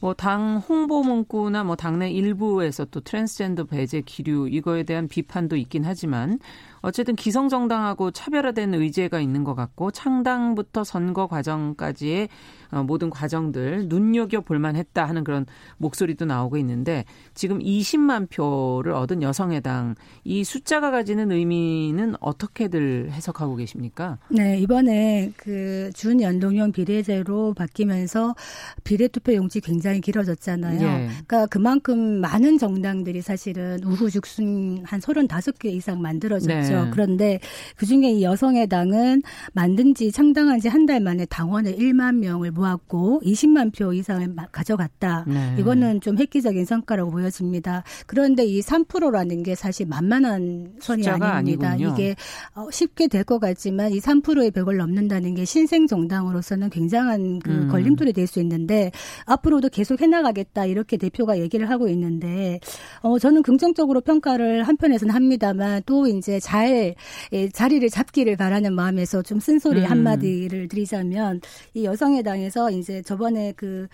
뭐 0.01 0.15
당 0.15 0.57
홍보 0.57 1.03
문구나 1.03 1.63
뭐 1.63 1.75
당내 1.75 2.09
일부에서 2.09 2.85
또 2.85 2.99
트랜스젠더 2.99 3.65
배제 3.65 4.01
기류 4.01 4.47
이거에 4.49 4.83
대한 4.83 5.07
비판도 5.07 5.55
있긴 5.55 5.85
하지만 5.85 6.39
어쨌든 6.81 7.15
기성정당하고 7.15 8.11
차별화된 8.11 8.73
의제가 8.73 9.19
있는 9.19 9.43
것 9.43 9.55
같고 9.55 9.91
창당부터 9.91 10.83
선거 10.83 11.27
과정까지의 11.27 12.29
어, 12.64 12.64
모든 12.83 13.09
과정들 13.09 13.87
눈여겨 13.89 14.41
볼만 14.41 14.75
했다 14.75 15.05
하는 15.05 15.23
그런 15.23 15.45
목소리도 15.77 16.25
나오고 16.25 16.57
있는데 16.57 17.05
지금 17.33 17.59
20만 17.59 18.29
표를 18.29 18.93
얻은 18.93 19.21
여성의당 19.21 19.95
이 20.23 20.43
숫자가 20.43 20.91
가지는 20.91 21.31
의미는 21.31 22.15
어떻게들 22.19 23.09
해석하고 23.11 23.55
계십니까? 23.55 24.17
네 24.29 24.57
이번에 24.59 25.31
그 25.37 25.89
준연동형 25.93 26.71
비례제로 26.71 27.53
바뀌면서 27.53 28.35
비례투표 28.83 29.33
용지 29.35 29.59
굉장히 29.59 30.01
길어졌잖아요. 30.01 30.81
예. 30.81 31.07
그러니까 31.07 31.45
그만큼 31.47 32.21
많은 32.21 32.57
정당들이 32.57 33.21
사실은 33.21 33.79
우후죽순 33.83 34.83
한 34.85 34.99
35개 34.99 35.65
이상 35.65 36.01
만들어졌죠. 36.01 36.83
네. 36.85 36.89
그런데 36.91 37.39
그중에 37.77 38.11
이 38.11 38.23
여성의당은 38.23 39.21
만든 39.53 39.93
지 39.93 40.11
창당한 40.11 40.59
지 40.59 40.67
한 40.69 40.85
달 40.85 40.99
만에 40.99 41.25
당원을 41.25 41.77
1만 41.77 42.15
명을 42.17 42.51
모아 42.51 42.64
모았고 42.65 43.21
20만 43.23 43.75
표 43.75 43.93
이상을 43.93 44.35
가져갔다. 44.51 45.25
네. 45.27 45.55
이거는 45.59 46.01
좀 46.01 46.17
획기적인 46.17 46.65
성과라고 46.65 47.11
보여집니다. 47.11 47.83
그런데 48.07 48.43
이 48.45 48.61
3%라는 48.61 49.43
게 49.43 49.55
사실 49.55 49.85
만만한 49.85 50.73
선이 50.79 51.07
아닙니다. 51.07 51.69
아니군요. 51.69 51.93
이게 51.93 52.15
어, 52.55 52.69
쉽게 52.71 53.07
될 53.07 53.25
것 53.25 53.39
같지만 53.39 53.91
이 53.91 53.99
3%의 53.99 54.51
벽을 54.51 54.77
넘는다는 54.77 55.33
게 55.33 55.45
신생 55.45 55.87
정당으로서는 55.87 56.69
굉장한 56.69 57.39
그 57.39 57.49
음. 57.49 57.67
걸림돌이 57.69 58.13
될 58.13 58.25
수 58.27 58.39
있는데 58.41 58.91
앞으로도 59.25 59.69
계속 59.69 60.01
해나가겠다 60.01 60.65
이렇게 60.65 60.97
대표가 60.97 61.37
얘기를 61.39 61.69
하고 61.69 61.87
있는데 61.89 62.59
어 63.01 63.19
저는 63.19 63.43
긍정적으로 63.43 64.01
평가를 64.01 64.63
한편에서는 64.63 65.13
합니다만 65.13 65.83
또 65.85 66.07
이제 66.07 66.39
잘 66.39 66.95
예, 67.33 67.49
자리를 67.49 67.87
잡기를 67.89 68.35
바라는 68.35 68.73
마음에서 68.73 69.21
좀 69.21 69.39
쓴소리 69.39 69.81
음. 69.81 69.85
한마디를 69.85 70.67
드리자면 70.69 71.39
이 71.75 71.85
여성의당에 71.85 72.44
서 72.49 72.69
그래서 72.69 72.71
이제 72.71 73.01
저번에 73.01 73.53
그 73.53 73.87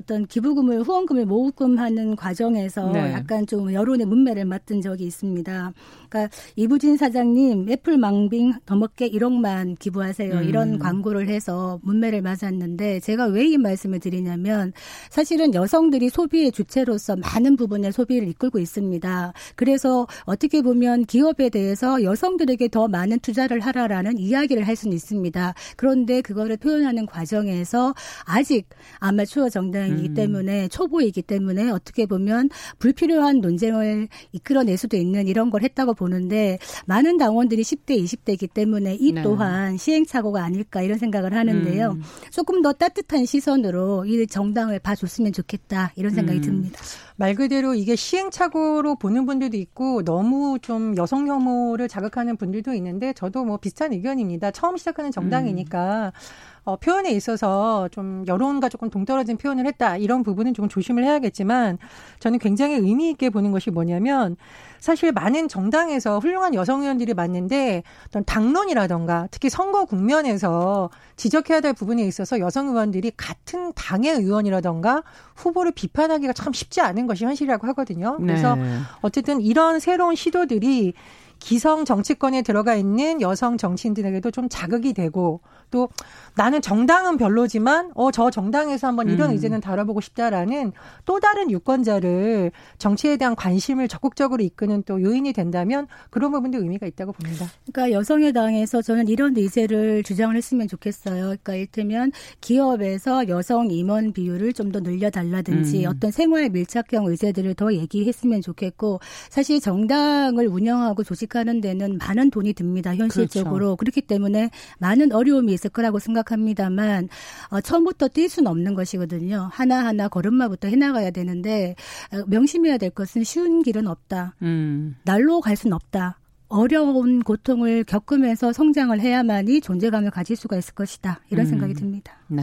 어떤 0.00 0.26
기부금을 0.26 0.82
후원금을 0.82 1.26
모금하는 1.26 2.16
과정에서 2.16 2.90
네. 2.92 3.12
약간 3.12 3.46
좀 3.46 3.72
여론의 3.72 4.06
문매를 4.06 4.46
맡은 4.46 4.80
적이 4.80 5.04
있습니다. 5.04 5.72
그러니까 6.08 6.34
이부진 6.56 6.96
사장님 6.96 7.68
애플 7.70 7.98
망빙 7.98 8.54
더 8.64 8.74
먹게 8.76 9.10
1억만 9.10 9.78
기부하세요. 9.78 10.34
음. 10.34 10.44
이런 10.44 10.78
광고를 10.78 11.28
해서 11.28 11.78
문매를 11.82 12.22
맞았는데 12.22 13.00
제가 13.00 13.26
왜 13.26 13.50
이 13.50 13.58
말씀을 13.58 13.98
드리냐면 13.98 14.72
사실은 15.10 15.54
여성들이 15.54 16.08
소비의 16.10 16.52
주체로서 16.52 17.16
많은 17.16 17.56
부분의 17.56 17.92
소비를 17.92 18.28
이끌고 18.28 18.60
있습니다. 18.60 19.32
그래서 19.56 20.06
어떻게 20.24 20.62
보면 20.62 21.04
기업에 21.04 21.48
대해서 21.48 22.02
여성들에게 22.02 22.68
더 22.68 22.86
많은 22.86 23.18
투자를 23.20 23.60
하라라는 23.60 24.18
이야기를 24.18 24.66
할 24.68 24.76
수는 24.76 24.94
있습니다. 24.94 25.54
그런데 25.76 26.20
그거를 26.20 26.56
표현하는 26.58 27.06
과정에서 27.06 27.94
아직 28.24 28.68
아마추어 29.00 29.48
정당이 29.48 29.89
기 29.96 30.08
음. 30.08 30.14
때문에 30.14 30.68
초보이기 30.68 31.22
때문에 31.22 31.70
어떻게 31.70 32.06
보면 32.06 32.50
불필요한 32.78 33.40
논쟁을 33.40 34.08
이끌어낼 34.32 34.76
수도 34.76 34.96
있는 34.96 35.28
이런 35.28 35.50
걸 35.50 35.62
했다고 35.62 35.94
보는데 35.94 36.58
많은 36.86 37.16
당원들이 37.16 37.62
10대, 37.62 38.02
20대이기 38.02 38.52
때문에 38.52 38.96
이 38.96 39.12
네. 39.12 39.22
또한 39.22 39.76
시행착오가 39.76 40.42
아닐까 40.42 40.82
이런 40.82 40.98
생각을 40.98 41.34
하는데요. 41.34 41.90
음. 41.92 42.02
조금 42.30 42.62
더 42.62 42.72
따뜻한 42.72 43.24
시선으로 43.26 44.04
이 44.06 44.26
정당을 44.26 44.78
봐줬으면 44.80 45.32
좋겠다 45.32 45.92
이런 45.96 46.12
생각이 46.12 46.38
음. 46.38 46.42
듭니다. 46.42 46.80
말 47.16 47.34
그대로 47.34 47.74
이게 47.74 47.96
시행착오로 47.96 48.96
보는 48.96 49.26
분들도 49.26 49.56
있고 49.58 50.02
너무 50.04 50.58
좀 50.62 50.96
여성 50.96 51.26
혐오를 51.28 51.86
자극하는 51.86 52.36
분들도 52.38 52.72
있는데 52.74 53.12
저도 53.12 53.44
뭐 53.44 53.58
비슷한 53.58 53.92
의견입니다. 53.92 54.50
처음 54.52 54.78
시작하는 54.78 55.10
정당이니까 55.10 56.06
음. 56.06 56.59
어, 56.70 56.76
표현에 56.76 57.10
있어서 57.10 57.88
좀 57.90 58.24
여론과 58.28 58.68
조금 58.68 58.90
동떨어진 58.90 59.36
표현을 59.36 59.66
했다 59.66 59.96
이런 59.96 60.22
부분은 60.22 60.54
조금 60.54 60.68
조심을 60.68 61.04
해야겠지만 61.04 61.78
저는 62.20 62.38
굉장히 62.38 62.74
의미 62.76 63.10
있게 63.10 63.30
보는 63.30 63.50
것이 63.50 63.70
뭐냐면 63.70 64.36
사실 64.78 65.10
많은 65.10 65.48
정당에서 65.48 66.20
훌륭한 66.20 66.54
여성 66.54 66.82
의원들이 66.82 67.14
많은데 67.14 67.82
어떤 68.06 68.24
당론이라던가 68.24 69.28
특히 69.30 69.50
선거 69.50 69.84
국면에서 69.84 70.90
지적해야 71.16 71.60
될 71.60 71.72
부분에 71.72 72.04
있어서 72.04 72.38
여성 72.38 72.68
의원들이 72.68 73.12
같은 73.16 73.72
당의 73.74 74.12
의원이라던가 74.12 75.02
후보를 75.34 75.72
비판하기가 75.72 76.32
참 76.32 76.52
쉽지 76.52 76.80
않은 76.80 77.06
것이 77.06 77.24
현실이라고 77.24 77.66
하거든요. 77.68 78.16
그래서 78.18 78.54
네. 78.54 78.78
어쨌든 79.02 79.40
이런 79.40 79.80
새로운 79.80 80.14
시도들이 80.14 80.94
기성 81.40 81.84
정치권에 81.84 82.42
들어가 82.42 82.74
있는 82.74 83.20
여성 83.20 83.56
정치인들에게도 83.56 84.30
좀 84.30 84.48
자극이 84.48 84.92
되고 84.92 85.40
또 85.70 85.88
나는 86.36 86.62
정당은 86.62 87.16
별로지만 87.16 87.92
어 87.94 88.10
저 88.10 88.30
정당에서 88.30 88.88
한번 88.88 89.08
이런 89.08 89.30
음. 89.30 89.34
의제는 89.34 89.60
다뤄보고 89.60 90.00
싶다라는 90.00 90.72
또 91.04 91.20
다른 91.20 91.50
유권자를 91.50 92.50
정치에 92.78 93.16
대한 93.16 93.36
관심을 93.36 93.86
적극적으로 93.88 94.42
이끄는 94.42 94.82
또 94.84 95.00
요인이 95.00 95.32
된다면 95.32 95.86
그런 96.10 96.32
부분도 96.32 96.58
의미가 96.58 96.86
있다고 96.86 97.12
봅니다. 97.12 97.46
그러니까 97.72 97.96
여성의 97.96 98.32
당에서 98.32 98.82
저는 98.82 99.08
이런 99.08 99.36
의제를 99.36 100.02
주장을 100.02 100.34
했으면 100.34 100.66
좋겠어요. 100.66 101.22
그러니까 101.22 101.54
이를테면 101.54 102.10
기업에서 102.40 103.28
여성 103.28 103.70
임원 103.70 104.12
비율을 104.12 104.52
좀 104.54 104.70
더 104.70 104.78
늘려달라든지 104.78 105.84
음. 105.84 105.90
어떤 105.90 106.10
생활 106.12 106.48
밀착형 106.48 107.06
의제들을 107.06 107.54
더 107.54 107.72
얘기했으면 107.74 108.40
좋겠고 108.40 109.00
사실 109.28 109.60
정당을 109.60 110.46
운영하고 110.46 111.02
조직하는 111.02 111.60
데는 111.60 111.98
많은 111.98 112.30
돈이 112.30 112.52
듭니다. 112.52 112.94
현실적으로 112.94 113.50
그렇죠. 113.50 113.76
그렇기 113.76 114.02
때문에 114.02 114.50
많은 114.78 115.12
어려움이 115.12 115.52
있을 115.52 115.70
거라고 115.70 115.98
생각 115.98 116.29
합니다만 116.32 117.08
어, 117.50 117.60
처음부터 117.60 118.08
뛸 118.08 118.28
수는 118.28 118.50
없는 118.50 118.74
것이거든요. 118.74 119.48
하나하나 119.52 120.08
걸음마부터 120.08 120.68
해나가야 120.68 121.10
되는데 121.10 121.74
어, 122.12 122.22
명심해야 122.26 122.78
될 122.78 122.90
것은 122.90 123.24
쉬운 123.24 123.62
길은 123.62 123.86
없다. 123.86 124.34
음. 124.42 124.96
날로 125.04 125.40
갈 125.40 125.56
수는 125.56 125.74
없다. 125.74 126.18
어려운 126.48 127.22
고통을 127.22 127.84
겪으면서 127.84 128.52
성장을 128.52 128.98
해야만이 129.00 129.60
존재감을 129.60 130.10
가질 130.10 130.36
수가 130.36 130.56
있을 130.56 130.74
것이다. 130.74 131.20
이런 131.30 131.46
음. 131.46 131.50
생각이 131.50 131.74
듭니다. 131.74 132.12
네. 132.26 132.42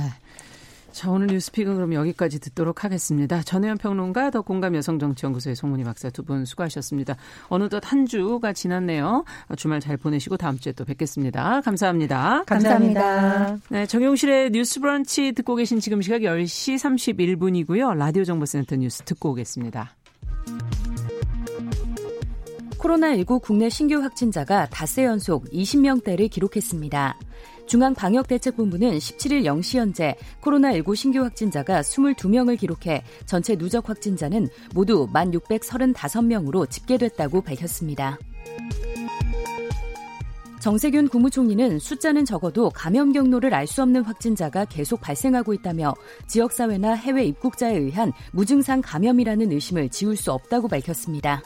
자, 0.97 1.11
오늘 1.11 1.27
뉴스픽은 1.27 1.75
그럼 1.75 1.93
여기까지 1.93 2.39
듣도록 2.39 2.83
하겠습니다. 2.83 3.43
전혜연 3.43 3.77
평론가, 3.77 4.31
더 4.31 4.41
공감 4.41 4.73
여성정치연구소의 4.75 5.55
송문희 5.55 5.83
박사 5.83 6.09
두 6.09 6.23
분 6.23 6.43
수고하셨습니다. 6.43 7.15
어느덧 7.49 7.83
한 7.85 8.07
주가 8.07 8.51
지났네요. 8.51 9.23
주말 9.57 9.79
잘 9.79 9.95
보내시고 9.95 10.37
다음 10.37 10.57
주에 10.57 10.73
또 10.73 10.85
뵙겠습니다. 10.85 11.61
감사합니다. 11.61 12.45
감사합니다. 12.47 13.59
네, 13.69 13.85
정용실의 13.85 14.49
뉴스 14.49 14.79
브런치 14.79 15.33
듣고 15.33 15.53
계신 15.53 15.79
지금 15.79 16.01
시각 16.01 16.21
10시 16.21 16.77
31분이고요. 17.27 17.95
라디오 17.95 18.23
정보센터 18.23 18.77
뉴스 18.77 19.03
듣고 19.03 19.29
오겠습니다. 19.33 19.91
코로나19 22.79 23.39
국내 23.43 23.69
신규 23.69 24.01
확진자가 24.01 24.65
닷새 24.71 25.05
연속 25.05 25.45
20명대를 25.51 26.27
기록했습니다. 26.31 27.17
중앙방역대책본부는 27.67 28.97
17일 28.97 29.43
0시 29.43 29.77
현재 29.77 30.15
코로나19 30.41 30.95
신규 30.95 31.19
확진자가 31.19 31.81
22명을 31.81 32.57
기록해 32.57 33.03
전체 33.25 33.55
누적 33.55 33.87
확진자는 33.89 34.47
모두 34.73 35.07
1,635명으로 35.13 36.69
집계됐다고 36.69 37.41
밝혔습니다. 37.41 38.17
정세균 40.59 41.07
국무총리는 41.07 41.79
숫자는 41.79 42.25
적어도 42.25 42.69
감염 42.71 43.13
경로를 43.13 43.53
알 43.53 43.67
수 43.67 43.81
없는 43.83 44.03
확진자가 44.03 44.65
계속 44.65 44.99
발생하고 45.01 45.53
있다며 45.53 45.93
지역사회나 46.27 46.93
해외 46.93 47.25
입국자에 47.25 47.77
의한 47.77 48.11
무증상 48.31 48.81
감염이라는 48.81 49.51
의심을 49.51 49.89
지울 49.89 50.15
수 50.15 50.31
없다고 50.31 50.67
밝혔습니다. 50.67 51.41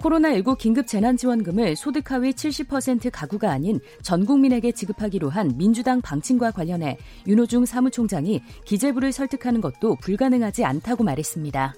코로나19 0.00 0.58
긴급 0.58 0.86
재난지원금을 0.86 1.76
소득 1.76 2.10
하위 2.10 2.32
70% 2.32 3.10
가구가 3.12 3.50
아닌 3.50 3.80
전 4.02 4.24
국민에게 4.24 4.72
지급하기로 4.72 5.28
한 5.28 5.56
민주당 5.56 6.00
방침과 6.00 6.52
관련해 6.52 6.98
윤호중 7.26 7.66
사무총장이 7.66 8.42
기재부를 8.64 9.12
설득하는 9.12 9.60
것도 9.60 9.96
불가능하지 9.96 10.64
않다고 10.64 11.04
말했습니다. 11.04 11.74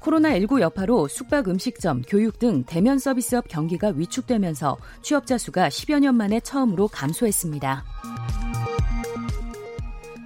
코로나19 0.00 0.60
여파로 0.60 1.06
숙박 1.08 1.48
음식점, 1.48 2.02
교육 2.02 2.38
등 2.38 2.64
대면 2.64 2.98
서비스업 2.98 3.46
경기가 3.48 3.92
위축되면서 3.94 4.78
취업자 5.02 5.36
수가 5.36 5.68
10여 5.68 6.00
년 6.00 6.16
만에 6.16 6.40
처음으로 6.40 6.88
감소했습니다. 6.88 7.84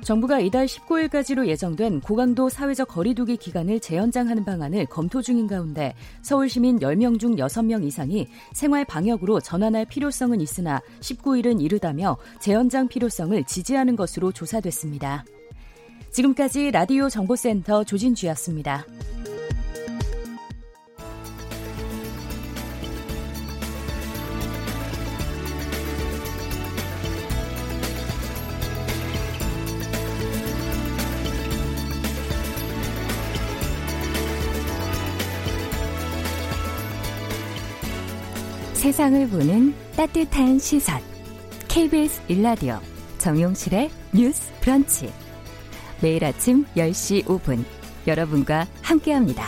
정부가 0.03 0.41
이달 0.41 0.67
19일까지로 0.67 1.47
예정된 1.47 2.01
고강도 2.01 2.49
사회적 2.49 2.89
거리두기 2.89 3.37
기간을 3.37 3.79
재연장하는 3.79 4.45
방안을 4.45 4.87
검토 4.87 5.23
중인 5.23 5.47
가운데 5.47 5.95
서울 6.23 6.49
시민 6.49 6.81
10명 6.81 7.21
중 7.21 7.37
6명 7.37 7.85
이상이 7.85 8.27
생활 8.53 8.85
방역으로 8.85 9.41
전환할 9.41 9.87
필요성은 9.87 10.41
있으나 10.41 10.81
19일은 11.01 11.63
이르다며 11.63 12.17
재연장 12.41 12.89
필요성을 12.89 13.45
지지하는 13.45 13.95
것으로 13.95 14.33
조사됐습니다. 14.33 15.25
지금까지 16.11 16.73
라디오 16.73 17.09
정보센터 17.09 17.85
조진주였습니다. 17.85 18.85
세상을 38.93 39.27
보는 39.31 39.75
따뜻한 39.97 40.59
시선. 40.59 41.01
KBS 41.67 42.21
일라디오 42.29 42.79
정용실의 43.17 43.91
뉴스 44.15 44.53
브런치. 44.61 45.11
매일 46.03 46.23
아침 46.27 46.67
10시 46.77 47.25
5분 47.25 47.65
여러분과 48.07 48.67
함께합니다. 48.83 49.47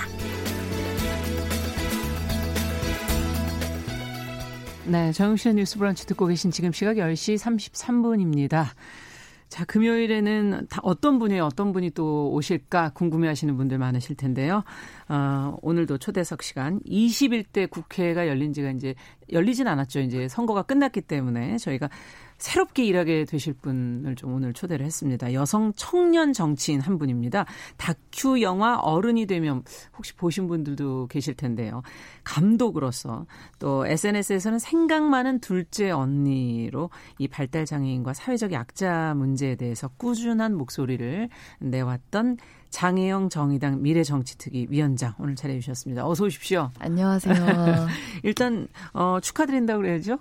네, 4.87 5.13
정용실의 5.13 5.57
뉴스 5.57 5.77
브런치 5.77 6.07
듣고 6.07 6.25
계신 6.25 6.51
지금 6.51 6.73
시각 6.73 6.95
10시 6.95 7.37
33분입니다. 7.37 8.69
자, 9.55 9.65
금요일에는 9.67 10.67
다 10.69 10.81
어떤 10.83 11.21
분이 11.21 11.39
어떤 11.39 11.73
분이 11.73 11.91
또 11.91 12.33
오실까 12.33 12.91
궁금해 12.93 13.29
하시는 13.29 13.57
분들 13.57 13.79
많으실 13.79 14.17
텐데요. 14.17 14.65
어, 15.09 15.57
오늘도 15.63 15.99
초대석 15.99 16.43
시간 16.43 16.81
21대 16.81 17.71
국회가 17.71 18.27
열린 18.27 18.53
지가 18.53 18.73
이제 18.73 18.97
열리진 19.35 19.69
않았죠. 19.69 20.01
이제 20.01 20.29
선거가 20.29 20.63
끝났기 20.63 21.03
때문에 21.03 21.59
저희가 21.59 21.91
새롭게 22.39 22.85
일하게 22.85 23.25
되실 23.25 23.53
분을 23.55 24.17
좀 24.17 24.35
오늘 24.35 24.53
초대를 24.53 24.85
했습니다. 24.85 25.33
여성 25.33 25.73
청년 25.77 26.33
정치인 26.33 26.81
한 26.81 26.99
분입니다. 26.99 27.47
다큐 27.77 28.41
영화 28.43 28.77
어른이 28.77 29.27
되면 29.27 29.63
혹시 29.97 30.15
보신 30.15 30.47
분들도 30.49 31.09
계실 31.09 31.35
텐데요. 31.35 31.83
감독으로서 32.25 33.27
또 33.59 33.87
SNS에서는 33.87 34.59
생각 34.59 35.05
많은 35.05 35.41
둘째 35.41 35.91
언니로 35.91 36.91
이 37.19 37.29
발달 37.29 37.65
장애인과 37.67 38.15
사회적 38.15 38.53
약자 38.53 39.15
문제에 39.15 39.55
대해서 39.57 39.89
꾸준한 39.97 40.57
목소리를 40.57 41.29
내왔던 41.61 42.39
장혜영 42.75 43.29
정의당 43.29 43.83
미래정치특위 43.83 44.67
위원장 44.69 45.15
오늘 45.21 45.37
자리해 45.37 45.61
주셨습니다. 45.61 46.05
어서 46.09 46.25
오십시오. 46.25 46.73
안녕하세요. 46.81 47.37
일단 48.25 48.67
어, 48.93 49.19
축하드린다고 49.23 49.81
그래야죠. 49.81 50.19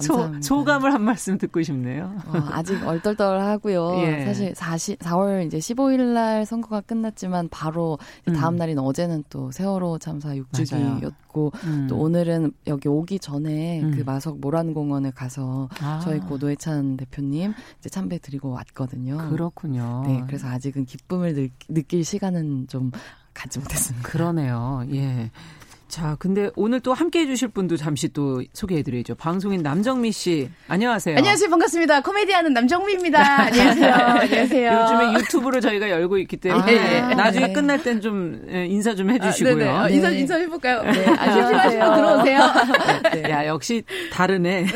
소, 0.00 0.40
소감을 0.40 0.94
한 0.94 1.02
말씀 1.02 1.36
듣고 1.36 1.62
싶네요. 1.62 2.16
어, 2.28 2.48
아직 2.50 2.82
얼떨떨하고요. 2.82 3.98
예. 4.08 4.24
사실 4.24 4.54
40, 4.54 5.00
4월 5.00 5.46
이제 5.46 5.58
15일 5.58 6.14
날 6.14 6.46
선거가 6.46 6.80
끝났지만 6.80 7.50
바로 7.50 7.98
다음 8.34 8.54
음. 8.54 8.56
날인 8.56 8.78
어제는 8.78 9.24
또 9.28 9.50
세월호 9.50 9.98
참사 9.98 10.30
6주기였고 10.30 11.52
음. 11.64 11.86
또 11.90 11.98
오늘은 11.98 12.52
여기 12.68 12.88
오기 12.88 13.18
전에 13.18 13.82
음. 13.82 13.90
그 13.94 14.00
마석 14.00 14.40
모란공원에 14.40 15.10
가서 15.10 15.68
아. 15.82 16.00
저희 16.02 16.20
고 16.20 16.38
노회찬 16.38 16.96
대표님 16.96 17.52
이제 17.80 17.90
참배 17.90 18.20
드리고 18.20 18.48
왔거든요. 18.48 19.18
그렇군요. 19.28 20.04
네, 20.06 20.24
그래서 20.26 20.48
아직은 20.48 20.86
기쁨을 20.86 21.34
느, 21.34 21.48
느낄 21.68 22.04
시간은 22.04 22.68
좀 22.68 22.90
갖지 23.34 23.58
못했습니다. 23.58 24.08
그러네요. 24.08 24.84
예. 24.92 25.30
자, 25.88 26.16
근데 26.18 26.50
오늘 26.56 26.80
또 26.80 26.92
함께 26.92 27.20
해주실 27.20 27.48
분도 27.48 27.76
잠시 27.76 28.08
또 28.12 28.42
소개해드리죠. 28.52 29.14
방송인 29.14 29.62
남정미 29.62 30.10
씨, 30.10 30.50
안녕하세요. 30.66 31.16
안녕하세요, 31.16 31.48
반갑습니다. 31.48 32.00
코미디하는 32.02 32.52
남정미입니다. 32.52 33.20
안녕하세요. 33.46 33.94
안녕하세요. 33.94 34.80
요즘에 34.82 35.14
유튜브를 35.20 35.60
저희가 35.60 35.88
열고 35.88 36.18
있기 36.18 36.38
때문에 36.38 37.00
아, 37.00 37.14
나중에 37.14 37.46
네. 37.46 37.52
끝날 37.52 37.82
땐 37.82 38.00
좀 38.00 38.42
인사 38.50 38.94
좀 38.96 39.10
해주시고요. 39.10 39.70
아, 39.70 39.84
어, 39.84 39.88
인사 39.88 40.10
인사 40.10 40.34
해볼까요? 40.36 40.82
네, 40.82 41.06
아, 41.06 41.32
심심하시면 41.32 41.94
들어오세요. 41.94 42.40
네. 43.14 43.30
야, 43.30 43.46
역시 43.46 43.82
다르네. 44.12 44.66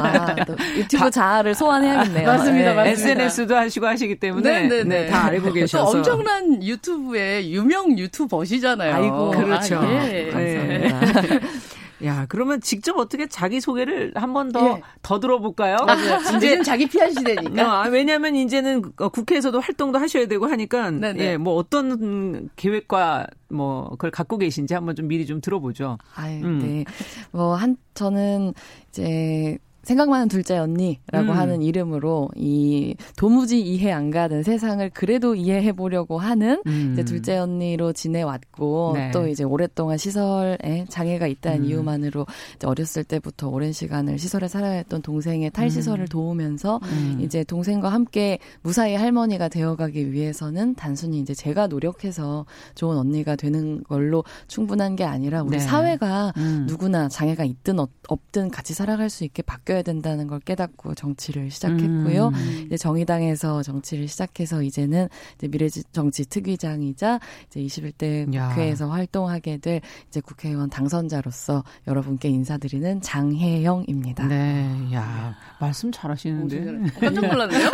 아, 0.00 0.36
유튜브 0.76 1.10
자아를 1.10 1.54
소환해야겠네요. 1.56 2.24
맞습니다, 2.26 2.72
맞습니다. 2.74 2.86
SNS도 2.86 3.56
하시고 3.56 3.84
하시기 3.86 4.14
때문에 4.20 4.84
네, 4.84 5.06
다 5.08 5.26
알고 5.26 5.52
계셔서. 5.52 5.98
엄청난 5.98 6.62
유튜브의 6.62 7.52
유명 7.52 7.98
유튜버시잖아요. 7.98 8.94
아이고, 8.94 9.30
그렇죠. 9.32 9.78
아, 9.80 10.08
예. 10.08 10.30
감사합니다. 10.36 11.40
야, 12.04 12.26
그러면 12.28 12.60
직접 12.60 12.98
어떻게 12.98 13.26
자기 13.26 13.58
소개를 13.58 14.12
한 14.16 14.34
번 14.34 14.52
더더 14.52 14.76
예. 14.76 14.82
더 15.00 15.18
들어볼까요? 15.18 15.76
맞아요. 15.86 16.18
이제 16.36 16.62
자기 16.62 16.86
피한 16.86 17.10
시대니까. 17.10 17.86
어, 17.86 17.88
왜냐하면 17.88 18.36
이제는 18.36 18.82
어, 18.98 19.08
국회에서도 19.08 19.58
활동도 19.60 19.98
하셔야 19.98 20.26
되고 20.26 20.46
하니까 20.46 20.90
네네. 20.90 21.24
예, 21.24 21.36
뭐 21.38 21.54
어떤 21.54 22.50
계획과 22.56 23.28
뭐 23.48 23.88
그걸 23.92 24.10
갖고 24.10 24.36
계신지 24.36 24.74
한번 24.74 24.94
좀 24.94 25.08
미리 25.08 25.24
좀 25.24 25.40
들어보죠. 25.40 25.96
아유, 26.14 26.44
음. 26.44 26.58
네. 26.58 26.84
뭐 27.32 27.54
한 27.56 27.78
저는 27.94 28.52
이제 28.90 29.56
생각 29.86 30.10
많은 30.10 30.26
둘째 30.26 30.58
언니라고 30.58 30.98
음. 31.12 31.30
하는 31.30 31.62
이름으로 31.62 32.28
이 32.34 32.96
도무지 33.16 33.60
이해 33.60 33.92
안 33.92 34.10
가는 34.10 34.42
세상을 34.42 34.90
그래도 34.90 35.36
이해해 35.36 35.70
보려고 35.70 36.18
하는 36.18 36.60
음. 36.66 36.90
이제 36.92 37.04
둘째 37.04 37.38
언니로 37.38 37.92
지내왔고 37.92 38.92
네. 38.96 39.10
또 39.12 39.28
이제 39.28 39.44
오랫동안 39.44 39.96
시설에 39.96 40.86
장애가 40.88 41.28
있다는 41.28 41.60
음. 41.60 41.64
이유만으로 41.66 42.26
어렸을 42.64 43.04
때부터 43.04 43.48
오랜 43.48 43.72
시간을 43.72 44.18
시설에 44.18 44.48
살아야 44.48 44.72
했던 44.72 45.02
동생의 45.02 45.50
탈시설을 45.50 46.06
음. 46.06 46.08
도우면서 46.08 46.80
음. 46.82 47.20
이제 47.22 47.44
동생과 47.44 47.88
함께 47.88 48.40
무사히 48.62 48.96
할머니가 48.96 49.48
되어가기 49.48 50.10
위해서는 50.10 50.74
단순히 50.74 51.20
이제 51.20 51.32
제가 51.32 51.68
노력해서 51.68 52.44
좋은 52.74 52.96
언니가 52.96 53.36
되는 53.36 53.84
걸로 53.84 54.24
충분한 54.48 54.96
게 54.96 55.04
아니라 55.04 55.42
우리 55.42 55.58
네. 55.58 55.60
사회가 55.60 56.32
음. 56.38 56.66
누구나 56.68 57.08
장애가 57.08 57.44
있든 57.44 57.78
없든 58.08 58.50
같이 58.50 58.74
살아갈 58.74 59.10
수 59.10 59.22
있게 59.22 59.42
바뀌어 59.42 59.75
바뀌어야 59.76 59.82
된다는 59.82 60.26
걸 60.26 60.40
깨닫고 60.40 60.94
정치를 60.94 61.50
시작했고요. 61.50 62.28
음. 62.28 62.62
이제 62.66 62.76
정의당에서 62.76 63.62
정치를 63.62 64.08
시작해서 64.08 64.62
이제는 64.62 65.08
이제 65.36 65.48
미래정치 65.48 66.28
특위장이자 66.28 67.20
이제 67.46 67.60
21대 67.60 68.32
야. 68.34 68.48
국회에서 68.48 68.88
활동하게 68.88 69.58
될 69.58 69.80
이제 70.08 70.20
국회의원 70.20 70.70
당선자로서 70.70 71.64
여러분께 71.86 72.28
인사드리는 72.28 73.00
장혜영입니다. 73.02 74.26
네, 74.28 74.88
야 74.94 75.34
말씀 75.60 75.92
잘하시는데 75.92 76.90
깜짝 77.00 77.26
놀랐네요. 77.26 77.70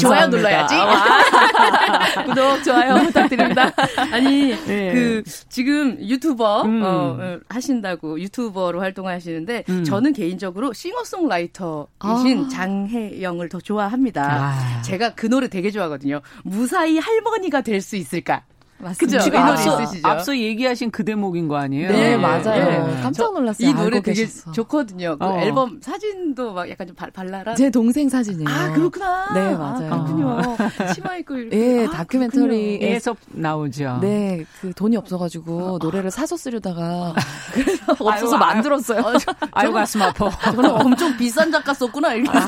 좋아요 0.00 0.26
눌러야지. 0.28 0.74
구독 2.26 2.62
좋아요 2.64 3.04
부탁드립니다. 3.06 3.72
아니 4.12 4.56
네. 4.66 4.92
그 4.92 5.22
지금 5.48 5.98
유튜버 6.00 6.62
음. 6.62 6.82
어, 6.82 7.38
하신다고 7.48 8.20
유튜버로 8.20 8.80
활동하시는데 8.80 9.64
음. 9.68 9.84
저는 9.84 10.12
개인적으로 10.12 10.72
싱어송라이터 10.72 11.37
싱어라이터이신 11.46 12.44
아. 12.44 12.48
장혜영을 12.50 13.48
더 13.48 13.60
좋아합니다. 13.60 14.22
아. 14.24 14.82
제가 14.82 15.14
그 15.14 15.26
노래 15.26 15.48
되게 15.48 15.70
좋아하거든요. 15.70 16.20
무사히 16.44 16.98
할머니가 16.98 17.62
될 17.62 17.78
수 17.78 17.94
있을까? 17.96 18.42
맞습니다. 18.78 19.24
그죠? 19.24 19.80
있으시죠? 19.82 20.08
앞서 20.08 20.36
얘기하신 20.36 20.90
그 20.90 21.04
대목인 21.04 21.48
거 21.48 21.56
아니에요? 21.56 21.90
네, 21.90 22.10
네. 22.10 22.16
맞아요. 22.16 22.86
네. 22.86 23.02
깜짝 23.02 23.32
놀랐어요. 23.34 23.68
이 23.68 23.74
노래 23.74 24.00
되게 24.00 24.22
계셨어. 24.22 24.52
좋거든요. 24.52 25.16
그 25.18 25.24
어. 25.24 25.40
앨범 25.40 25.80
사진도 25.82 26.52
막 26.52 26.68
약간 26.70 26.86
좀 26.86 26.94
발, 26.94 27.10
발랄한. 27.10 27.56
제 27.56 27.70
동생 27.70 28.08
사진이에요. 28.08 28.48
아, 28.48 28.72
그렇구나. 28.72 29.34
네, 29.34 29.54
맞아요. 29.54 29.92
아, 29.92 30.04
그렇군요. 30.04 30.56
치마 30.94 31.16
입고 31.16 31.36
이렇게. 31.36 31.56
네, 31.56 31.86
아, 31.86 31.90
다큐멘터리에서 31.90 33.16
나오죠. 33.28 33.98
네, 34.00 34.44
그 34.60 34.72
돈이 34.74 34.96
없어가지고 34.96 35.76
아. 35.76 35.78
노래를 35.84 36.10
사서 36.10 36.36
쓰려다가 36.36 37.14
그래서 37.52 37.84
없어서 37.98 38.36
아유, 38.36 38.54
만들었어요. 38.54 39.00
아, 39.00 39.12
아유, 39.52 39.72
가슴 39.72 40.02
아파. 40.02 40.30
저는 40.52 40.70
엄청 40.70 41.16
비싼 41.16 41.50
작가 41.50 41.74
썼구나. 41.74 42.14
이렇게. 42.14 42.38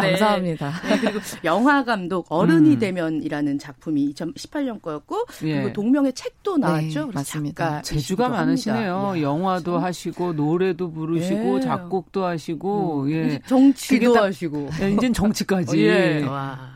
네. 0.00 0.10
감사합니다. 0.12 0.72
네, 0.88 0.98
그리고 1.00 1.20
영화 1.44 1.84
감독 1.84 2.26
어른이 2.30 2.74
음. 2.74 2.78
되면이라는 2.78 3.58
작품이 3.58 4.14
2018년 4.14 4.80
거였고 4.80 5.26
예. 5.50 5.54
그리고 5.56 5.72
동명의 5.72 6.12
책도 6.12 6.56
네, 6.56 6.66
나왔죠. 6.66 7.06
네, 7.06 7.10
맞습니다. 7.14 7.82
재주가 7.82 8.28
많으시네요. 8.28 9.14
예. 9.16 9.22
영화도 9.22 9.72
그렇죠? 9.72 9.84
하시고 9.84 10.32
노래도 10.34 10.90
부르시고 10.90 11.56
예. 11.58 11.60
작곡도 11.60 12.24
하시고 12.24 13.02
음. 13.04 13.10
예. 13.10 13.40
정치도 13.46 14.16
하시고 14.16 14.70
예, 14.80 14.92
이제 14.92 15.12
정치까지. 15.12 15.86
예. 15.86 16.24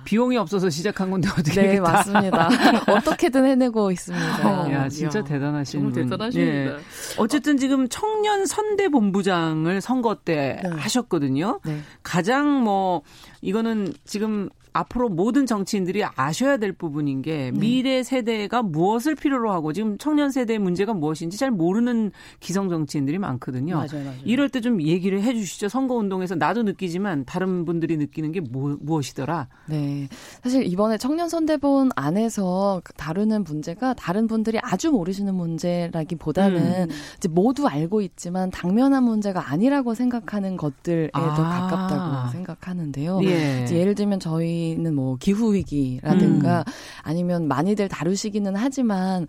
비용이 0.04 0.36
없어서 0.36 0.68
시작한 0.70 1.10
건데 1.10 1.28
어떻게 1.30 1.62
네, 1.62 1.80
맞습니다. 1.80 2.48
어떻게든 2.88 3.46
해내고 3.46 3.90
있습니다. 3.90 4.72
야, 4.72 4.88
진짜 4.88 5.20
야, 5.20 5.24
대단하신 5.24 5.80
정말 5.80 5.92
분. 5.92 6.02
대단하십니다. 6.10 6.52
예. 6.52 6.76
어쨌든 7.18 7.56
지금 7.56 7.88
청년 7.88 8.44
선대 8.46 8.88
본부장을 8.88 9.80
선거 9.80 10.14
때 10.16 10.60
네. 10.62 10.68
하셨거든요. 10.68 11.60
네. 11.64 11.78
가장 12.02 12.62
뭐 12.62 13.02
이거는 13.40 13.94
지금 14.04 14.48
앞으로 14.74 15.08
모든 15.08 15.46
정치인들이 15.46 16.04
아셔야 16.04 16.56
될 16.56 16.72
부분인 16.72 17.22
게 17.22 17.52
네. 17.52 17.58
미래 17.58 18.02
세대가 18.02 18.60
무엇을 18.62 19.14
필요로 19.14 19.52
하고 19.52 19.72
지금 19.72 19.96
청년 19.98 20.30
세대의 20.32 20.58
문제가 20.58 20.92
무엇인지 20.92 21.38
잘 21.38 21.50
모르는 21.52 22.10
기성 22.40 22.68
정치인들이 22.68 23.18
많거든요. 23.18 23.76
맞아요, 23.76 24.04
맞아요. 24.04 24.18
이럴 24.24 24.48
때 24.48 24.64
좀 24.64 24.80
얘기를 24.82 25.22
해 25.22 25.34
주시죠. 25.34 25.68
선거 25.68 25.94
운동에서 25.94 26.34
나도 26.36 26.62
느끼지만 26.62 27.24
다른 27.26 27.64
분들이 27.66 27.98
느끼는 27.98 28.32
게 28.32 28.40
뭐, 28.40 28.76
무엇이더라? 28.80 29.48
네. 29.66 30.08
사실 30.42 30.64
이번에 30.66 30.96
청년 30.96 31.28
선대본 31.28 31.90
안에서 31.94 32.80
다루는 32.96 33.44
문제가 33.44 33.92
다른 33.92 34.26
분들이 34.26 34.58
아주 34.62 34.90
모르시는 34.90 35.34
문제라기보다는 35.34 36.84
음. 36.84 36.88
이제 37.18 37.28
모두 37.28 37.66
알고 37.68 38.00
있지만 38.00 38.50
당면한 38.50 39.04
문제가 39.04 39.50
아니라고 39.50 39.94
생각하는 39.94 40.56
것들에 40.56 41.10
아. 41.12 41.34
더 41.34 41.42
가깝다고 41.42 42.30
생각하는데요. 42.32 43.20
예. 43.24 43.66
예를 43.70 43.94
들면 43.94 44.18
저희 44.18 44.63
있는 44.70 44.94
뭐 44.94 45.16
기후 45.16 45.54
위기라든가 45.54 46.60
음. 46.60 46.72
아니면 47.02 47.48
많이들 47.48 47.88
다루시기는 47.88 48.54
하지만 48.56 49.26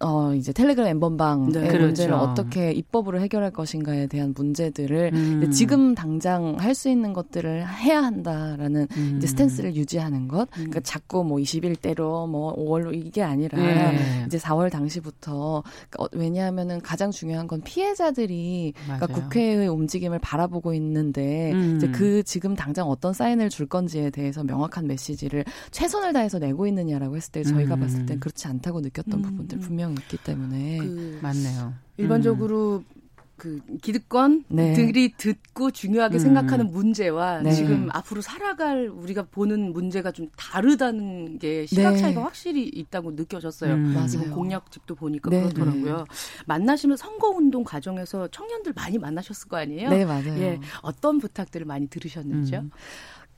어 0.00 0.32
이제 0.34 0.52
텔레그램 0.52 0.88
엠번방의 0.88 1.52
네, 1.52 1.78
문제를 1.78 2.14
그렇죠. 2.14 2.14
어떻게 2.16 2.72
입법으로 2.72 3.20
해결할 3.20 3.50
것인가에 3.50 4.06
대한 4.06 4.32
문제들을 4.36 5.10
음. 5.12 5.50
지금 5.50 5.94
당장 5.94 6.56
할 6.58 6.78
수 6.78 6.88
있는 6.88 7.12
것들을 7.12 7.66
해야 7.66 8.02
한다라는 8.04 8.86
음. 8.96 9.14
이제 9.16 9.26
스탠스를 9.26 9.74
유지하는 9.74 10.28
것. 10.28 10.42
음. 10.42 10.70
그러니까 10.70 10.80
자꾸 10.80 11.24
뭐 11.24 11.38
20일대로 11.38 12.28
뭐 12.28 12.54
5월로 12.54 12.94
이게 12.94 13.22
아니라 13.22 13.58
네. 13.58 14.24
이제 14.26 14.38
4월 14.38 14.70
당시부터 14.70 15.64
그러니까 15.90 16.04
어, 16.04 16.08
왜냐하면은 16.12 16.80
가장 16.80 17.10
중요한 17.10 17.48
건 17.48 17.60
피해자들이 17.62 18.74
그러니까 18.84 19.06
국회의 19.08 19.66
움직임을 19.66 20.20
바라보고 20.20 20.72
있는데 20.74 21.52
음. 21.52 21.76
이제 21.76 21.88
그 21.88 22.22
지금 22.22 22.54
당장 22.54 22.88
어떤 22.88 23.12
사인을 23.12 23.48
줄 23.50 23.66
건지에 23.66 24.10
대해서 24.10 24.44
명확한 24.44 24.86
메시지를 24.86 25.44
최선을 25.72 26.12
다해서 26.12 26.38
내고 26.38 26.66
있느냐라고 26.68 27.16
했을 27.16 27.32
때 27.32 27.42
저희가 27.42 27.74
음. 27.74 27.80
봤을 27.80 28.06
땐 28.06 28.20
그렇지 28.20 28.46
않다고 28.46 28.80
느꼈던 28.82 29.20
부분들 29.20 29.58
분명 29.58 29.87
명 29.88 29.96
있기 29.98 30.18
때문에 30.18 30.78
그 30.78 31.18
맞네요. 31.22 31.74
일반적으로 31.96 32.84
음. 32.86 32.98
그 33.38 33.60
기득권들이 33.80 34.46
네. 34.48 35.14
듣고 35.16 35.70
중요하게 35.70 36.16
음. 36.16 36.18
생각하는 36.18 36.70
문제와 36.72 37.40
네. 37.42 37.52
지금 37.52 37.88
앞으로 37.92 38.20
살아갈 38.20 38.88
우리가 38.88 39.26
보는 39.30 39.72
문제가 39.72 40.10
좀 40.10 40.28
다르다는 40.36 41.38
게 41.38 41.64
시각 41.66 41.92
네. 41.92 41.98
차이가 41.98 42.20
네. 42.20 42.24
확실히 42.24 42.64
있다고 42.66 43.12
느껴졌어요. 43.12 43.74
음. 43.74 43.94
맞아요. 43.94 44.34
공약집도 44.34 44.96
보니까 44.96 45.30
네. 45.30 45.40
그렇더라고요. 45.42 46.04
만나시면 46.46 46.96
선거 46.96 47.28
운동 47.28 47.62
과정에서 47.62 48.26
청년들 48.28 48.72
많이 48.74 48.98
만나셨을 48.98 49.48
거 49.48 49.56
아니에요? 49.56 49.88
네, 49.88 50.04
맞아요. 50.04 50.36
예. 50.40 50.60
어떤 50.82 51.18
부탁들을 51.18 51.64
많이 51.64 51.86
들으셨는지요? 51.86 52.58
음. 52.58 52.70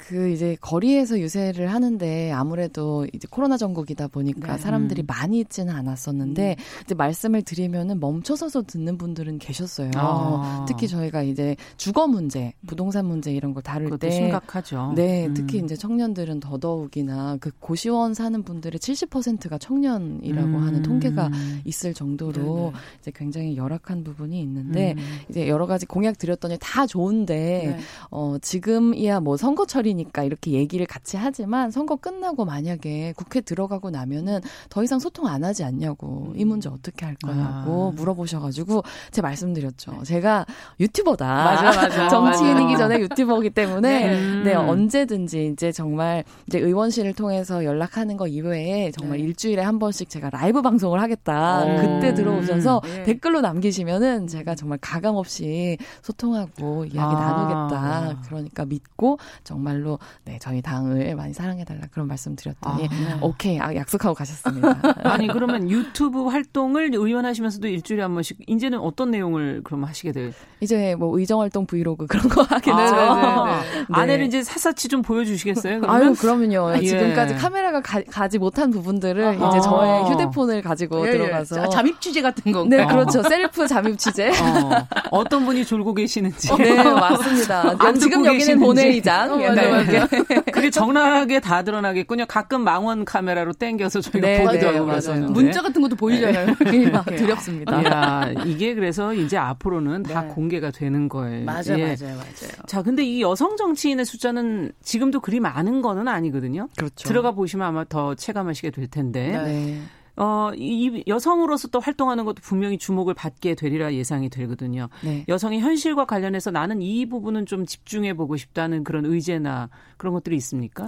그 0.08 0.30
이제 0.30 0.56
거리에서 0.60 1.20
유세를 1.20 1.72
하는데 1.72 2.32
아무래도 2.32 3.06
이제 3.12 3.28
코로나 3.30 3.58
전국이다 3.58 4.08
보니까 4.08 4.56
네. 4.56 4.62
사람들이 4.62 5.02
많이 5.06 5.38
있지는 5.40 5.74
않았었는데 5.74 6.56
음. 6.58 6.82
이제 6.84 6.94
말씀을 6.94 7.42
드리면은 7.42 8.00
멈춰서서 8.00 8.62
듣는 8.62 8.96
분들은 8.96 9.38
계셨어요. 9.38 9.90
아. 9.96 10.64
특히 10.66 10.88
저희가 10.88 11.22
이제 11.22 11.54
주거 11.76 12.06
문제, 12.06 12.54
부동산 12.66 13.04
문제 13.06 13.30
이런 13.30 13.52
걸 13.52 13.62
다룰 13.62 13.98
때 13.98 14.10
심각하죠. 14.10 14.94
네, 14.96 15.26
음. 15.26 15.34
특히 15.34 15.58
이제 15.58 15.76
청년들은 15.76 16.40
더더욱이나 16.40 17.36
그 17.38 17.50
고시원 17.60 18.14
사는 18.14 18.42
분들의 18.42 18.78
70%가 18.80 19.58
청년이라고 19.58 20.48
음. 20.48 20.62
하는 20.62 20.82
통계가 20.82 21.30
있을 21.64 21.92
정도로 21.92 22.32
네네. 22.42 22.72
이제 23.00 23.12
굉장히 23.14 23.56
열악한 23.56 24.04
부분이 24.04 24.40
있는데 24.40 24.94
음. 24.96 25.18
이제 25.28 25.46
여러 25.46 25.66
가지 25.66 25.84
공약 25.84 26.16
드렸더니 26.16 26.56
다 26.58 26.86
좋은데 26.86 27.76
네. 27.76 27.78
어 28.10 28.36
지금이야 28.40 29.20
뭐 29.20 29.36
선거철이 29.36 29.89
동물이니까 29.90 30.22
이렇게 30.24 30.52
얘기를 30.52 30.86
같이 30.86 31.16
하지만 31.16 31.70
선거 31.70 31.96
끝나고 31.96 32.44
만약에 32.44 33.14
국회 33.16 33.40
들어가고 33.40 33.90
나면은 33.90 34.40
더 34.68 34.82
이상 34.82 34.98
소통 34.98 35.26
안 35.26 35.44
하지 35.44 35.64
않냐고 35.64 36.32
이 36.36 36.44
문제 36.44 36.68
어떻게 36.68 37.04
할 37.04 37.16
거냐고 37.16 37.92
아. 37.92 37.96
물어보셔가지고 37.96 38.82
제가 39.10 39.28
말씀드렸죠. 39.28 40.02
제가 40.04 40.46
유튜버다. 40.78 41.26
맞아, 41.26 41.82
맞아. 41.82 42.08
정치인이기 42.08 42.76
전에 42.76 43.00
유튜버기 43.00 43.50
때문에 43.50 44.10
네. 44.10 44.42
네. 44.44 44.54
언제든지 44.54 45.50
이제 45.52 45.72
정말 45.72 46.24
이제 46.46 46.58
의원실을 46.58 47.14
통해서 47.14 47.64
연락하는 47.64 48.16
거 48.16 48.26
이외에 48.26 48.90
정말 48.92 49.18
네. 49.18 49.24
일주일에 49.24 49.62
한 49.62 49.78
번씩 49.78 50.08
제가 50.08 50.30
라이브 50.30 50.62
방송을 50.62 51.00
하겠다. 51.00 51.64
오. 51.64 51.76
그때 51.76 52.14
들어오셔서 52.14 52.82
네. 52.84 53.02
댓글로 53.04 53.40
남기시면은 53.40 54.26
제가 54.26 54.54
정말 54.54 54.78
가감 54.80 55.16
없이 55.16 55.76
소통하고 56.02 56.84
이야기 56.84 56.98
아. 56.98 57.68
나누겠다. 57.68 58.20
그러니까 58.26 58.64
믿고 58.64 59.18
정말로 59.44 59.79
네 60.24 60.38
저희 60.40 60.62
당을 60.62 61.14
많이 61.16 61.32
사랑해달라 61.32 61.82
그런 61.90 62.08
말씀 62.08 62.36
드렸더니 62.36 62.86
아. 62.86 62.88
네. 62.88 63.18
오케이 63.20 63.58
아, 63.60 63.74
약속하고 63.74 64.14
가셨습니다. 64.14 64.80
아니 65.04 65.26
그러면 65.28 65.70
유튜브 65.70 66.26
활동을 66.26 66.90
의원 66.94 67.24
하시면서도 67.24 67.68
일주일에 67.68 68.02
한 68.02 68.14
번씩 68.14 68.38
이제는 68.46 68.78
어떤 68.78 69.10
내용을 69.10 69.62
그럼 69.64 69.84
하시게 69.84 70.12
될? 70.12 70.32
이제 70.60 70.94
뭐 70.96 71.18
의정 71.18 71.40
활동 71.40 71.66
브이로그 71.66 72.06
그런 72.06 72.28
거 72.28 72.42
하게 72.42 72.70
되죠. 72.70 72.94
아, 72.94 73.60
네. 73.62 73.84
아내를 73.90 74.26
이제 74.26 74.42
사사치 74.42 74.88
좀 74.88 75.02
보여주시겠어요? 75.02 75.80
그러면? 75.80 76.02
아유 76.02 76.14
그러면요. 76.14 76.74
예. 76.76 76.86
지금까지 76.86 77.34
카메라가 77.34 77.80
가, 77.80 78.28
지 78.28 78.38
못한 78.38 78.70
부분들을 78.70 79.24
아. 79.24 79.32
이제 79.32 79.60
저의 79.60 80.04
휴대폰을 80.10 80.62
가지고 80.62 81.04
예, 81.06 81.08
예. 81.08 81.12
들어가서 81.12 81.68
잠입 81.70 82.00
취재 82.00 82.22
같은 82.22 82.52
건가? 82.52 82.76
네 82.76 82.86
그렇죠. 82.86 83.22
셀프 83.22 83.66
잠입 83.66 83.98
취재. 83.98 84.30
어. 85.10 85.24
떤 85.30 85.44
분이 85.44 85.64
졸고 85.64 85.94
계시는지. 85.94 86.54
네 86.56 86.82
맞습니다. 86.82 87.94
지금 87.94 88.24
여기는 88.26 88.58
본회의장. 88.58 89.32
어, 89.32 89.40
네. 89.70 90.06
그게 90.52 90.70
적나라하게 90.70 91.40
다 91.40 91.62
드러나겠군요. 91.62 92.26
가끔 92.26 92.62
망원 92.62 93.04
카메라로 93.04 93.52
땡겨서 93.54 94.00
저희가 94.00 94.26
네, 94.26 94.44
보기도 94.44 94.70
네, 94.70 94.78
하고 94.78 94.86
맞아요. 94.86 95.26
문자 95.30 95.62
같은 95.62 95.80
것도 95.82 95.96
보이잖아요. 95.96 96.54
막 96.92 97.04
두렵습니다. 97.06 97.84
야, 97.84 98.32
이게 98.44 98.74
그래서 98.74 99.14
이제 99.14 99.36
앞으로는 99.36 100.04
다 100.04 100.22
네. 100.22 100.28
공개가 100.28 100.70
되는 100.70 101.08
거예요. 101.08 101.44
맞아요, 101.44 101.78
예. 101.78 101.84
맞아요, 101.84 102.16
맞아요. 102.16 102.52
자, 102.66 102.82
근데 102.82 103.04
이 103.04 103.22
여성 103.22 103.56
정치인의 103.56 104.04
숫자는 104.04 104.72
지금도 104.82 105.20
그리 105.20 105.40
많은 105.40 105.82
거는 105.82 106.08
아니거든요. 106.08 106.68
그렇죠. 106.76 107.08
들어가 107.08 107.32
보시면 107.32 107.66
아마 107.66 107.84
더 107.84 108.14
체감하시게 108.14 108.70
될 108.70 108.86
텐데. 108.88 109.80
네. 110.20 110.24
어, 110.24 110.52
이 110.54 111.02
여성으로서 111.06 111.68
또 111.68 111.80
활동하는 111.80 112.26
것도 112.26 112.42
분명히 112.42 112.76
주목을 112.76 113.14
받게 113.14 113.54
되리라 113.54 113.94
예상이 113.94 114.28
되거든요. 114.28 114.88
네. 115.02 115.24
여성의 115.28 115.60
현실과 115.60 116.04
관련해서 116.04 116.50
나는 116.50 116.82
이 116.82 117.06
부분은 117.06 117.46
좀 117.46 117.64
집중해 117.64 118.14
보고 118.14 118.36
싶다는 118.36 118.84
그런 118.84 119.06
의제나 119.06 119.70
그런 119.96 120.12
것들이 120.12 120.36
있습니까? 120.36 120.86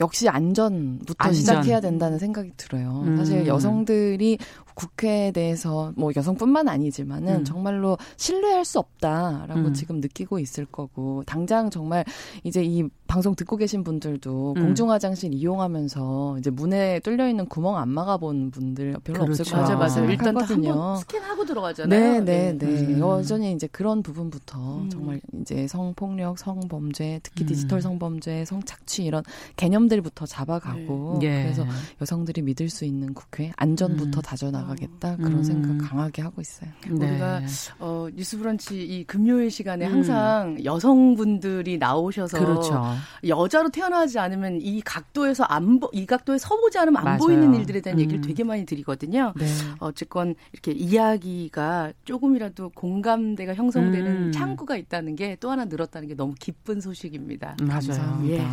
역시 0.00 0.28
안전부터 0.28 1.14
안전. 1.18 1.34
시작해야 1.34 1.80
된다는 1.80 2.18
생각이 2.18 2.52
들어요. 2.56 3.02
음. 3.04 3.16
사실 3.16 3.46
여성들이 3.46 4.38
국회에 4.74 5.30
대해서 5.30 5.92
뭐 5.96 6.10
여성뿐만 6.16 6.68
아니지만은 6.68 7.40
음. 7.40 7.44
정말로 7.44 7.98
신뢰할 8.16 8.64
수 8.64 8.78
없다라고 8.78 9.60
음. 9.60 9.74
지금 9.74 10.00
느끼고 10.00 10.38
있을 10.38 10.64
거고 10.64 11.22
당장 11.26 11.68
정말 11.68 12.04
이제 12.44 12.62
이 12.64 12.88
방송 13.06 13.34
듣고 13.34 13.56
계신 13.56 13.84
분들도 13.84 14.54
음. 14.56 14.62
공중 14.62 14.90
화장실 14.90 15.34
이용하면서 15.34 16.36
이제 16.38 16.48
문에 16.50 17.00
뚫려 17.00 17.28
있는 17.28 17.46
구멍 17.46 17.76
안 17.76 17.88
막아 17.90 18.16
본 18.16 18.50
분들 18.50 18.96
별로 19.04 19.24
그렇죠. 19.24 19.42
없을 19.42 19.44
거라고 19.44 19.78
맞아요, 19.78 19.94
맞아요. 19.96 20.10
일단 20.10 20.36
한번 20.36 20.96
스캔하고 20.96 21.44
들어가잖아요. 21.44 22.00
네, 22.00 22.20
네, 22.20 22.56
네. 22.56 22.86
네. 22.86 22.98
여전히 23.00 23.52
이제 23.52 23.66
그런 23.66 24.02
부분부터 24.02 24.78
음. 24.78 24.88
정말 24.88 25.20
이제 25.40 25.66
성폭력, 25.66 26.38
성범죄, 26.38 27.20
특히 27.22 27.44
음. 27.44 27.46
디지털 27.48 27.82
성범죄, 27.82 28.44
성착취 28.46 29.04
이런 29.04 29.24
개념 29.56 29.88
들부터 29.90 30.24
잡아가고 30.24 31.18
네. 31.20 31.26
예. 31.26 31.42
그래서 31.42 31.66
여성들이 32.00 32.40
믿을 32.42 32.70
수 32.70 32.84
있는 32.86 33.12
국회 33.12 33.52
안전부터 33.56 34.20
다져나가. 34.22 34.60
나가겠다 34.60 35.16
그런 35.16 35.32
음. 35.38 35.42
생각 35.42 35.78
강하게 35.88 36.22
하고 36.22 36.40
있어요. 36.40 36.70
네. 36.88 37.10
우리가 37.10 37.40
어, 37.78 38.08
뉴스브런치 38.14 38.82
이 38.82 39.04
금요일 39.04 39.50
시간에 39.50 39.86
음. 39.86 39.92
항상 39.94 40.64
여성분들이 40.64 41.78
나오셔서 41.78 42.38
그렇죠. 42.38 42.82
여자로 43.26 43.70
태어나지 43.70 44.18
않으면 44.18 44.60
이 44.60 44.80
각도에서 44.82 45.44
안이 45.44 46.06
각도에 46.06 46.38
서보지 46.38 46.78
않으면 46.78 46.98
안 46.98 47.04
맞아요. 47.04 47.18
보이는 47.18 47.54
일들에 47.54 47.80
대한 47.80 47.98
음. 47.98 48.02
얘기를 48.02 48.20
되게 48.20 48.44
많이 48.44 48.64
드리거든요. 48.64 49.32
네. 49.36 49.46
어쨌건 49.80 50.34
이렇게 50.52 50.72
이야기가 50.72 51.92
조금이라도 52.04 52.70
공감대가 52.74 53.54
형성되는 53.54 54.26
음. 54.28 54.32
창구가 54.32 54.76
있다는 54.76 55.16
게 55.16 55.36
또 55.40 55.50
하나 55.50 55.64
늘었다는 55.64 56.06
게 56.08 56.14
너무 56.14 56.34
기쁜 56.38 56.80
소식입니다. 56.80 57.56
맞아요. 57.62 57.70
감사합니다. 57.80 58.34
예. 58.44 58.46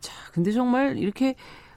자, 0.00 0.12
근데 0.32 0.52
정말 0.52 0.98
이렇게 0.98 1.34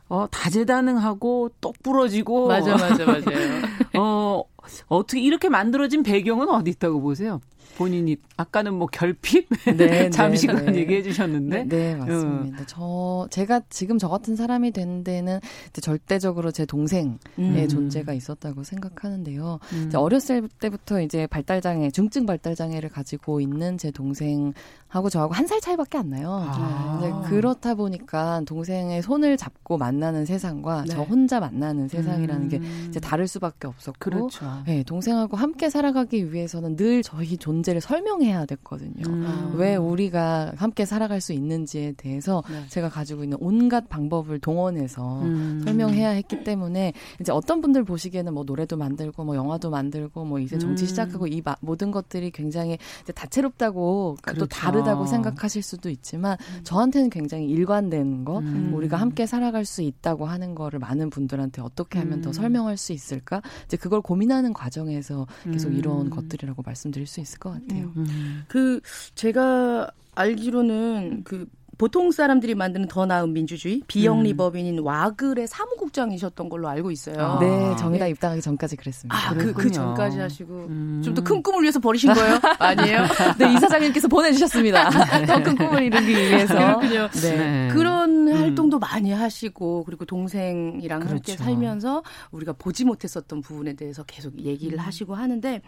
어, 0.10 0.28
다재다능하고 0.30 1.52
똑 1.62 1.82
부러지고. 1.82 2.48
맞아, 2.48 2.76
맞아, 2.78 3.06
맞아요. 3.06 3.62
어, 3.98 4.44
어떻게 4.88 5.22
이렇게 5.22 5.50
만들어진 5.50 6.04
배경은 6.04 6.50
어디 6.50 6.72
있다고 6.72 7.02
보세요? 7.02 7.42
본인이 7.78 8.18
아까는 8.36 8.74
뭐 8.74 8.88
결핍 8.88 9.48
네, 9.78 10.10
잠시간 10.12 10.66
네, 10.66 10.72
네. 10.72 10.80
얘기해 10.80 11.04
주셨는데 11.04 11.64
네, 11.64 11.68
네 11.68 11.96
맞습니다. 11.96 12.60
음. 12.60 12.66
저 12.68 13.28
제가 13.32 13.62
지금 13.70 13.98
저 13.98 14.10
같은 14.10 14.36
사람이 14.36 14.72
된 14.72 15.04
데는 15.04 15.40
절대적으로 15.82 16.52
제 16.52 16.66
동생의 16.66 17.18
음. 17.40 17.68
존재가 17.68 18.14
있었다고 18.14 18.64
생각하는데요. 18.64 19.60
음. 19.74 19.92
어렸을 19.96 20.50
때부터 20.60 21.02
이제 21.02 21.26
발달 21.28 21.62
장애, 21.62 21.90
중증 21.90 22.26
발달 22.26 22.56
장애를 22.56 22.90
가지고 22.90 23.40
있는 23.40 23.78
제 23.78 23.92
동생하고 23.92 25.10
저하고 25.10 25.34
한 25.34 25.48
살 25.54 25.62
차이밖에 25.62 25.98
안 26.00 26.10
나요. 26.10 26.30
아. 26.48 27.22
그렇다 27.28 27.76
보니까 27.76 28.42
동생의 28.46 29.02
손을 29.02 29.38
잡고 29.38 29.78
만나는 29.78 30.26
세상과 30.26 30.86
네. 30.88 30.94
저 30.94 31.04
혼자 31.04 31.40
만나는 31.40 31.88
세상이라는 31.88 32.50
게 32.50 32.58
음. 32.58 32.86
이제 32.90 33.00
다를 33.00 33.28
수밖에 33.28 33.68
없었고, 33.68 34.00
그렇죠. 34.00 34.46
네, 34.66 34.84
동생하고 34.84 35.38
함께 35.38 35.70
살아가기 35.70 36.34
위해서는 36.34 36.76
늘 36.76 37.04
저희 37.04 37.38
존재 37.38 37.62
를 37.72 37.82
설명해야 37.82 38.45
됐거든요. 38.45 39.03
음. 39.07 39.53
왜 39.55 39.76
우리가 39.76 40.53
함께 40.57 40.86
살아갈 40.86 41.22
수 41.22 41.34
있는지에 41.34 41.93
대해서 41.93 42.43
네. 42.49 42.66
제가 42.68 42.89
가지고 42.89 43.24
있는 43.24 43.38
온갖 43.39 43.89
방법을 43.89 44.39
동원해서 44.39 45.22
음. 45.22 45.61
설명해야 45.64 46.09
했기 46.09 46.43
때문에 46.43 46.93
이제 47.20 47.32
어떤 47.32 47.61
분들 47.61 47.84
보시기에는 47.84 48.34
뭐 48.34 48.43
노래도 48.43 48.78
만들고 48.78 49.24
뭐 49.24 49.36
영화도 49.36 49.70
만들고 49.70 50.26
뭐 50.26 50.39
이제 50.39 50.57
정치 50.57 50.84
음. 50.84 50.88
시작하고 50.88 51.28
이 51.28 51.41
마, 51.43 51.55
모든 51.61 51.91
것들이 51.91 52.32
굉장히 52.32 52.78
다채롭다고 53.16 54.18
그렇죠. 54.22 54.41
또 54.41 54.45
다르다고 54.45 55.05
생각하실 55.05 55.64
수도 55.64 55.89
있지만 55.89 56.38
음. 56.57 56.64
저한테는 56.64 57.09
굉장히 57.09 57.47
일관된 57.47 58.26
거 58.26 58.39
음. 58.39 58.72
우리가 58.74 58.97
함께 58.97 59.26
살아갈 59.26 59.66
수 59.66 59.82
있다고 59.82 60.26
하는 60.26 60.53
거를 60.53 60.80
많은 60.80 61.09
분들한테 61.09 61.61
어떻게 61.61 61.99
하면 61.99 62.22
더 62.22 62.34
설명할 62.34 62.78
수 62.78 62.93
있을까 62.93 63.41
이제 63.66 63.78
그걸 63.78 64.01
고민하는 64.01 64.53
과정에서 64.53 65.26
계속 65.51 65.72
이런 65.72 66.09
것들이라고 66.09 66.61
말씀드릴 66.61 67.07
수. 67.07 67.24
있을 67.24 67.39
것 67.39 67.51
같아요. 67.54 67.91
음. 67.97 68.43
그 68.47 68.80
제가 69.16 69.89
알기로는 70.16 71.24
그 71.24 71.47
보통 71.84 72.12
사람들이 72.12 72.56
만드는 72.56 72.88
더 72.88 73.06
나은 73.06 73.34
민주주의 73.34 73.82
비영리 73.88 74.32
음. 74.32 74.38
법인인 74.38 74.80
와글의 74.80 75.48
사무국장이셨던 75.48 76.48
걸로 76.48 76.70
알고 76.70 76.92
있어요. 76.92 77.18
아. 77.20 77.40
네, 77.42 77.76
정의당 77.76 78.08
네. 78.08 78.12
입당하기 78.12 78.42
전까지 78.42 78.78
그랬습니다. 78.78 79.18
아, 79.18 79.34
그, 79.34 79.52
그 79.52 79.70
전까지 79.70 80.18
하시고 80.18 80.54
음. 80.70 81.02
좀더 81.04 81.22
큰 81.22 81.44
꿈을 81.44 81.62
위해서 81.64 81.82
버리신 81.82 82.14
거예요? 82.16 82.40
아니에요? 82.58 83.04
네, 83.38 83.54
이사장님께서 83.54 84.08
보내주셨습니다. 84.08 84.90
더 85.28 85.44
큰 85.44 85.58
꿈을 85.58 85.84
이루기 85.84 86.08
위해서. 86.08 86.54
그렇군요. 86.54 87.10
네. 87.22 87.36
네. 87.36 87.68
그런 87.74 88.30
음. 88.30 88.34
활동도 88.34 88.80
많이 88.80 89.12
하시고 89.12 89.84
그리고 89.84 90.06
동생이랑 90.06 91.02
그렇죠. 91.02 91.16
함께 91.16 91.36
살면서 91.36 92.02
우리가 92.32 92.54
보지 92.54 92.86
못했었던 92.86 93.42
부분에 93.42 93.74
대해서 93.74 94.04
계속 94.04 94.40
얘기를 94.40 94.78
음. 94.78 94.80
하시고 94.80 95.16
하는데 95.16 95.62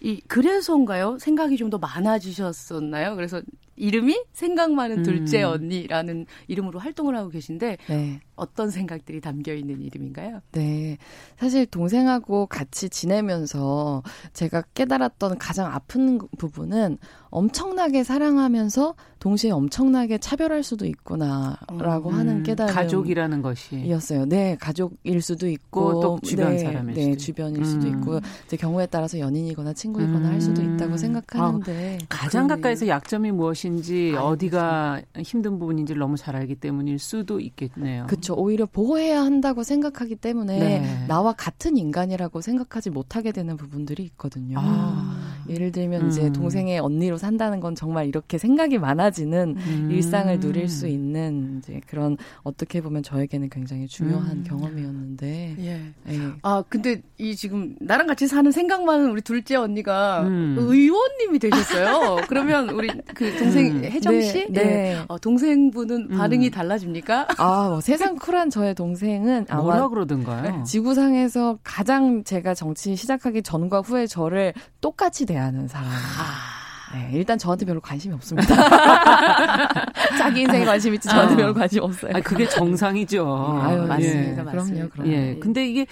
이 0.00 0.20
그래서인가요? 0.26 1.18
생각이 1.20 1.56
좀 1.56 1.70
더 1.70 1.78
많아지셨었나요? 1.78 3.14
그래서 3.14 3.40
이름이 3.76 4.24
생각 4.32 4.72
많은 4.72 5.04
둘째 5.04 5.44
음. 5.44 5.50
언니라는 5.60 6.26
이름으로 6.48 6.78
활동을 6.78 7.16
하고 7.16 7.28
계신데 7.28 7.76
네. 7.88 8.20
어떤 8.34 8.70
생각들이 8.70 9.20
담겨 9.20 9.52
있는 9.54 9.80
이름인가요? 9.80 10.40
네. 10.52 10.96
사실 11.38 11.66
동생하고 11.66 12.46
같이 12.46 12.88
지내면서 12.88 14.02
제가 14.32 14.62
깨달았던 14.74 15.38
가장 15.38 15.72
아픈 15.72 16.18
부분은 16.38 16.98
엄청나게 17.30 18.04
사랑하면서 18.04 18.94
동시에 19.20 19.50
엄청나게 19.50 20.18
차별할 20.18 20.62
수도 20.62 20.86
있구나라고 20.86 22.08
음, 22.08 22.14
하는 22.14 22.42
깨달음 22.42 22.74
가족이라는 22.74 23.42
것이었어요. 23.42 24.24
네, 24.24 24.56
가족일 24.58 25.20
수도 25.20 25.46
있고 25.48 26.00
또 26.00 26.18
주변 26.22 26.52
네, 26.52 26.58
사람일 26.58 26.94
네, 26.94 27.02
수도 27.02 27.16
주변일 27.18 27.64
수도 27.66 27.86
음. 27.86 27.98
있고 27.98 28.20
이제 28.46 28.56
경우에 28.56 28.86
따라서 28.86 29.18
연인이거나 29.18 29.74
친구이거나 29.74 30.28
음. 30.28 30.32
할 30.32 30.40
수도 30.40 30.62
있다고 30.62 30.92
음. 30.92 30.96
생각하는데 30.96 31.98
아, 32.00 32.06
가장 32.08 32.46
가까이서 32.46 32.88
약점이 32.88 33.30
무엇인지 33.32 34.14
어디가 34.18 35.02
힘든 35.18 35.58
부분인지 35.58 35.94
너무 35.94 36.16
잘 36.16 36.34
알기 36.34 36.54
때문일 36.54 36.98
수도 36.98 37.40
있겠네요. 37.40 38.06
그렇죠. 38.06 38.34
오히려 38.34 38.64
보호해야 38.64 39.20
한다고 39.22 39.62
생각하기 39.62 40.16
때문에 40.16 40.58
네. 40.58 41.06
나와 41.08 41.34
같은 41.34 41.76
인간이라고 41.76 42.40
생각하지 42.40 42.88
못하게 42.88 43.32
되는 43.32 43.58
부분들이 43.58 44.02
있거든요. 44.04 44.58
아. 44.58 45.30
예를 45.50 45.72
들면 45.72 46.02
음. 46.02 46.08
이제 46.08 46.32
동생의 46.32 46.78
언니로 46.78 47.18
산다는 47.20 47.60
건 47.60 47.74
정말 47.74 48.06
이렇게 48.06 48.38
생각이 48.38 48.78
많아지는 48.78 49.56
음. 49.56 49.88
일상을 49.90 50.40
누릴 50.40 50.68
수 50.68 50.88
있는 50.88 51.58
이제 51.58 51.80
그런 51.86 52.16
어떻게 52.42 52.80
보면 52.80 53.02
저에게는 53.02 53.48
굉장히 53.50 53.86
중요한 53.86 54.38
음. 54.38 54.44
경험이었는데. 54.46 55.56
예. 55.60 55.80
예. 56.08 56.18
아 56.42 56.62
근데 56.68 57.02
이 57.18 57.36
지금 57.36 57.76
나랑 57.80 58.06
같이 58.06 58.26
사는 58.26 58.50
생각 58.50 58.84
많은 58.84 59.10
우리 59.10 59.20
둘째 59.22 59.56
언니가 59.56 60.22
음. 60.22 60.56
의원님이 60.58 61.38
되셨어요. 61.38 62.22
그러면 62.28 62.70
우리 62.70 62.88
그 63.14 63.36
동생 63.38 63.76
음. 63.76 63.84
혜정 63.84 64.14
네, 64.14 64.22
씨, 64.22 64.46
네. 64.50 64.64
네. 64.64 65.04
어, 65.08 65.18
동생분은 65.18 66.08
반응이 66.08 66.50
달라집니까? 66.50 67.28
아 67.38 67.70
뭐 67.70 67.80
세상 67.80 68.16
쿨한 68.16 68.50
저의 68.50 68.74
동생은 68.74 69.46
아마 69.48 69.62
뭐라 69.62 69.88
그러던가요? 69.88 70.64
지구상에서 70.64 71.58
가장 71.62 72.24
제가 72.24 72.54
정치 72.54 72.96
시작하기 72.96 73.42
전과 73.42 73.80
후에 73.82 74.06
저를 74.06 74.52
똑같이 74.80 75.24
대하는 75.26 75.68
사람. 75.68 75.88
아. 75.88 76.59
네, 76.92 77.10
일단 77.12 77.38
저한테 77.38 77.64
별로 77.64 77.80
관심이 77.80 78.12
없습니다. 78.14 78.54
자기 80.18 80.42
인생에 80.42 80.64
관심 80.64 80.92
있지 80.94 81.08
저한테 81.08 81.34
아. 81.34 81.36
별로 81.36 81.54
관심 81.54 81.82
없어요. 81.84 82.12
아, 82.14 82.20
그게 82.20 82.48
정상이죠. 82.48 83.60
아유, 83.62 83.82
맞습니다. 83.86 84.42
예. 84.42 84.44
그럼요, 84.44 84.88
그럼요. 84.88 85.10
예. 85.10 85.36
근데 85.40 85.68
이게 85.68 85.86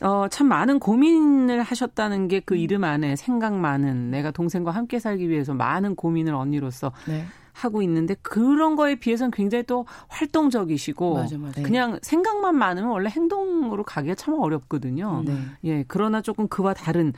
어, 0.00 0.26
참 0.28 0.48
많은 0.48 0.78
고민을 0.78 1.62
하셨다는 1.62 2.28
게 2.28 2.42
그 2.44 2.56
이름 2.56 2.84
안에 2.84 3.16
생각 3.16 3.54
많은 3.54 4.10
내가 4.10 4.30
동생과 4.30 4.72
함께 4.72 4.98
살기 4.98 5.28
위해서 5.28 5.54
많은 5.54 5.94
고민을 5.94 6.34
언니로서 6.34 6.92
네. 7.06 7.24
하고 7.52 7.82
있는데 7.82 8.14
그런 8.22 8.76
거에 8.76 8.96
비해서는 8.96 9.30
굉장히 9.30 9.64
또 9.64 9.86
활동적이시고 10.08 11.14
맞아, 11.14 11.38
맞아. 11.38 11.54
네. 11.56 11.62
그냥 11.62 11.98
생각만 12.02 12.56
많으면 12.56 12.90
원래 12.90 13.08
행동으로 13.10 13.84
가기가 13.84 14.14
참 14.14 14.34
어렵거든요. 14.34 15.22
네. 15.24 15.36
예, 15.64 15.84
그러나 15.86 16.20
조금 16.20 16.48
그와 16.48 16.74
다른 16.74 17.12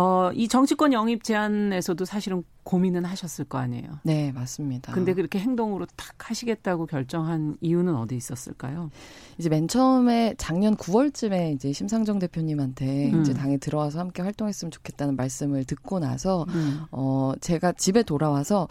어, 0.00 0.30
이 0.32 0.46
정치권 0.46 0.92
영입 0.92 1.24
제안에서도 1.24 2.04
사실은 2.04 2.44
고민은 2.62 3.04
하셨을 3.04 3.44
거 3.46 3.58
아니에요. 3.58 3.98
네, 4.04 4.30
맞습니다. 4.30 4.92
근데 4.92 5.12
그렇게 5.12 5.40
행동으로 5.40 5.86
탁 5.96 6.30
하시겠다고 6.30 6.86
결정한 6.86 7.56
이유는 7.60 7.96
어디 7.96 8.14
있었을까요? 8.14 8.90
이제 9.38 9.48
맨 9.48 9.66
처음에 9.66 10.34
작년 10.38 10.76
9월쯤에 10.76 11.52
이제 11.52 11.72
심상정 11.72 12.20
대표님한테 12.20 13.10
음. 13.10 13.22
이제 13.22 13.34
당에 13.34 13.56
들어와서 13.56 13.98
함께 13.98 14.22
활동했으면 14.22 14.70
좋겠다는 14.70 15.16
말씀을 15.16 15.64
듣고 15.64 15.98
나서 15.98 16.46
음. 16.50 16.82
어, 16.92 17.32
제가 17.40 17.72
집에 17.72 18.04
돌아와서 18.04 18.68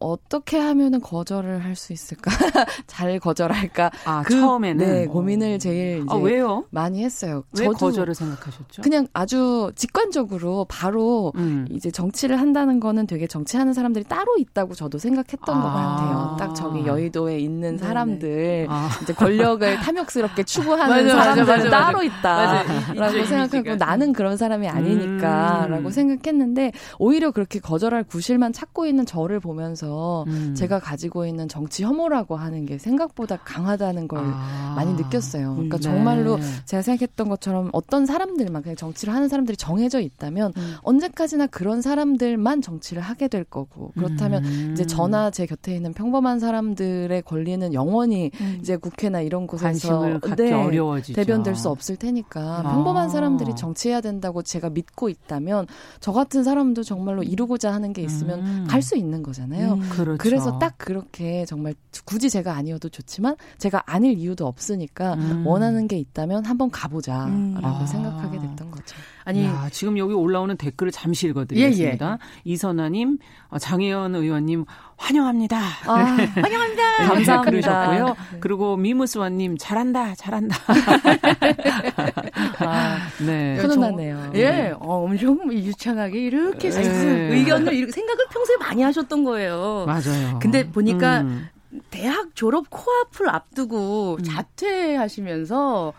어떻게 0.00 0.58
하면은 0.58 1.00
거절을 1.00 1.64
할 1.64 1.70
수 1.80 1.92
있을까? 1.92 2.30
잘 2.86 3.18
거절할까? 3.18 3.90
아, 4.04 4.22
그, 4.22 4.38
처음에는 4.38 4.86
네, 4.86 5.06
고민을 5.06 5.58
제일 5.58 6.04
아, 6.08 6.16
왜요? 6.16 6.64
많이 6.70 7.02
했어요. 7.02 7.44
왜 7.58 7.64
저도 7.64 7.78
거절을 7.78 8.14
생각하셨죠? 8.14 8.82
그냥 8.82 9.06
아주 9.12 9.72
직관적으로 9.76 10.66
바로 10.68 11.32
음. 11.36 11.66
이제 11.70 11.90
정치를 11.90 12.38
한다는 12.38 12.80
거는 12.80 13.06
되게 13.06 13.26
정치하는 13.26 13.72
사람들이 13.72 14.04
따로 14.04 14.36
있다고 14.36 14.74
저도 14.74 14.98
생각했던 14.98 15.56
아. 15.56 15.62
것 15.62 15.68
같아요. 15.68 16.36
딱 16.38 16.54
저기 16.54 16.86
여의도에 16.86 17.38
있는 17.38 17.78
사람들 17.78 18.66
아. 18.68 18.90
이제 19.02 19.12
권력을 19.14 19.76
탐욕스럽게 19.80 20.42
추구하는 20.44 21.08
사람들 21.08 21.44
맞아, 21.44 21.70
따로 21.70 22.02
있다라고 22.02 23.24
생각하고 23.24 23.76
나는 23.76 24.12
그런 24.12 24.36
사람이 24.36 24.68
아니니까라고 24.68 25.86
음. 25.86 25.90
생각했는데 25.90 26.72
오히려 26.98 27.30
그렇게 27.30 27.58
거절할 27.58 28.04
구실만 28.04 28.52
찾고 28.52 28.86
있는 28.86 29.06
저를 29.06 29.40
보면서 29.40 29.89
음. 30.26 30.54
제가 30.54 30.78
가지고 30.78 31.26
있는 31.26 31.48
정치 31.48 31.84
혐오라고 31.84 32.36
하는 32.36 32.66
게 32.66 32.78
생각보다 32.78 33.36
강하다는 33.38 34.08
걸 34.08 34.20
아. 34.22 34.74
많이 34.76 34.94
느꼈어요. 34.94 35.54
그러니까 35.54 35.76
네. 35.78 35.82
정말로 35.82 36.38
제가 36.64 36.82
생각했던 36.82 37.28
것처럼 37.28 37.70
어떤 37.72 38.06
사람들만 38.06 38.62
그냥 38.62 38.76
정치를 38.76 39.14
하는 39.14 39.28
사람들이 39.28 39.56
정해져 39.56 40.00
있다면 40.00 40.52
음. 40.56 40.74
언제까지나 40.82 41.46
그런 41.46 41.82
사람들만 41.82 42.62
정치를 42.62 43.02
하게 43.02 43.28
될 43.28 43.44
거고 43.44 43.92
그렇다면 43.96 44.44
음. 44.44 44.70
이제 44.72 44.86
저나 44.86 45.30
제 45.30 45.46
곁에 45.46 45.74
있는 45.74 45.92
평범한 45.92 46.38
사람들의 46.38 47.22
권리는 47.22 47.74
영원히 47.74 48.30
음. 48.40 48.58
이제 48.60 48.76
국회나 48.76 49.20
이런 49.20 49.46
곳에서 49.46 50.20
네, 50.36 50.52
어려워지죠. 50.52 51.14
대변될 51.14 51.56
수 51.56 51.68
없을 51.68 51.96
테니까 51.96 52.40
아. 52.40 52.62
평범한 52.62 53.08
사람들이 53.08 53.54
정치해야 53.56 54.00
된다고 54.00 54.42
제가 54.42 54.70
믿고 54.70 55.08
있다면 55.08 55.66
저 56.00 56.12
같은 56.12 56.44
사람도 56.44 56.82
정말로 56.82 57.22
이루고자 57.22 57.72
하는 57.72 57.92
게 57.92 58.02
있으면 58.02 58.40
음. 58.40 58.66
갈수 58.68 58.96
있는 58.96 59.22
거잖아요. 59.22 59.78
음, 59.80 59.88
그렇죠. 59.90 60.18
그래서 60.18 60.58
딱 60.58 60.74
그렇게 60.78 61.44
정말 61.46 61.74
굳이 62.04 62.30
제가 62.30 62.54
아니어도 62.54 62.88
좋지만 62.88 63.36
제가 63.58 63.82
아닐 63.86 64.18
이유도 64.18 64.46
없으니까 64.46 65.14
음. 65.14 65.46
원하는 65.46 65.88
게 65.88 65.98
있다면 65.98 66.44
한번 66.44 66.70
가보자라고 66.70 67.30
음. 67.30 67.60
아. 67.62 67.86
생각하게 67.86 68.38
됐던 68.38 68.70
거죠. 68.70 68.96
아니 69.24 69.44
야, 69.44 69.68
지금 69.70 69.98
여기 69.98 70.14
올라오는 70.14 70.56
댓글을 70.56 70.92
잠시 70.92 71.28
읽어드리겠습니다. 71.28 72.06
예, 72.06 72.12
예. 72.12 72.16
이선아님, 72.44 73.18
어, 73.48 73.58
장혜연 73.58 74.14
의원님 74.14 74.64
환영합니다. 74.96 75.58
아, 75.86 75.92
환영합니다. 75.94 76.98
네, 77.00 77.06
감사합니다. 77.06 77.40
그러셨고요. 77.42 78.06
네. 78.06 78.38
그리고 78.40 78.76
미무스원님 78.76 79.56
잘한다, 79.58 80.14
잘한다. 80.14 80.56
아, 82.58 82.98
네. 83.24 83.56
훈훈하네요. 83.58 84.32
예, 84.34 84.74
어, 84.78 85.04
엄청 85.04 85.38
유창하게 85.52 86.18
이렇게 86.18 86.70
네. 86.70 87.34
의견을 87.34 87.72
이렇게 87.72 87.92
생각을 87.92 88.24
평소에 88.30 88.56
많이 88.58 88.82
하셨던 88.82 89.24
거예요. 89.24 89.84
맞아요. 89.86 90.38
근데 90.40 90.68
보니까 90.68 91.20
음. 91.22 91.48
대학 91.90 92.34
졸업 92.34 92.68
코앞을 92.70 93.28
앞두고 93.28 94.18
음. 94.18 94.24
자퇴하시면서 94.24 95.92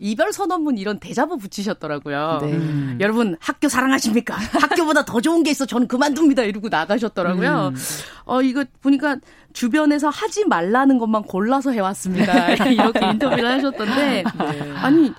이별 0.00 0.32
선언문 0.32 0.76
이런 0.76 0.98
대자보 0.98 1.36
붙이셨더라고요. 1.38 2.40
네. 2.42 2.52
음. 2.52 2.98
여러분 3.00 3.36
학교 3.40 3.68
사랑하십니까? 3.68 4.34
학교보다 4.34 5.04
더 5.04 5.20
좋은 5.20 5.42
게 5.42 5.50
있어 5.50 5.66
저는 5.66 5.86
그만둡니다 5.86 6.42
이러고 6.42 6.68
나가셨더라고요. 6.68 7.72
음. 7.72 7.76
어 8.24 8.42
이거 8.42 8.64
보니까 8.82 9.16
주변에서 9.52 10.08
하지 10.08 10.44
말라는 10.46 10.98
것만 10.98 11.22
골라서 11.22 11.70
해왔습니다. 11.70 12.50
이렇게 12.68 13.06
인터뷰를 13.06 13.46
하셨던데 13.52 14.24
네. 14.24 14.72
아니 14.74 15.12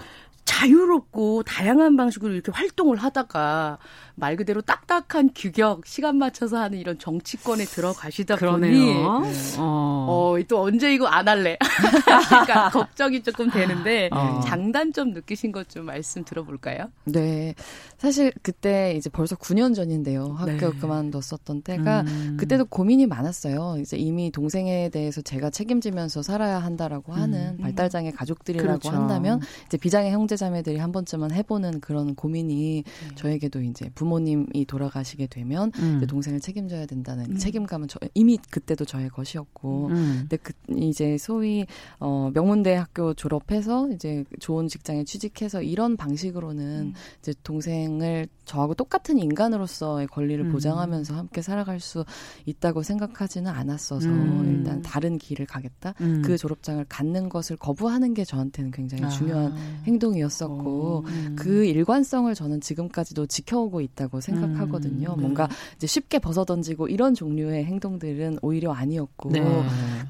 자유롭고 0.45 1.43
다양한 1.43 1.97
방식으로 1.97 2.33
이렇게 2.33 2.51
활동을 2.51 2.97
하다가 2.97 3.79
말 4.15 4.35
그대로 4.37 4.61
딱딱한 4.61 5.31
규격, 5.35 5.85
시간 5.85 6.17
맞춰서 6.17 6.57
하는 6.57 6.79
이런 6.79 6.97
정치권에 6.97 7.65
들어가시다 7.65 8.37
그러네요. 8.37 8.71
보니 8.71 8.93
네. 8.93 9.55
어. 9.59 10.07
어, 10.09 10.35
또 10.47 10.61
언제 10.63 10.93
이거 10.93 11.05
안 11.07 11.27
할래? 11.27 11.57
그러니까 12.29 12.69
걱정이 12.71 13.21
조금 13.23 13.49
되는데 13.51 14.09
어. 14.11 14.39
장단점 14.45 15.11
느끼신 15.11 15.51
것 15.51 15.65
좀 15.75 15.85
말씀 15.85 16.23
들어볼까요? 16.23 16.85
네. 17.03 17.53
사실 17.97 18.31
그때 18.43 18.93
이제 18.95 19.09
벌써 19.09 19.35
9년 19.35 19.75
전인데요. 19.75 20.35
학교 20.37 20.71
네. 20.71 20.79
그만뒀었던 20.79 21.63
때가 21.63 22.01
음. 22.01 22.37
그때도 22.39 22.65
고민이 22.65 23.07
많았어요. 23.07 23.77
이제 23.79 23.97
이미 23.97 24.31
동생에 24.31 24.89
대해서 24.89 25.21
제가 25.21 25.49
책임지면서 25.49 26.21
살아야 26.21 26.59
한다라고 26.59 27.13
하는 27.13 27.57
음. 27.57 27.61
발달장애 27.61 28.11
가족들이라고 28.11 28.79
그렇죠. 28.79 28.89
한다면 28.95 29.41
이제 29.65 29.77
비장애 29.77 30.11
형제자매들이 30.11 30.77
한 30.77 30.91
번쯤은 30.91 31.31
해보는 31.31 31.81
그런 31.81 32.15
고민이 32.15 32.83
네. 32.85 33.15
저에게도 33.15 33.61
이제 33.63 33.89
부 33.95 34.04
모님이 34.05 34.65
돌아가시게 34.65 35.27
되면 35.27 35.71
음. 35.79 35.97
이제 35.97 36.05
동생을 36.05 36.39
책임져야 36.39 36.85
된다는 36.85 37.31
음. 37.31 37.37
책임감은 37.37 37.87
저, 37.87 37.99
이미 38.13 38.37
그때도 38.49 38.85
저의 38.85 39.09
것이었고, 39.09 39.87
음. 39.87 40.25
근데 40.29 40.37
그 40.37 40.53
이제 40.75 41.17
소위 41.17 41.65
어 41.99 42.31
명문대 42.33 42.73
학교 42.75 43.13
졸업해서 43.13 43.89
이제 43.89 44.23
좋은 44.39 44.67
직장에 44.67 45.03
취직해서 45.03 45.61
이런 45.61 45.97
방식으로는 45.97 46.63
음. 46.63 46.93
이제 47.19 47.33
동생을 47.43 48.27
저하고 48.45 48.75
똑같은 48.75 49.17
인간으로서의 49.17 50.07
권리를 50.07 50.45
음. 50.45 50.51
보장하면서 50.51 51.15
함께 51.15 51.41
살아갈 51.41 51.79
수 51.79 52.05
있다고 52.45 52.83
생각하지는 52.83 53.51
않았어서 53.51 54.07
음. 54.07 54.57
일단 54.59 54.81
다른 54.81 55.17
길을 55.17 55.47
가겠다. 55.47 55.93
그 56.23 56.37
졸업장을 56.37 56.83
갖는 56.87 57.29
것을 57.29 57.57
거부하는 57.57 58.13
게 58.13 58.23
저한테는 58.23 58.71
굉장히 58.71 59.03
아. 59.05 59.09
중요한 59.09 59.55
행동이었었고 59.85 61.05
그 61.35 61.65
일관성을 61.65 62.33
저는 62.35 62.61
지금까지도 62.61 63.25
지켜오고 63.25 63.81
있. 63.81 63.95
있다고 63.95 64.21
생각하거든요. 64.21 65.11
음, 65.11 65.15
네. 65.15 65.21
뭔가 65.21 65.47
이제 65.75 65.87
쉽게 65.87 66.19
벗어던지고 66.19 66.87
이런 66.89 67.15
종류의 67.15 67.65
행동들은 67.65 68.39
오히려 68.41 68.73
아니었고 68.73 69.31
네. 69.31 69.41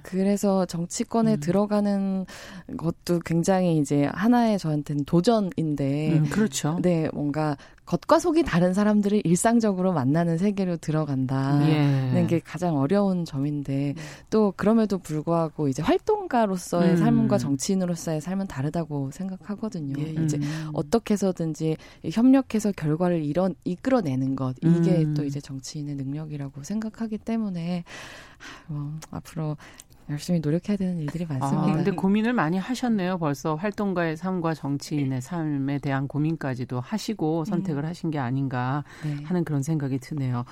그래서 0.04 0.66
정치권에 0.66 1.36
음. 1.36 1.40
들어가는 1.40 2.26
것도 2.78 3.20
굉장히 3.24 3.78
이제 3.78 4.10
하나의 4.14 4.60
저한테는 4.60 5.06
도전인데 5.06 6.18
음, 6.18 6.26
그렇죠. 6.30 6.80
네, 6.82 7.08
뭔가 7.14 7.56
겉과 7.86 8.20
속이 8.20 8.44
다른 8.44 8.74
사람들을 8.74 9.22
일상적으로 9.26 9.94
만나는 9.94 10.38
세계로 10.38 10.78
들어간다는 10.78 12.24
예. 12.24 12.26
게 12.28 12.40
가장 12.40 12.78
어려운 12.78 13.26
점인데 13.26 13.94
네. 13.96 14.02
또 14.30 14.54
그럼에도 14.58 14.98
불구하고 14.98 15.68
이제 15.68 15.84
활동가로서의 15.84 16.92
음. 16.92 16.98
삶과 16.98 17.38
정치인으로서의 17.38 18.22
삶은 18.22 18.48
다르다고 18.48 19.12
생각하거든요. 19.12 19.96
예. 20.00 20.24
이제 20.24 20.38
음. 20.38 20.72
어떻게 20.74 21.14
해서든지 21.14 21.78
협력해서 22.12 22.72
결과를 22.72 23.24
이런 23.24 23.54
이끌어내는 23.66 24.36
것 24.36 24.56
이게 24.62 25.04
음. 25.04 25.14
또 25.14 25.24
이제 25.24 25.40
정치인의 25.40 25.96
능력이라고 25.96 26.64
생각하기 26.64 27.20
때문에 27.20 27.84
뭐 28.68 28.94
앞으로 29.12 29.58
열심히 30.10 30.40
노력해야 30.40 30.78
되는 30.78 31.00
일들이 31.00 31.26
많습니다. 31.26 31.72
아, 31.72 31.76
근데 31.76 31.92
고민을 31.92 32.34
많이 32.34 32.58
하셨네요. 32.58 33.18
벌써 33.18 33.56
활동가의 33.56 34.18
삶과 34.18 34.54
정치인의 34.54 35.22
삶에 35.22 35.80
대한 35.80 36.08
고민까지도 36.08 36.80
하시고 36.80 37.46
선택을 37.46 37.84
음. 37.84 37.90
하신 37.90 38.12
게 38.12 38.20
아닌가 38.20 38.84
네. 39.04 39.24
하는 39.24 39.44
그런 39.44 39.64
생각이 39.64 40.00
드네요. 40.00 40.46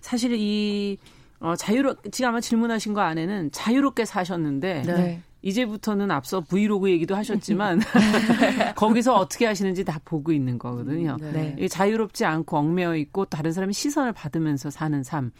사실 0.00 0.32
이 0.34 0.98
어, 1.42 1.56
자유롭, 1.56 2.12
지금 2.12 2.30
아마 2.30 2.40
질문하신 2.40 2.94
거 2.94 3.00
안에는 3.00 3.50
자유롭게 3.50 4.04
사셨는데, 4.04 4.82
네. 4.82 5.22
이제부터는 5.42 6.12
앞서 6.12 6.40
브이로그 6.40 6.88
얘기도 6.88 7.16
하셨지만, 7.16 7.80
거기서 8.76 9.16
어떻게 9.16 9.46
하시는지 9.46 9.84
다 9.84 10.00
보고 10.04 10.30
있는 10.30 10.56
거거든요. 10.56 11.16
네. 11.20 11.66
자유롭지 11.66 12.24
않고 12.24 12.56
얽매여 12.56 12.94
있고, 12.94 13.24
다른 13.24 13.50
사람의 13.50 13.74
시선을 13.74 14.12
받으면서 14.12 14.70
사는 14.70 15.02
삶에 15.02 15.32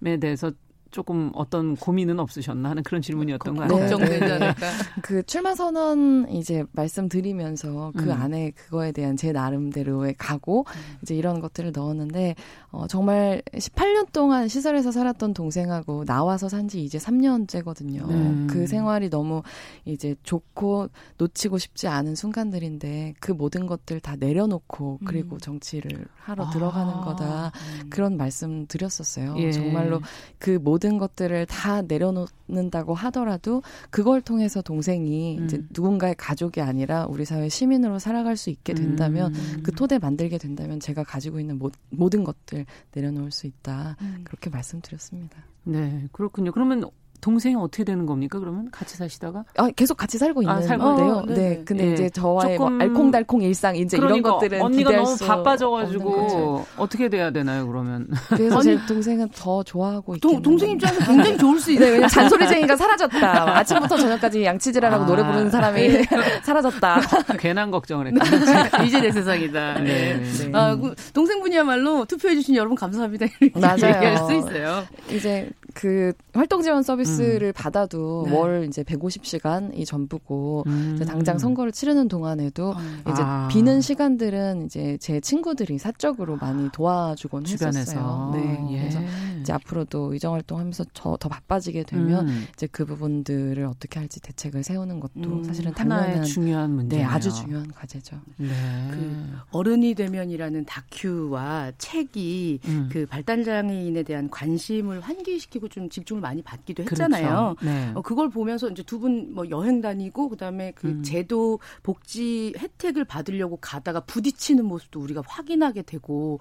네. 0.00 0.16
대해서 0.18 0.52
조금 0.96 1.30
어떤 1.34 1.76
고민은 1.76 2.18
없으셨나 2.20 2.70
하는 2.70 2.82
그런 2.82 3.02
질문이었던 3.02 3.54
거 3.54 3.60
같아요. 3.62 3.80
걱정되지 3.80 4.20
네. 4.20 4.32
않을까. 4.32 4.66
그 5.02 5.22
출마 5.24 5.54
선언 5.54 6.26
이제 6.30 6.64
말씀드리면서 6.72 7.92
그 7.96 8.04
음. 8.04 8.12
안에 8.12 8.52
그거에 8.52 8.92
대한 8.92 9.16
제 9.16 9.30
나름대로의 9.32 10.14
각오 10.18 10.60
음. 10.60 10.96
이제 11.02 11.14
이런 11.14 11.40
것들을 11.40 11.72
넣었는데 11.74 12.34
어 12.70 12.86
정말 12.86 13.42
18년 13.52 14.10
동안 14.12 14.48
시설에서 14.48 14.90
살았던 14.90 15.34
동생하고 15.34 16.04
나와서 16.04 16.48
산 16.48 16.66
지 16.66 16.82
이제 16.82 16.98
3년째거든요. 16.98 18.08
음. 18.10 18.46
그 18.50 18.66
생활이 18.66 19.08
너무 19.08 19.42
이제 19.84 20.16
좋고 20.22 20.88
놓치고 21.18 21.58
싶지 21.58 21.86
않은 21.88 22.14
순간들인데 22.14 23.14
그 23.20 23.32
모든 23.32 23.66
것들 23.66 24.00
다 24.00 24.16
내려놓고 24.16 25.00
그리고 25.04 25.36
음. 25.36 25.38
정치를 25.38 26.06
하러 26.16 26.44
아. 26.46 26.50
들어가는 26.50 26.92
거다. 27.02 27.52
음. 27.82 27.90
그런 27.90 28.16
말씀 28.16 28.66
드렸었어요. 28.66 29.36
예. 29.38 29.52
정말로 29.52 30.00
그 30.38 30.58
모든 30.60 30.85
모든 30.86 30.98
것들을 30.98 31.46
다 31.46 31.82
내려놓는다고 31.82 32.94
하더라도 32.94 33.62
그걸 33.90 34.20
통해서 34.22 34.62
동생이 34.62 35.38
음. 35.38 35.44
이제 35.44 35.62
누군가의 35.70 36.14
가족이 36.14 36.60
아니라 36.60 37.06
우리 37.06 37.24
사회 37.24 37.48
시민으로 37.48 37.98
살아갈 37.98 38.36
수 38.36 38.50
있게 38.50 38.72
된다면 38.72 39.34
음. 39.34 39.62
그 39.64 39.72
토대 39.72 39.98
만들게 39.98 40.38
된다면 40.38 40.78
제가 40.78 41.02
가지고 41.02 41.40
있는 41.40 41.58
모, 41.58 42.08
든 42.08 42.22
것들 42.22 42.66
내려놓을 42.92 43.32
수 43.32 43.48
있다 43.48 43.96
음. 44.00 44.20
그렇게 44.24 44.48
말씀드렸습니다. 44.48 45.42
네 45.64 46.08
그렇군요. 46.12 46.52
그러면 46.52 46.88
동생이 47.20 47.54
어떻게 47.56 47.84
되는 47.84 48.06
겁니까? 48.06 48.38
그러면 48.38 48.70
같이 48.70 48.96
사시다가? 48.96 49.44
아, 49.56 49.68
계속 49.74 49.96
같이 49.96 50.18
살고 50.18 50.42
아, 50.48 50.54
있는데요. 50.60 51.18
아, 51.18 51.24
네. 51.26 51.34
네. 51.34 51.62
근데 51.64 51.86
네. 51.86 51.92
이제 51.92 52.10
저와의 52.10 52.58
뭐 52.58 52.70
알콩달콩 52.78 53.42
일상 53.42 53.76
이제 53.76 53.96
그러니까 53.96 54.28
이런 54.28 54.34
것들은 54.34 54.62
언니가 54.62 54.90
너무 54.92 55.16
바빠져 55.18 55.70
가지고 55.70 56.64
어떻게 56.76 57.08
돼야 57.08 57.30
되나요? 57.30 57.66
그러면? 57.66 58.08
그래서 58.28 58.60
제 58.62 58.78
동생은 58.86 59.28
더 59.34 59.62
좋아하고 59.62 60.14
있긴 60.16 60.42
동생 60.42 60.70
입장에서 60.70 61.04
굉장히 61.04 61.38
좋을 61.38 61.58
수 61.60 61.72
있어요. 61.72 62.00
네, 62.00 62.06
잔소리쟁이가 62.08 62.76
사라졌다. 62.76 63.56
아침부터 63.58 63.96
저녁까지 63.96 64.44
양치질하라고 64.44 65.04
아, 65.04 65.06
노래 65.06 65.24
부르는 65.24 65.50
사람이 65.50 65.88
네. 65.88 66.04
사라졌다. 66.42 67.00
괜한 67.38 67.70
걱정을 67.70 68.08
했다. 68.08 68.82
이제 68.84 69.00
내 69.00 69.10
세상이다. 69.10 69.74
네. 69.80 70.14
네. 70.16 70.50
아, 70.52 70.74
그 70.76 70.94
동생분이야말로 71.12 72.04
투표해 72.04 72.34
주신 72.36 72.54
여러분 72.54 72.76
감사합니다. 72.76 73.26
맞아요. 73.54 73.74
얘기할 73.96 74.16
수 74.18 74.32
있어요. 74.34 74.84
이제 75.10 75.50
그 75.74 76.12
활동 76.32 76.62
지원 76.62 76.82
서비스 76.82 77.05
를 77.06 77.48
음. 77.48 77.52
받아도 77.54 78.24
네. 78.26 78.36
월 78.36 78.66
이제 78.66 78.82
150시간이 78.82 79.84
전부고 79.86 80.64
음. 80.66 80.92
이제 80.94 81.04
당장 81.04 81.38
선거를 81.38 81.72
치르는 81.72 82.08
동안에도 82.08 82.70
어. 82.70 82.76
이제 83.10 83.22
아. 83.22 83.48
비는 83.48 83.80
시간들은 83.80 84.66
이제 84.66 84.98
제 85.00 85.20
친구들이 85.20 85.78
사적으로 85.78 86.36
많이 86.36 86.70
도와주곤 86.72 87.44
주변에서. 87.44 87.78
했었어요. 87.78 88.30
네. 88.34 88.66
예. 88.72 88.78
그래서 88.80 89.00
이제 89.40 89.52
앞으로도 89.52 90.12
의정 90.12 90.34
활동하면서 90.34 90.86
더, 90.92 91.16
더 91.16 91.28
바빠지게 91.28 91.84
되면 91.84 92.28
음. 92.28 92.46
이제 92.52 92.66
그 92.66 92.84
부분들을 92.84 93.64
어떻게 93.64 94.00
할지 94.00 94.20
대책을 94.20 94.64
세우는 94.64 94.98
것도 94.98 95.20
음. 95.20 95.44
사실은 95.44 95.72
당연한 95.72 96.24
중요한 96.24 96.72
문제 96.72 96.96
네, 96.96 97.04
아주 97.04 97.32
중요한 97.32 97.70
과제죠. 97.70 98.20
네. 98.38 98.48
그 98.90 99.26
어른이 99.52 99.94
되면이라는 99.94 100.64
다큐와 100.64 101.72
책이 101.78 102.60
음. 102.64 102.88
그 102.90 103.06
발달 103.06 103.44
장애인에 103.44 104.02
대한 104.02 104.28
관심을 104.30 105.00
환기시키고 105.00 105.68
좀 105.68 105.88
집중을 105.88 106.20
많이 106.20 106.42
받기도 106.42 106.84
그렇죠. 106.84 106.95
했잖아요. 107.04 107.54
그렇죠. 107.58 107.76
네. 107.76 107.92
어, 107.94 108.02
그걸 108.02 108.28
보면서 108.30 108.68
이제 108.68 108.82
두 108.82 108.98
분 108.98 109.32
뭐 109.34 109.48
여행 109.50 109.80
다니고 109.80 110.28
그다음에 110.30 110.72
그 110.74 110.88
음. 110.88 111.02
제도 111.02 111.58
복지 111.82 112.52
혜택을 112.58 113.04
받으려고 113.04 113.56
가다가 113.58 114.00
부딪히는 114.00 114.64
모습도 114.64 115.00
우리가 115.00 115.22
확인하게 115.26 115.82
되고 115.82 116.38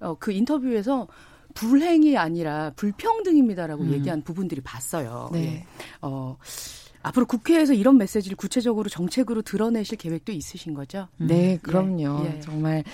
음. 0.00 0.06
어, 0.06 0.14
그 0.18 0.32
인터뷰에서 0.32 1.08
불행이 1.54 2.16
아니라 2.16 2.72
불평등입니다라고 2.76 3.82
음. 3.84 3.92
얘기한 3.92 4.22
부분들이 4.22 4.60
봤어요. 4.60 5.30
네. 5.32 5.44
예. 5.44 5.66
어, 6.02 6.36
앞으로 7.02 7.26
국회에서 7.26 7.74
이런 7.74 7.96
메시지를 7.96 8.36
구체적으로 8.36 8.88
정책으로 8.88 9.42
드러내실 9.42 9.98
계획도 9.98 10.32
있으신 10.32 10.74
거죠? 10.74 11.08
네, 11.16 11.54
음. 11.54 11.58
그럼요. 11.62 12.24
예. 12.24 12.36
예. 12.36 12.40
정말 12.40 12.84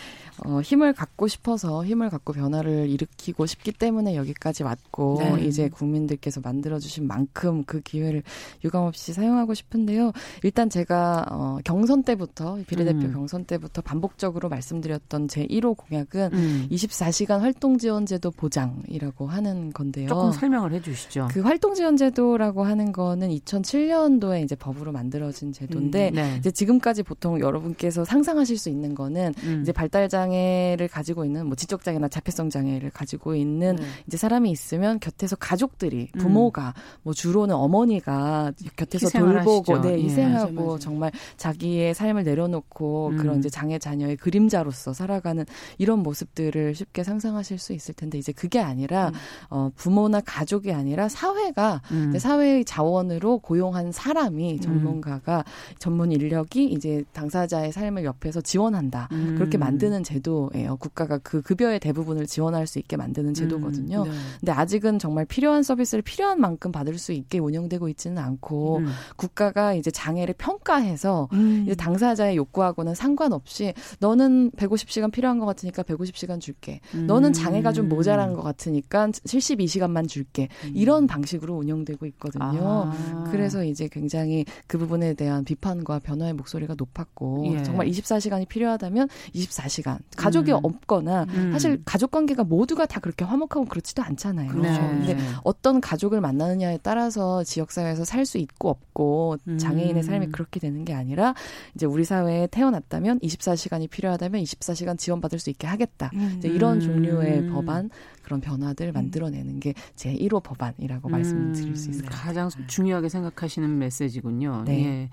어, 0.45 0.61
힘을 0.61 0.93
갖고 0.93 1.27
싶어서 1.29 1.85
힘을 1.85 2.11
갖고 2.11 2.33
변화를 2.33 2.89
일으키고 2.91 3.47
싶기 3.47 3.73
때문에 3.73 4.17
여기까지 4.17 4.63
왔고 4.63 5.19
네. 5.21 5.45
이제 5.45 5.69
국민들께서 5.69 6.41
만들어주신 6.43 7.07
만큼 7.07 7.65
그 7.65 7.81
기회를 7.81 8.23
유감없이 8.65 9.13
사용하고 9.13 9.55
싶은데요. 9.55 10.13
일단 10.43 10.69
제가 10.69 11.27
어, 11.31 11.59
경선 11.65 12.03
때부터 12.03 12.59
비례대표 12.67 13.07
음. 13.07 13.13
경선 13.13 13.45
때부터 13.45 13.81
반복적으로 13.81 14.49
말씀드렸던 14.49 15.29
제 15.29 15.47
1호 15.47 15.77
공약은 15.77 16.31
음. 16.33 16.69
24시간 16.71 17.41
활동지원제도 17.41 18.31
보장이라고 18.33 19.27
하는 19.27 19.73
건데요. 19.73 20.09
조금 20.09 20.33
설명을 20.33 20.73
해주시죠. 20.75 21.29
그 21.31 21.41
활동지원제도라고 21.41 22.65
하는 22.65 22.93
거는 22.93 23.31
2007년 23.31 23.94
도에 24.21 24.43
이제 24.43 24.55
법으로 24.55 24.93
만들어진 24.93 25.53
제도인데 25.53 26.11
음. 26.11 26.15
네. 26.15 26.37
이제 26.39 26.51
지금까지 26.51 27.03
보통 27.03 27.41
여러분께서 27.41 28.05
상상하실 28.05 28.59
수 28.59 28.69
있는 28.69 28.95
거는 28.95 29.35
음. 29.45 29.61
이제 29.63 29.73
발달장 29.73 30.25
장애를 30.25 30.89
가지고 30.89 31.25
있는 31.25 31.47
뭐 31.47 31.55
지적 31.55 31.85
장애나 31.85 32.09
자폐성 32.09 32.51
장애를 32.51 32.91
가지고 32.91 33.35
있는 33.35 33.77
네. 33.77 33.85
이제 34.07 34.17
사람이 34.17 34.51
있으면 34.51 34.99
곁에서 34.99 35.37
가족들이 35.37 36.09
음. 36.15 36.19
부모가 36.19 36.69
음. 36.69 37.01
뭐 37.03 37.15
주로는 37.15 37.55
어머니가 37.55 38.53
곁에서 38.77 39.11
돌보고 39.11 39.81
네, 39.83 39.99
예. 39.99 40.03
희생하고 40.03 40.51
예. 40.51 40.55
맞아, 40.55 40.67
맞아. 40.67 40.79
정말 40.79 41.13
자기의 41.37 41.95
삶을 41.95 42.25
내려놓고 42.25 43.09
음. 43.09 43.17
그런 43.19 43.39
이제 43.39 43.49
장애 43.49 43.79
자녀의 43.79 44.17
그림자로서 44.17 44.93
살아가는 44.93 45.45
이런 45.79 46.01
모습들을 46.01 46.75
쉽게 46.75 47.05
상상하실 47.05 47.59
수 47.59 47.73
있을 47.73 47.95
텐데 47.95 48.19
이제 48.19 48.33
그게 48.33 48.61
아니라 48.61 49.09
음. 49.09 49.15
어 49.51 49.71
부모나 49.77 50.21
가족이 50.21 50.73
아니라 50.73 51.09
사회가 51.09 51.83
음. 51.91 52.19
사회의 52.19 52.65
자원으로 52.65 53.39
고용한 53.39 53.84
사람이 53.93 54.55
음. 54.55 54.61
전문가가 54.61 55.45
전문 55.79 56.13
인력이 56.13 56.65
이제 56.65 57.05
당사자의 57.13 57.73
삶을 57.73 58.05
옆에서 58.05 58.41
지원한다. 58.41 59.09
그렇게 59.37 59.59
만드는 59.59 60.03
제 60.03 60.15
제도예요. 60.15 60.77
국가가 60.77 61.19
그 61.19 61.43
급여의 61.43 61.81
대부분을 61.81 62.27
지원할 62.27 62.67
수 62.67 62.79
있게 62.79 62.97
만드는 62.97 63.35
제도거든요. 63.35 64.03
음, 64.03 64.05
네. 64.05 64.11
근데 64.41 64.53
아직은 64.53 64.99
정말 64.99 65.25
필요한 65.25 65.63
서비스를 65.63 66.03
필요한 66.03 66.41
만큼 66.41 66.73
받을 66.73 66.99
수 66.99 67.13
있게 67.13 67.39
운영되고 67.39 67.89
있지는 67.91 68.19
않고 68.19 68.79
음. 68.79 68.87
국가가 69.17 69.75
이제 69.75 69.91
장애를 69.91 70.35
평가해서 70.39 71.29
음. 71.33 71.63
이제 71.67 71.75
당사자의 71.75 72.37
욕구하고는 72.37 72.95
상관없이 72.95 73.75
너는 74.01 74.53
150시간 74.53 75.11
필요한 75.11 75.39
것 75.39 75.47
같으니까 75.47 75.83
150시간 75.83 76.41
줄게. 76.41 76.81
너는 77.07 77.33
장애가 77.33 77.73
좀 77.73 77.89
모자란 77.89 78.35
것 78.35 78.43
같으니까 78.43 79.09
72시간만 79.09 80.09
줄게. 80.09 80.49
음. 80.65 80.73
이런 80.75 81.07
방식으로 81.07 81.55
운영되고 81.55 82.07
있거든요. 82.07 82.93
아. 82.93 83.29
그래서 83.31 83.65
이제 83.75 83.89
굉장히 83.89 84.45
그 84.69 84.79
부분에 84.79 85.15
대한 85.15 85.45
비판과 85.45 85.99
변화의 85.99 86.33
목소리가 86.35 86.75
높았고 86.79 87.45
예. 87.55 87.63
정말 87.65 87.89
24시간이 87.89 88.47
필요하다면 88.49 89.09
24시간 89.35 89.99
가족이 90.17 90.53
음. 90.53 90.61
없거나 90.63 91.27
음. 91.35 91.51
사실 91.53 91.83
가족 91.85 92.13
관계가 92.13 92.45
모두가 92.45 92.87
다 92.87 93.01
그렇게 93.01 93.25
화목하고 93.25 93.67
그렇지도 93.67 94.03
않잖아요. 94.03 94.51
그렇죠. 94.53 94.81
근데 94.81 95.19
어떤 95.43 95.81
가족을 95.81 96.21
만나느냐에 96.21 96.79
따라서 96.83 97.43
지역 97.45 97.73
사회에서 97.73 98.05
살 98.05 98.25
수 98.25 98.39
있고 98.39 98.71
없고 98.71 99.37
장애인의 99.59 99.97
음. 99.97 100.03
삶이 100.03 100.29
그렇게 100.29 100.59
되는 100.59 100.83
게 100.87 100.95
아니라 100.95 101.35
이제 101.75 101.85
우리 101.85 102.05
사회에 102.05 102.47
태어났다면 102.47 103.19
24시간이 103.19 103.91
필요하다면 103.91 104.43
24시간 104.43 104.97
지원받을 104.97 105.39
수 105.39 105.51
있게 105.51 105.67
하겠다. 105.67 106.11
이제 106.39 106.49
이런 106.49 106.77
음. 106.77 106.81
종류의 106.81 107.49
법안 107.51 107.91
그런 108.23 108.41
변화들 108.41 108.87
음. 108.87 108.93
만들어내는 108.95 109.61
게 109.61 109.75
제 109.97 110.13
1호 110.15 110.43
법안이라고 110.43 111.09
말씀드릴 111.09 111.77
수 111.77 111.91
있을 111.91 112.03
것 112.05 112.11
같아요. 112.11 112.27
가장 112.27 112.67
중요하게 112.67 113.09
생각하시는 113.09 113.64
메시지군요. 113.71 114.65
네. 114.67 114.85
예. 114.85 115.11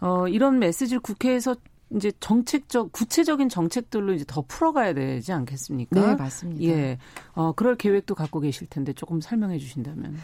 어, 0.00 0.28
이런 0.28 0.58
메시지를 0.58 1.00
국회에서 1.00 1.56
이제 1.94 2.10
정책적 2.18 2.92
구체적인 2.92 3.48
정책들로 3.48 4.12
이제 4.12 4.24
더 4.26 4.42
풀어가야 4.46 4.94
되지 4.94 5.32
않겠습니까? 5.32 6.00
네, 6.00 6.16
맞습니다. 6.16 6.62
예, 6.64 6.98
어 7.34 7.52
그럴 7.52 7.76
계획도 7.76 8.14
갖고 8.16 8.40
계실 8.40 8.66
텐데 8.66 8.92
조금 8.92 9.20
설명해 9.20 9.58
주신다면. 9.58 10.16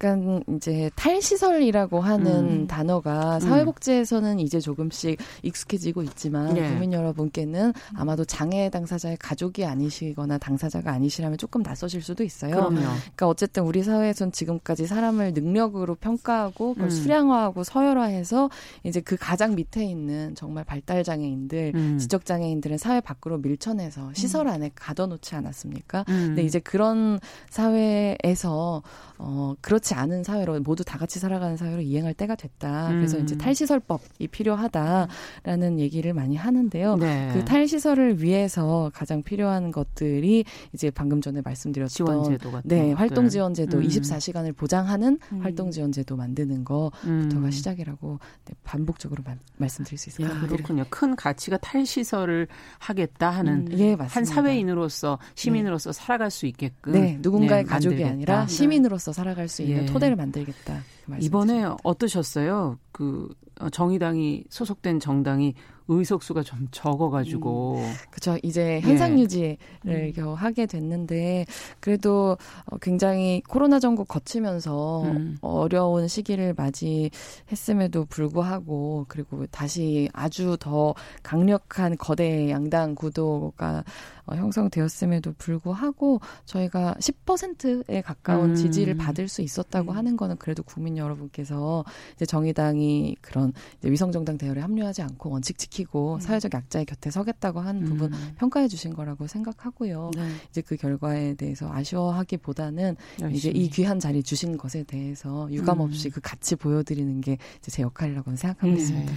약간 0.00 0.44
이제 0.54 0.90
탈시설이라고 0.94 2.00
하는 2.00 2.32
음. 2.32 2.66
단어가 2.68 3.36
음. 3.36 3.40
사회복지에서는 3.40 4.38
이제 4.38 4.60
조금씩 4.60 5.18
익숙해지고 5.42 6.04
있지만 6.04 6.54
네. 6.54 6.68
국민 6.68 6.92
여러분께는 6.92 7.72
아마도 7.96 8.24
장애 8.24 8.70
당사자의 8.70 9.16
가족이 9.16 9.64
아니시거나 9.64 10.38
당사자가 10.38 10.92
아니시라면 10.92 11.36
조금 11.36 11.64
낯서실 11.64 12.00
수도 12.00 12.22
있어요. 12.22 12.54
그럼요. 12.54 12.76
그러니까 12.76 13.26
어쨌든 13.26 13.64
우리 13.64 13.82
사회에선 13.82 14.30
지금까지 14.30 14.86
사람을 14.86 15.32
능력으로 15.32 15.96
평가하고 15.96 16.74
그걸 16.74 16.86
음. 16.86 16.90
수량화하고 16.90 17.64
서열화해서 17.64 18.50
이제 18.84 19.00
그 19.00 19.16
가장 19.16 19.56
밑에 19.56 19.84
있는 19.84 20.36
정말 20.36 20.62
발달 20.62 21.02
장애인들, 21.02 21.72
음. 21.74 21.98
지적 21.98 22.24
장애인들은 22.24 22.78
사회 22.78 23.00
밖으로 23.00 23.38
밀쳐내서 23.38 24.12
시설 24.14 24.46
음. 24.46 24.52
안에 24.52 24.70
가둬놓지 24.76 25.34
않았습니까? 25.34 26.04
음. 26.08 26.26
근데 26.28 26.42
이제 26.42 26.60
그런 26.60 27.18
사회에서 27.50 28.82
어 29.18 29.54
그렇지 29.60 29.87
않은 29.94 30.24
사회로 30.24 30.60
모두 30.60 30.84
다 30.84 30.98
같이 30.98 31.18
살아가는 31.18 31.56
사회로 31.56 31.80
이행할 31.82 32.14
때가 32.14 32.34
됐다. 32.34 32.88
그래서 32.88 33.18
이제 33.18 33.34
음. 33.34 33.38
탈시설법이 33.38 34.28
필요하다라는 34.28 35.78
얘기를 35.78 36.12
많이 36.12 36.36
하는데요. 36.36 36.96
네. 36.96 37.30
그 37.32 37.44
탈시설을 37.44 38.22
위해서 38.22 38.90
가장 38.94 39.22
필요한 39.22 39.70
것들이 39.70 40.44
이제 40.72 40.90
방금 40.90 41.20
전에 41.20 41.40
말씀드렸던 41.42 41.88
지원제도 41.88 42.50
같은 42.50 42.68
네, 42.68 42.92
활동 42.92 43.28
지원 43.28 43.54
제도 43.54 43.78
음. 43.78 43.82
24시간을 43.82 44.56
보장하는 44.56 45.18
음. 45.32 45.40
활동 45.42 45.70
지원 45.70 45.92
제도 45.92 46.16
만드는 46.16 46.64
거부터가 46.64 47.06
음. 47.06 47.50
시작이라고 47.50 48.18
네, 48.44 48.54
반복적으로 48.64 49.22
마, 49.24 49.34
말씀드릴 49.56 49.98
수 49.98 50.10
있을 50.10 50.26
것 50.26 50.32
같아요. 50.32 50.48
그렇군요. 50.48 50.84
큰 50.90 51.16
가치가 51.16 51.56
탈시설을 51.58 52.48
하겠다 52.78 53.30
하는 53.30 53.68
음. 53.70 53.78
예, 53.78 53.96
한 53.98 54.24
사회인으로서 54.24 55.18
시민으로서 55.34 55.92
네. 55.92 55.98
살아갈 55.98 56.30
수 56.30 56.46
있게끔 56.46 56.92
네, 56.92 57.18
누군가의 57.20 57.64
네, 57.64 57.68
가족이 57.68 58.04
아니라 58.04 58.46
시민으로서 58.46 59.12
살아갈 59.12 59.48
수 59.48 59.62
있는 59.62 59.77
예. 59.82 59.86
토대를 59.86 60.16
만들겠다. 60.16 60.82
그 61.06 61.16
이번에 61.20 61.64
어떠셨어요? 61.82 62.78
그 62.92 63.34
어, 63.60 63.70
정의당이 63.70 64.44
소속된 64.50 65.00
정당이 65.00 65.54
의석수가 65.88 66.42
좀 66.42 66.68
적어가지고. 66.70 67.76
음, 67.78 67.92
그렇죠. 68.10 68.38
이제 68.42 68.78
현상 68.80 69.18
유지를 69.18 69.58
음. 69.86 70.12
겨우 70.14 70.34
하게 70.34 70.66
됐는데 70.66 71.46
그래도 71.80 72.36
어, 72.66 72.76
굉장히 72.78 73.42
코로나 73.48 73.80
전국 73.80 74.06
거치면서 74.06 75.02
음. 75.04 75.38
어려운 75.40 76.06
시기를 76.06 76.54
맞이했음에도 76.56 78.04
불구하고 78.04 79.06
그리고 79.08 79.46
다시 79.46 80.10
아주 80.12 80.56
더 80.60 80.94
강력한 81.22 81.96
거대 81.96 82.50
양당 82.50 82.94
구도가 82.94 83.84
어, 84.30 84.36
형성되었음에도 84.36 85.34
불구하고 85.38 86.20
저희가 86.44 86.94
10%에 87.00 88.00
가까운 88.02 88.50
음. 88.50 88.54
지지를 88.54 88.96
받을 88.96 89.28
수 89.28 89.42
있었다고 89.42 89.92
음. 89.92 89.96
하는 89.96 90.16
거는 90.16 90.36
그래도 90.36 90.62
국민 90.62 90.96
여러분께서 90.96 91.84
이제 92.14 92.26
정의당이 92.26 93.16
그런 93.20 93.52
위성정당 93.82 94.38
대열에 94.38 94.60
합류하지 94.60 95.02
않고 95.02 95.30
원칙 95.30 95.58
지키고 95.58 96.14
음. 96.14 96.20
사회적 96.20 96.52
약자의 96.54 96.84
곁에 96.84 97.10
서겠다고 97.10 97.60
하는 97.60 97.84
부분 97.84 98.12
음. 98.12 98.34
평가해 98.38 98.68
주신 98.68 98.92
거라고 98.94 99.26
생각하고요. 99.26 100.10
네. 100.14 100.28
이제 100.50 100.60
그 100.60 100.76
결과에 100.76 101.34
대해서 101.34 101.70
아쉬워하기보다는 101.72 102.96
열심히. 103.20 103.38
이제 103.38 103.50
이 103.50 103.68
귀한 103.70 103.98
자리 103.98 104.22
주신 104.22 104.56
것에 104.56 104.82
대해서 104.84 105.48
유감 105.50 105.80
없이 105.80 106.08
음. 106.08 106.12
그 106.14 106.20
가치 106.20 106.56
보여드리는 106.56 107.20
게 107.20 107.38
이제 107.58 107.70
제 107.70 107.82
역할이라고 107.82 108.36
생각하고 108.36 108.66
네. 108.66 108.72
있습니다. 108.74 109.12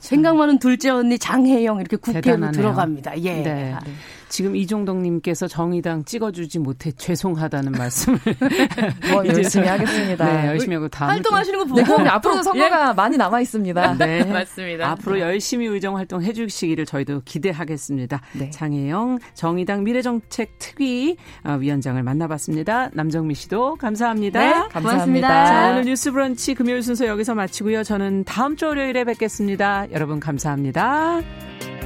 생각 0.00 0.36
많은 0.36 0.58
둘째 0.58 0.90
언니 0.90 1.18
장혜영 1.18 1.80
이렇게 1.80 1.96
국회로 1.96 2.20
대단하네요. 2.20 2.52
들어갑니다. 2.52 3.22
예. 3.22 3.42
네. 3.42 3.42
네. 3.42 3.76
지금 4.28 4.56
이종덕님께서 4.56 5.48
정의당 5.48 6.04
찍어주지 6.04 6.58
못해 6.58 6.92
죄송하다는 6.92 7.72
말씀을 7.78 8.18
뭐 9.12 9.26
열심히 9.26 9.66
하겠습니다. 9.66 10.24
네, 10.24 10.48
열심히 10.48 10.74
하고 10.74 10.88
다음 10.88 11.10
활동하시는 11.10 11.58
거 11.58 11.64
보고 11.64 12.02
네, 12.02 12.08
앞으로도 12.08 12.42
선거가 12.42 12.90
예? 12.90 12.92
많이 12.94 13.16
남아 13.16 13.40
있습니다. 13.40 13.94
네, 13.98 14.24
맞습니다. 14.24 14.90
앞으로 14.90 15.20
열심히 15.20 15.66
의정 15.66 15.96
활동 15.96 16.22
해주시기를 16.22 16.86
저희도 16.86 17.22
기대하겠습니다. 17.24 18.20
네. 18.34 18.50
장혜영 18.50 19.18
정의당 19.34 19.84
미래정책 19.84 20.58
특위 20.58 21.16
어, 21.44 21.54
위원장을 21.54 22.02
만나봤습니다. 22.02 22.90
남정미 22.92 23.34
씨도 23.34 23.76
감사합니다. 23.76 24.40
네, 24.40 24.50
감사합니다. 24.52 24.80
고맙습니다. 24.80 25.46
자, 25.46 25.70
오늘 25.70 25.84
뉴스브런치 25.84 26.54
금요일 26.54 26.82
순서 26.82 27.06
여기서 27.06 27.34
마치고요. 27.34 27.82
저는 27.82 28.24
다음 28.24 28.56
주 28.56 28.66
월요일에 28.66 29.04
뵙겠습니다. 29.04 29.86
여러분 29.92 30.20
감사합니다. 30.20 31.77